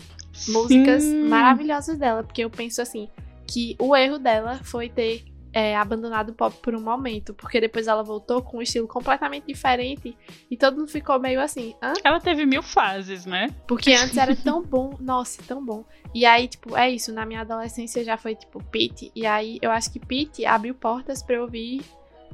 músicas 0.48 1.02
Sim. 1.02 1.22
maravilhosas 1.30 1.96
dela, 1.98 2.22
porque 2.22 2.44
eu 2.44 2.50
penso 2.50 2.82
assim, 2.82 3.08
que 3.46 3.74
o 3.78 3.96
erro 3.96 4.18
dela 4.18 4.60
foi 4.62 4.90
ter 4.90 5.24
é, 5.57 5.74
abandonado 5.74 6.28
o 6.28 6.34
pop 6.34 6.54
por 6.61 6.74
um 6.74 6.82
momento, 6.82 7.32
porque 7.32 7.59
depois 7.59 7.86
ela 7.86 8.02
voltou 8.02 8.42
com 8.42 8.59
um 8.59 8.62
estilo 8.62 8.86
completamente 8.86 9.46
diferente 9.46 10.14
e 10.50 10.54
todo 10.54 10.76
mundo 10.76 10.90
ficou 10.90 11.18
meio 11.18 11.40
assim, 11.40 11.74
hã? 11.82 11.94
Ela 12.04 12.20
teve 12.20 12.44
mil 12.44 12.62
fases, 12.62 13.24
né? 13.24 13.48
Porque 13.66 13.94
antes 13.94 14.18
era 14.18 14.36
tão 14.36 14.62
bom, 14.62 14.94
nossa, 15.00 15.42
tão 15.44 15.64
bom. 15.64 15.82
E 16.14 16.26
aí, 16.26 16.46
tipo, 16.46 16.76
é 16.76 16.90
isso, 16.90 17.11
na 17.11 17.24
minha 17.24 17.40
adolescência 17.40 18.04
já 18.04 18.18
foi, 18.18 18.34
tipo, 18.34 18.62
Pete. 18.64 19.11
E 19.16 19.24
aí, 19.24 19.59
eu 19.62 19.70
acho 19.70 19.90
que 19.90 19.98
Pete 19.98 20.44
abriu 20.44 20.74
portas 20.74 21.22
pra 21.22 21.36
eu 21.36 21.44
ouvir 21.44 21.82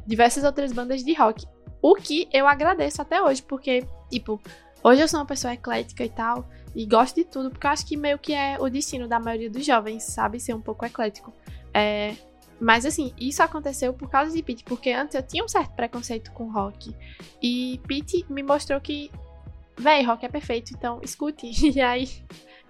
diversas 0.05 0.43
outras 0.43 0.73
bandas 0.73 1.05
de 1.05 1.15
rock. 1.15 1.47
O 1.81 1.95
que 1.95 2.29
eu 2.33 2.49
agradeço 2.49 3.01
até 3.01 3.23
hoje, 3.23 3.41
porque, 3.41 3.87
tipo, 4.11 4.43
hoje 4.83 5.01
eu 5.01 5.07
sou 5.07 5.21
uma 5.21 5.27
pessoa 5.27 5.55
eclética 5.55 6.05
e 6.05 6.11
tal, 6.11 6.49
e 6.75 6.85
gosto 6.85 7.15
de 7.15 7.25
tudo, 7.25 7.53
porque 7.53 7.69
eu 7.69 7.71
acho 7.71 7.87
que 7.87 7.97
meio 7.97 8.19
que 8.19 8.35
é 8.35 8.57
o 8.59 8.69
destino 8.69 9.07
da 9.07 9.21
maioria 9.21 9.49
dos 9.49 9.65
jovens, 9.65 10.03
sabe? 10.03 10.41
Ser 10.41 10.55
um 10.55 10.61
pouco 10.61 10.85
eclético. 10.85 11.33
É, 11.73 12.17
mas 12.61 12.87
assim, 12.87 13.13
isso 13.19 13.43
aconteceu 13.43 13.93
por 13.93 14.09
causa 14.09 14.35
de 14.35 14.43
Pete, 14.43 14.65
porque 14.65 14.91
antes 14.91 15.15
eu 15.15 15.23
tinha 15.23 15.45
um 15.45 15.49
certo 15.49 15.75
preconceito 15.75 16.33
com 16.33 16.51
rock. 16.51 16.95
E 17.43 17.81
Pete 17.87 18.25
me 18.31 18.43
mostrou 18.43 18.81
que, 18.81 19.11
véi, 19.79 20.03
rock 20.05 20.25
é 20.25 20.29
perfeito, 20.29 20.73
então 20.75 21.01
escute. 21.03 21.51
E 21.77 21.81
aí, 21.81 22.09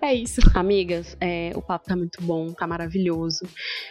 é 0.01 0.13
isso. 0.15 0.41
Amigas, 0.55 1.17
é, 1.21 1.53
o 1.55 1.63
papo 1.63 1.87
tá 1.87 1.97
muito 1.97 2.21
bom, 2.23 2.53
tá 2.53 2.67
maravilhoso. 2.67 3.47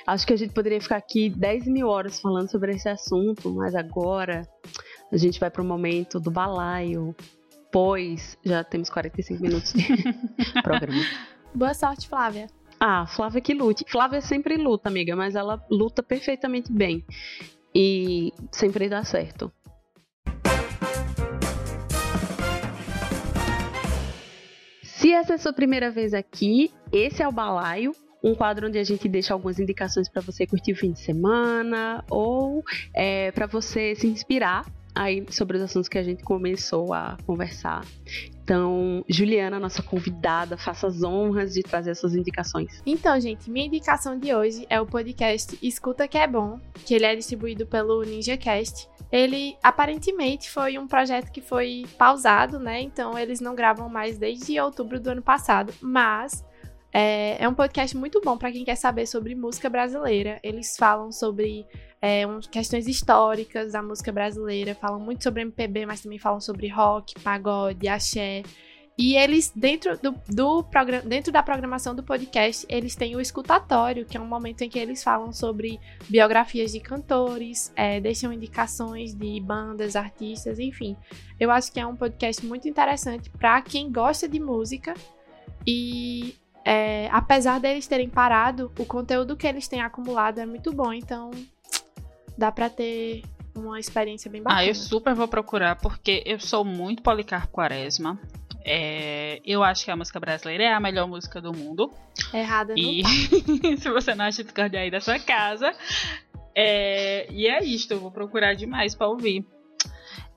Acho 0.06 0.28
que 0.28 0.34
a 0.34 0.38
gente 0.38 0.54
poderia 0.54 0.82
ficar 0.82 0.98
aqui 0.98 1.30
10 1.30 1.68
mil 1.68 1.88
horas 1.88 2.20
falando 2.20 2.50
sobre 2.52 2.74
esse 2.74 2.90
assunto, 2.90 3.50
mas 3.52 3.74
agora 3.76 4.42
a 5.12 5.18
gente 5.18 5.40
vai 5.40 5.50
pro 5.50 5.64
momento 5.64 6.20
do 6.20 6.30
balaio, 6.30 7.16
pois 7.72 8.38
já 8.44 8.64
temos 8.64 8.90
45 8.90 9.42
minutos 9.42 9.74
de 9.74 9.88
programa. 10.62 11.02
Boa 11.54 11.74
sorte, 11.74 12.08
Flávia. 12.08 12.48
Ah, 12.84 13.06
Flávia 13.06 13.40
que 13.40 13.54
lute. 13.54 13.86
Flávia 13.88 14.22
sempre 14.22 14.58
luta, 14.58 14.90
amiga, 14.90 15.16
mas 15.16 15.36
ela 15.36 15.64
luta 15.70 16.02
perfeitamente 16.02 16.72
bem. 16.74 17.06
E 17.76 18.34
sempre 18.52 18.90
dá 18.90 19.04
certo. 19.04 19.54
Se 24.82 25.14
essa 25.14 25.34
é 25.34 25.36
a 25.36 25.38
sua 25.38 25.54
primeira 25.54 25.92
vez 25.92 26.12
aqui, 26.12 26.72
esse 26.92 27.22
é 27.22 27.28
o 27.28 27.32
Balaio, 27.32 27.96
um 28.24 28.34
quadro 28.34 28.68
onde 28.68 28.80
a 28.80 28.84
gente 28.84 29.08
deixa 29.08 29.36
algumas 29.36 29.60
indicações 29.60 30.10
para 30.10 30.24
você 30.24 30.48
curtir 30.48 30.72
o 30.72 30.76
fim 30.76 30.92
de 30.92 31.02
semana 31.02 32.04
ou 32.10 32.64
é, 32.96 33.32
para 33.32 33.46
você 33.46 33.94
se 33.94 34.08
inspirar 34.08 34.66
aí 34.94 35.26
sobre 35.30 35.58
os 35.58 35.64
assuntos 35.64 35.88
que 35.88 35.98
a 35.98 36.04
gente 36.04 36.24
começou 36.24 36.94
a 36.94 37.18
conversar. 37.26 37.86
Então, 38.44 39.04
Juliana, 39.08 39.60
nossa 39.60 39.82
convidada, 39.82 40.58
faça 40.58 40.88
as 40.88 41.04
honras 41.04 41.54
de 41.54 41.64
trazer 41.64 41.92
essas 41.92 42.16
indicações. 42.16 42.82
Então, 42.86 43.20
gente, 43.20 43.50
minha 43.50 43.66
indicação 43.66 44.18
de 44.18 44.34
hoje 44.34 44.66
é 44.70 44.82
o 44.82 44.86
podcast 44.86 45.58
Escuta 45.62 46.08
Que 46.08 46.18
É 46.18 46.28
Bom, 46.28 46.60
que 46.86 46.94
ele 46.94 47.06
é 47.06 47.16
distribuído 47.16 47.66
pelo 47.66 48.04
NinjaCast. 48.04 48.90
Ele, 49.12 49.58
aparentemente, 49.62 50.50
foi 50.50 50.78
um 50.78 50.88
projeto 50.88 51.32
que 51.32 51.42
foi 51.42 51.86
pausado, 51.98 52.60
né? 52.60 52.82
Então, 52.82 53.18
eles 53.18 53.40
não 53.40 53.56
gravam 53.56 53.90
mais 53.90 54.18
desde 54.18 54.60
outubro 54.60 55.00
do 55.00 55.10
ano 55.12 55.22
passado, 55.22 55.74
mas 55.82 56.44
é, 56.94 57.44
é 57.44 57.48
um 57.48 57.54
podcast 57.54 57.96
muito 57.96 58.20
bom 58.22 58.38
para 58.38 58.52
quem 58.52 58.66
quer 58.66 58.76
saber 58.76 59.06
sobre 59.06 59.34
música 59.36 59.70
brasileira. 59.70 60.40
Eles 60.44 60.76
falam 60.78 61.12
sobre 61.12 61.66
é, 62.02 62.28
um, 62.28 62.40
questões 62.40 62.88
históricas 62.88 63.74
da 63.74 63.82
música 63.82 64.12
brasileira, 64.12 64.76
falam 64.76 65.00
muito 65.00 65.24
sobre 65.24 65.42
MPB, 65.42 65.86
mas 65.86 66.02
também 66.02 66.20
falam 66.20 66.42
sobre 66.42 66.68
rock, 66.68 67.20
pagode, 67.22 67.88
axé. 67.88 68.44
E 68.98 69.16
eles, 69.16 69.52
dentro, 69.56 69.98
do, 69.98 70.14
do 70.28 70.64
programa, 70.64 71.04
dentro 71.04 71.32
da 71.32 71.42
programação 71.42 71.96
do 71.96 72.04
podcast, 72.04 72.66
eles 72.70 72.94
têm 72.94 73.16
o 73.16 73.22
escutatório, 73.22 74.06
que 74.06 74.18
é 74.18 74.20
um 74.20 74.28
momento 74.28 74.62
em 74.62 74.70
que 74.70 74.78
eles 74.78 75.02
falam 75.02 75.32
sobre 75.32 75.80
biografias 76.10 76.74
de 76.74 76.80
cantores, 76.82 77.72
é, 77.76 78.02
deixam 78.02 78.34
indicações 78.34 79.16
de 79.16 79.40
bandas, 79.40 79.96
artistas, 79.96 80.60
enfim. 80.60 80.98
Eu 81.40 81.50
acho 81.50 81.72
que 81.72 81.80
é 81.80 81.88
um 81.88 81.96
podcast 81.96 82.46
muito 82.46 82.68
interessante 82.68 83.30
para 83.30 83.62
quem 83.62 83.92
gosta 83.92 84.28
de 84.28 84.40
música 84.40 84.94
e 85.66 86.36
é, 86.64 87.10
apesar 87.12 87.60
deles 87.60 87.88
terem 87.88 88.10
parado, 88.10 88.72
o 88.78 88.86
conteúdo 88.86 89.36
que 89.36 89.48
eles 89.48 89.68
têm 89.68 89.82
acumulado 89.82 90.40
é 90.40 90.46
muito 90.46 90.72
bom, 90.72 90.94
então 90.94 91.32
dá 92.38 92.52
pra 92.52 92.70
ter 92.70 93.24
uma 93.56 93.80
experiência 93.80 94.30
bem 94.30 94.42
bacana. 94.42 94.62
Ah, 94.62 94.66
eu 94.66 94.76
super 94.76 95.14
vou 95.14 95.28
procurar, 95.28 95.76
porque 95.76 96.24
eu 96.26 96.40
sou 96.40 96.64
muito 96.64 97.04
Policarpo 97.04 97.50
Quaresma. 97.50 98.20
É, 98.64 99.42
eu 99.44 99.64
acho 99.64 99.84
que 99.84 99.92
a 99.92 99.96
música 99.96 100.20
brasileira 100.20 100.64
é 100.64 100.74
a 100.74 100.80
melhor 100.80 101.08
música 101.08 101.42
do 101.42 101.52
mundo. 101.52 101.92
Errada 102.34 102.76
não 102.76 102.82
E 102.82 103.04
se 103.78 103.90
você 103.90 104.14
não 104.14 104.26
acha 104.26 104.44
discórdia 104.44 104.80
aí 104.80 104.92
da 104.92 105.02
sua 105.02 105.20
casa. 105.20 105.74
É, 106.56 107.28
e 107.32 107.48
é 107.48 107.64
isto, 107.64 107.92
eu 107.94 108.00
vou 108.00 108.12
procurar 108.12 108.54
demais 108.54 108.94
pra 108.94 109.08
ouvir. 109.08 109.46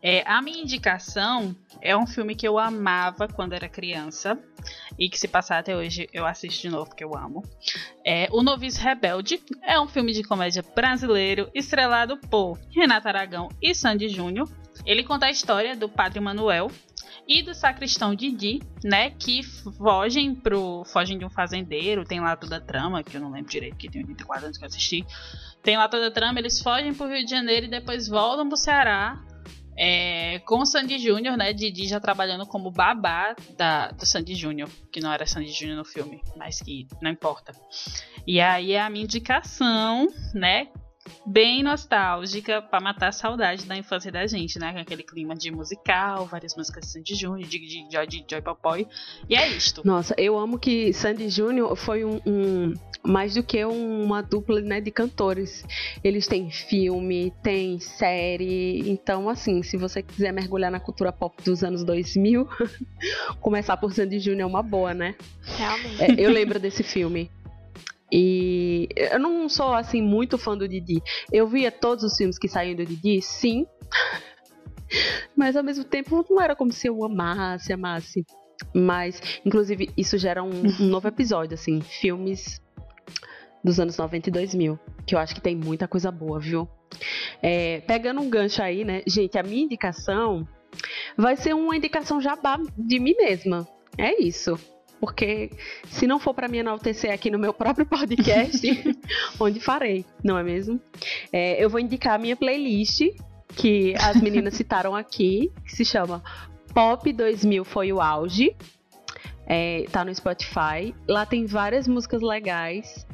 É, 0.07 0.23
a 0.27 0.43
minha 0.43 0.61
indicação 0.61 1.57
é 1.81 1.97
um 1.97 2.07
filme 2.07 2.35
que 2.35 2.47
eu 2.47 2.59
amava 2.59 3.27
quando 3.27 3.55
era 3.55 3.71
criança 3.71 4.39
e 4.99 5.09
que 5.09 5.19
se 5.19 5.27
passar 5.27 5.59
até 5.59 5.75
hoje 5.75 6.07
eu 6.13 6.27
assisto 6.27 6.61
de 6.61 6.69
novo 6.69 6.91
porque 6.91 7.03
eu 7.03 7.17
amo. 7.17 7.43
É 8.05 8.29
O 8.31 8.43
Noviço 8.43 8.83
Rebelde 8.83 9.43
é 9.63 9.81
um 9.81 9.89
filme 9.89 10.13
de 10.13 10.23
comédia 10.23 10.63
brasileiro 10.75 11.51
estrelado 11.55 12.19
por 12.29 12.59
Renata 12.71 13.09
Aragão 13.09 13.49
e 13.63 13.75
Sandy 13.75 14.11
Júnior. 14.11 14.47
Ele 14.85 15.03
conta 15.03 15.25
a 15.25 15.31
história 15.31 15.75
do 15.75 15.89
Padre 15.89 16.21
Manuel 16.21 16.71
e 17.27 17.43
do 17.43 17.55
sacristão 17.55 18.15
Didi, 18.15 18.61
né, 18.85 19.09
que 19.09 19.43
fogem 19.43 20.35
pro 20.35 20.85
fogem 20.85 21.17
de 21.17 21.25
um 21.25 21.31
fazendeiro, 21.31 22.05
tem 22.05 22.21
lá 22.21 22.37
toda 22.37 22.59
a 22.59 22.61
trama, 22.61 23.03
que 23.03 23.17
eu 23.17 23.23
não 23.23 23.31
lembro 23.31 23.51
direito, 23.51 23.79
que 23.79 23.89
tem 23.89 24.03
84 24.03 24.45
anos 24.45 24.59
que 24.59 24.65
eu 24.65 24.69
assisti. 24.69 25.07
Tem 25.63 25.79
lá 25.79 25.89
toda 25.89 26.09
a 26.09 26.11
trama, 26.11 26.39
eles 26.39 26.61
fogem 26.61 26.93
pro 26.93 27.09
Rio 27.09 27.25
de 27.25 27.31
Janeiro 27.31 27.65
e 27.65 27.71
depois 27.71 28.07
voltam 28.07 28.47
pro 28.47 28.59
Ceará 28.59 29.19
é, 29.77 30.39
com 30.41 30.61
o 30.61 30.67
Sandy 30.67 30.99
Júnior, 30.99 31.37
né? 31.37 31.53
Didi 31.53 31.87
já 31.87 31.99
trabalhando 31.99 32.47
como 32.47 32.71
babá 32.71 33.35
da, 33.57 33.89
do 33.91 34.07
Sandy 34.07 34.35
Júnior, 34.35 34.69
que 34.93 35.01
não 35.01 35.13
era 35.13 35.27
Sandy 35.27 35.53
Júnior 35.53 35.77
no 35.77 35.85
filme, 35.85 36.21
mas 36.37 36.61
que 36.61 36.87
não 37.01 37.11
importa. 37.11 37.53
E 38.27 38.41
aí 38.41 38.77
a 38.77 38.89
minha 38.89 39.05
indicação, 39.05 40.09
né? 40.33 40.69
Bem 41.27 41.63
nostálgica 41.63 42.63
pra 42.63 42.81
matar 42.81 43.09
a 43.09 43.13
saudade 43.13 43.67
da 43.67 43.77
infância 43.77 44.11
da 44.11 44.27
gente, 44.27 44.59
né? 44.59 44.73
Com 44.73 44.79
aquele 44.79 45.03
clima 45.03 45.35
de 45.35 45.51
musical, 45.51 46.27
várias 46.27 46.55
músicas 46.57 46.85
de 46.85 46.91
Sandy 46.93 47.15
Júnior, 47.15 47.49
de, 47.49 47.59
de 47.59 47.87
Joy, 47.93 48.07
de 48.07 48.25
Joy 48.29 48.41
Popoy. 48.43 48.87
E 49.29 49.37
é 49.37 49.47
isto. 49.49 49.83
Nossa, 49.87 50.15
eu 50.19 50.39
amo 50.39 50.59
que 50.59 50.93
Sandy 50.93 51.29
Júnior 51.29 51.77
foi 51.77 52.05
um, 52.05 52.21
um- 52.27 52.75
mais 53.07 53.35
do 53.35 53.43
que 53.43 53.63
uma 53.65 54.23
dupla 54.23 54.61
né, 54.63 54.81
de 54.81 54.91
cantores. 54.91 55.63
Eles 56.03 56.27
têm 56.27 56.51
filme, 56.51 57.33
tem 57.43 57.79
série. 57.81 58.89
Então, 58.89 59.29
assim, 59.29 59.63
se 59.63 59.77
você 59.77 60.03
quiser 60.03 60.33
mergulhar 60.33 60.71
na 60.71 60.81
cultura 60.81 61.13
pop 61.13 61.37
dos 61.43 61.63
anos 61.63 61.85
2000, 61.85 62.49
começar 63.41 63.77
por 63.77 63.93
Sandy 63.93 64.19
Júnior 64.21 64.41
é 64.43 64.47
uma 64.47 64.63
boa, 64.63 64.95
né? 64.95 65.15
Realmente. 65.43 66.03
É, 66.03 66.15
eu 66.19 66.31
lembro 66.31 66.59
desse 66.59 66.83
filme. 66.83 67.31
E 68.17 68.89
eu 68.95 69.19
não 69.19 69.49
sou 69.49 69.75
assim 69.75 70.01
muito 70.01 70.39
fã 70.39 70.57
do 70.57 70.69
Didi. 70.69 71.03
Eu 71.33 71.49
via 71.49 71.73
todos 71.73 72.05
os 72.05 72.17
filmes 72.17 72.39
que 72.39 72.47
saíam 72.47 72.77
do 72.77 72.87
Didi, 72.87 73.21
sim. 73.21 73.67
Mas 75.37 75.57
ao 75.57 75.65
mesmo 75.65 75.83
tempo 75.83 76.25
não 76.31 76.41
era 76.41 76.55
como 76.55 76.73
se 76.73 76.87
eu 76.87 77.05
amasse, 77.05 77.73
amasse. 77.73 78.25
Mas, 78.73 79.21
inclusive, 79.45 79.91
isso 79.97 80.17
gera 80.17 80.45
um, 80.45 80.63
um 80.81 80.87
novo 80.87 81.09
episódio, 81.09 81.55
assim, 81.55 81.81
filmes 81.81 82.63
dos 83.65 83.81
anos 83.81 83.97
90 83.99 84.29
e 84.29 84.33
2000, 84.33 84.79
que 85.05 85.17
eu 85.17 85.19
acho 85.19 85.35
que 85.35 85.41
tem 85.41 85.57
muita 85.57 85.89
coisa 85.89 86.13
boa, 86.13 86.39
viu? 86.39 86.69
É, 87.43 87.81
pegando 87.81 88.21
um 88.21 88.31
gancho 88.31 88.63
aí, 88.63 88.85
né? 88.85 89.03
Gente, 89.09 89.37
a 89.37 89.43
minha 89.43 89.65
indicação 89.65 90.47
vai 91.17 91.35
ser 91.35 91.53
uma 91.53 91.77
indicação 91.77 92.21
jabá 92.21 92.61
de 92.79 93.01
mim 93.01 93.17
mesma. 93.17 93.67
É 93.99 94.23
isso. 94.23 94.57
Porque 95.01 95.51
se 95.91 96.07
não 96.07 96.19
for 96.19 96.33
pra 96.33 96.49
me 96.49 96.59
enaltecer 96.59 97.13
aqui 97.13 97.31
no 97.31 97.39
meu 97.39 97.53
próprio 97.53 97.85
podcast, 97.87 98.67
onde 99.39 99.61
farei, 99.61 100.05
não 100.23 100.39
é 100.39 100.43
mesmo? 100.43 100.81
É, 101.33 101.63
eu 101.63 101.69
vou 101.69 101.81
indicar 101.81 102.15
a 102.15 102.19
minha 102.19 102.37
playlist, 102.37 103.03
que 103.55 103.95
as 103.97 104.21
meninas 104.21 104.55
citaram 104.55 104.95
aqui, 104.97 105.53
que 105.65 105.73
se 105.73 105.85
chama 105.85 106.23
Pop 106.73 107.13
2000 107.13 107.65
Foi 107.65 107.93
o 107.93 108.01
Auge. 108.01 108.57
É, 109.47 109.85
tá 109.93 110.05
no 110.05 110.15
Spotify. 110.15 110.95
Lá 111.07 111.27
tem 111.27 111.45
várias 111.47 111.87
músicas 111.87 112.23
legais. 112.23 113.07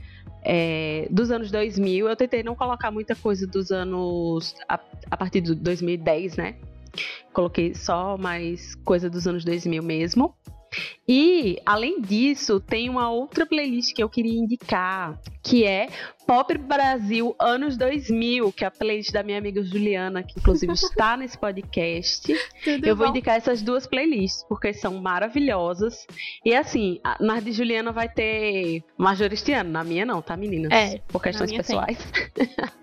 é, 0.43 1.07
dos 1.11 1.31
anos 1.31 1.51
2000, 1.51 2.09
eu 2.09 2.17
tentei 2.17 2.43
não 2.43 2.55
colocar 2.55 2.91
muita 2.91 3.15
coisa 3.15 3.47
dos 3.47 3.71
anos. 3.71 4.55
a, 4.69 4.79
a 5.11 5.17
partir 5.17 5.41
de 5.41 5.55
2010, 5.55 6.37
né? 6.37 6.57
Coloquei 7.33 7.75
só 7.75 8.17
mais 8.17 8.75
coisa 8.77 9.09
dos 9.11 9.27
anos 9.27 9.45
2000 9.45 9.83
mesmo. 9.83 10.35
E, 11.09 11.59
além 11.67 12.01
disso, 12.01 12.61
tem 12.61 12.89
uma 12.89 13.11
outra 13.11 13.45
playlist 13.45 13.93
que 13.95 14.03
eu 14.03 14.09
queria 14.09 14.39
indicar, 14.39 15.19
que 15.43 15.65
é 15.65 15.89
Pop 16.27 16.57
Brasil 16.59 17.35
Anos 17.41 17.77
2000, 17.77 18.53
que 18.53 18.63
é 18.65 18.69
a 18.69 18.71
playlist 18.71 19.11
da 19.11 19.23
minha 19.23 19.37
amiga 19.39 19.63
Juliana, 19.65 20.23
que 20.23 20.39
inclusive 20.39 20.73
está 20.73 21.17
nesse 21.19 21.37
podcast. 21.37 22.33
Tudo 22.63 22.87
eu 22.87 22.95
vou 22.95 23.07
bom? 23.07 23.11
indicar 23.11 23.37
essas 23.37 23.61
duas 23.63 23.87
playlists, 23.87 24.45
porque 24.49 24.73
são 24.73 24.95
maravilhosas. 25.01 26.07
E 26.45 26.55
assim, 26.55 27.01
a- 27.03 27.17
na 27.21 27.41
de 27.41 27.51
Juliana 27.53 27.91
vai 27.91 28.09
ter 28.09 28.85
Majoristiano, 28.97 29.71
na 29.71 29.83
minha 29.83 30.07
não, 30.07 30.23
tá, 30.23 30.37
meninas? 30.37 30.71
É, 30.73 31.01
Por 31.09 31.21
questões 31.21 31.51
pessoais. 31.53 31.99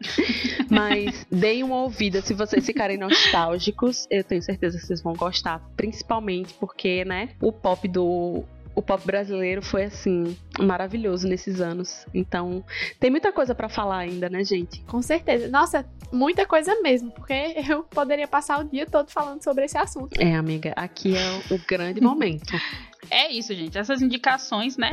Mas 0.70 1.26
deem 1.30 1.62
uma 1.62 1.82
ouvida 1.82 2.22
se 2.22 2.34
vocês 2.34 2.64
ficarem 2.64 2.96
nostálgicos. 2.96 4.06
Eu 4.10 4.24
tenho 4.24 4.42
certeza 4.42 4.78
que 4.78 4.86
vocês 4.86 5.02
vão 5.02 5.14
gostar. 5.14 5.60
Principalmente 5.76 6.54
porque, 6.54 7.04
né, 7.04 7.30
o 7.40 7.52
pop 7.52 7.86
do. 7.86 8.44
O 8.72 8.80
pop 8.80 9.04
brasileiro 9.04 9.60
foi 9.60 9.82
assim, 9.82 10.36
maravilhoso 10.58 11.26
nesses 11.26 11.60
anos. 11.60 12.06
Então, 12.14 12.64
tem 13.00 13.10
muita 13.10 13.32
coisa 13.32 13.52
pra 13.52 13.68
falar 13.68 13.98
ainda, 13.98 14.30
né, 14.30 14.44
gente? 14.44 14.80
Com 14.82 15.02
certeza. 15.02 15.48
Nossa, 15.48 15.84
muita 16.12 16.46
coisa 16.46 16.80
mesmo, 16.80 17.10
porque 17.10 17.56
eu 17.68 17.82
poderia 17.82 18.28
passar 18.28 18.60
o 18.60 18.64
dia 18.64 18.86
todo 18.86 19.10
falando 19.10 19.42
sobre 19.42 19.64
esse 19.64 19.76
assunto. 19.76 20.16
É, 20.20 20.36
amiga, 20.36 20.72
aqui 20.76 21.16
é 21.16 21.40
o, 21.50 21.56
o 21.56 21.60
grande 21.66 22.00
momento. 22.00 22.52
É 23.10 23.32
isso, 23.32 23.52
gente. 23.54 23.76
Essas 23.76 24.02
indicações, 24.02 24.76
né? 24.76 24.90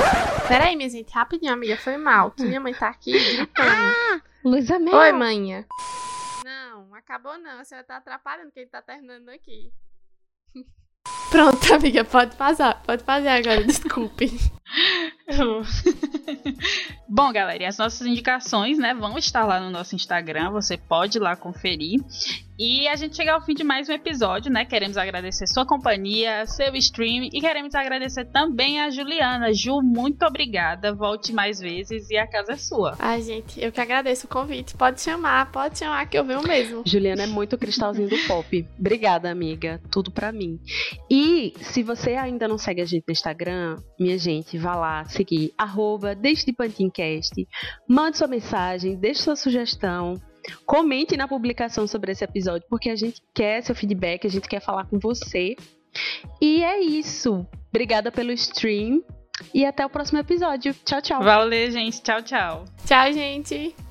Peraí, 0.48 0.76
minha 0.76 0.90
gente, 0.90 1.14
rapidinho, 1.14 1.54
amiga, 1.54 1.78
foi 1.78 1.98
mal. 1.98 2.32
Que 2.32 2.44
minha 2.44 2.60
mãe 2.60 2.74
tá 2.74 2.88
aqui 2.88 3.12
gritando. 3.12 4.24
Luísa 4.48 4.80
Mel. 4.80 4.96
Oi, 4.96 5.12
manhã. 5.12 5.66
Não, 6.46 6.96
acabou 6.96 7.38
não. 7.38 7.60
A 7.60 7.66
senhora 7.66 7.86
tá 7.86 7.98
atrapalhando 7.98 8.52
quem 8.52 8.66
tá 8.66 8.82
terminando 8.82 9.28
aqui. 9.28 9.74
Pronto, 11.30 11.74
amiga, 11.74 12.06
pode 12.06 12.38
passar. 12.38 12.82
Pode 12.84 13.04
fazer 13.04 13.28
agora, 13.28 13.62
desculpe. 13.68 14.32
Bom, 17.10 17.34
galera, 17.34 17.62
e 17.62 17.66
as 17.66 17.78
nossas 17.78 18.08
indicações, 18.08 18.78
né, 18.78 18.94
vão 18.94 19.18
estar 19.18 19.46
lá 19.46 19.60
no 19.60 19.70
nosso 19.70 19.96
Instagram, 19.96 20.52
você 20.52 20.78
pode 20.78 21.18
ir 21.18 21.22
lá 21.22 21.36
conferir. 21.36 22.00
E 22.60 22.88
a 22.88 22.96
gente 22.96 23.16
chega 23.16 23.34
ao 23.34 23.42
fim 23.42 23.54
de 23.54 23.64
mais 23.64 23.88
um 23.88 23.94
episódio, 23.94 24.52
né? 24.52 24.66
Queremos 24.66 24.98
agradecer 24.98 25.46
sua 25.46 25.64
companhia, 25.64 26.44
seu 26.48 26.76
stream 26.76 27.30
e 27.32 27.40
queremos 27.40 27.76
agradecer 27.76 28.26
também 28.26 28.82
a 28.82 28.90
Juliana. 28.90 29.54
Ju, 29.54 29.80
muito 29.84 30.26
obrigada. 30.26 30.92
Volte 30.92 31.32
mais 31.32 31.60
vezes 31.60 32.10
e 32.10 32.18
a 32.18 32.26
casa 32.26 32.54
é 32.54 32.58
sua. 32.58 32.96
Ai, 32.98 33.22
gente, 33.22 33.64
eu 33.64 33.72
que 33.72 33.80
agradeço 33.80 34.26
o 34.26 34.30
convite. 34.30 34.76
Pode 34.76 35.00
chamar, 35.02 35.52
pode 35.52 35.78
chamar 35.78 36.10
que 36.10 36.18
eu 36.18 36.26
venho 36.26 36.42
mesmo. 36.42 36.82
Juliana 36.84 37.24
é 37.24 37.28
muito 37.28 37.60
cristalzinho 37.60 38.10
do 38.10 38.18
pop. 38.28 38.68
Obrigada, 38.80 39.30
amiga. 39.30 39.80
Tudo 39.92 40.10
pra 40.10 40.32
mim. 40.32 40.60
E 41.12 41.54
se 41.62 41.84
você 41.84 42.16
ainda 42.16 42.48
não 42.48 42.58
segue 42.58 42.82
a 42.82 42.86
gente 42.86 43.04
no 43.08 43.12
Instagram, 43.12 43.76
minha 44.00 44.18
gente, 44.18 44.58
vá 44.58 44.74
lá 44.74 45.06
seguir 45.06 45.54
arroba 45.56 46.16
Deixe 46.16 46.44
de 46.44 46.54
Pantincast. 46.54 47.48
Mande 47.88 48.18
sua 48.18 48.28
mensagem, 48.28 48.96
deixe 48.96 49.22
sua 49.22 49.36
sugestão. 49.36 50.20
Comente 50.66 51.18
na 51.18 51.28
publicação 51.28 51.88
sobre 51.88 52.12
esse 52.12 52.24
episódio, 52.24 52.68
porque 52.70 52.90
a 52.90 52.96
gente 52.96 53.22
quer 53.34 53.62
seu 53.64 53.76
feedback, 53.76 54.26
a 54.26 54.30
gente 54.30 54.48
quer 54.48 54.62
falar 54.62 54.86
com 54.86 55.00
você. 55.00 55.56
E 56.42 56.64
é 56.64 56.80
isso. 56.80 57.46
Obrigada 57.70 58.12
pelo 58.12 58.32
stream 58.32 59.04
e 59.54 59.66
até 59.66 59.86
o 59.86 59.90
próximo 59.90 60.20
episódio. 60.20 60.74
Tchau, 60.86 61.02
tchau. 61.02 61.24
Valeu, 61.24 61.72
gente. 61.72 62.02
Tchau, 62.02 62.22
tchau. 62.22 62.66
Tchau, 62.86 63.14
gente. 63.14 63.87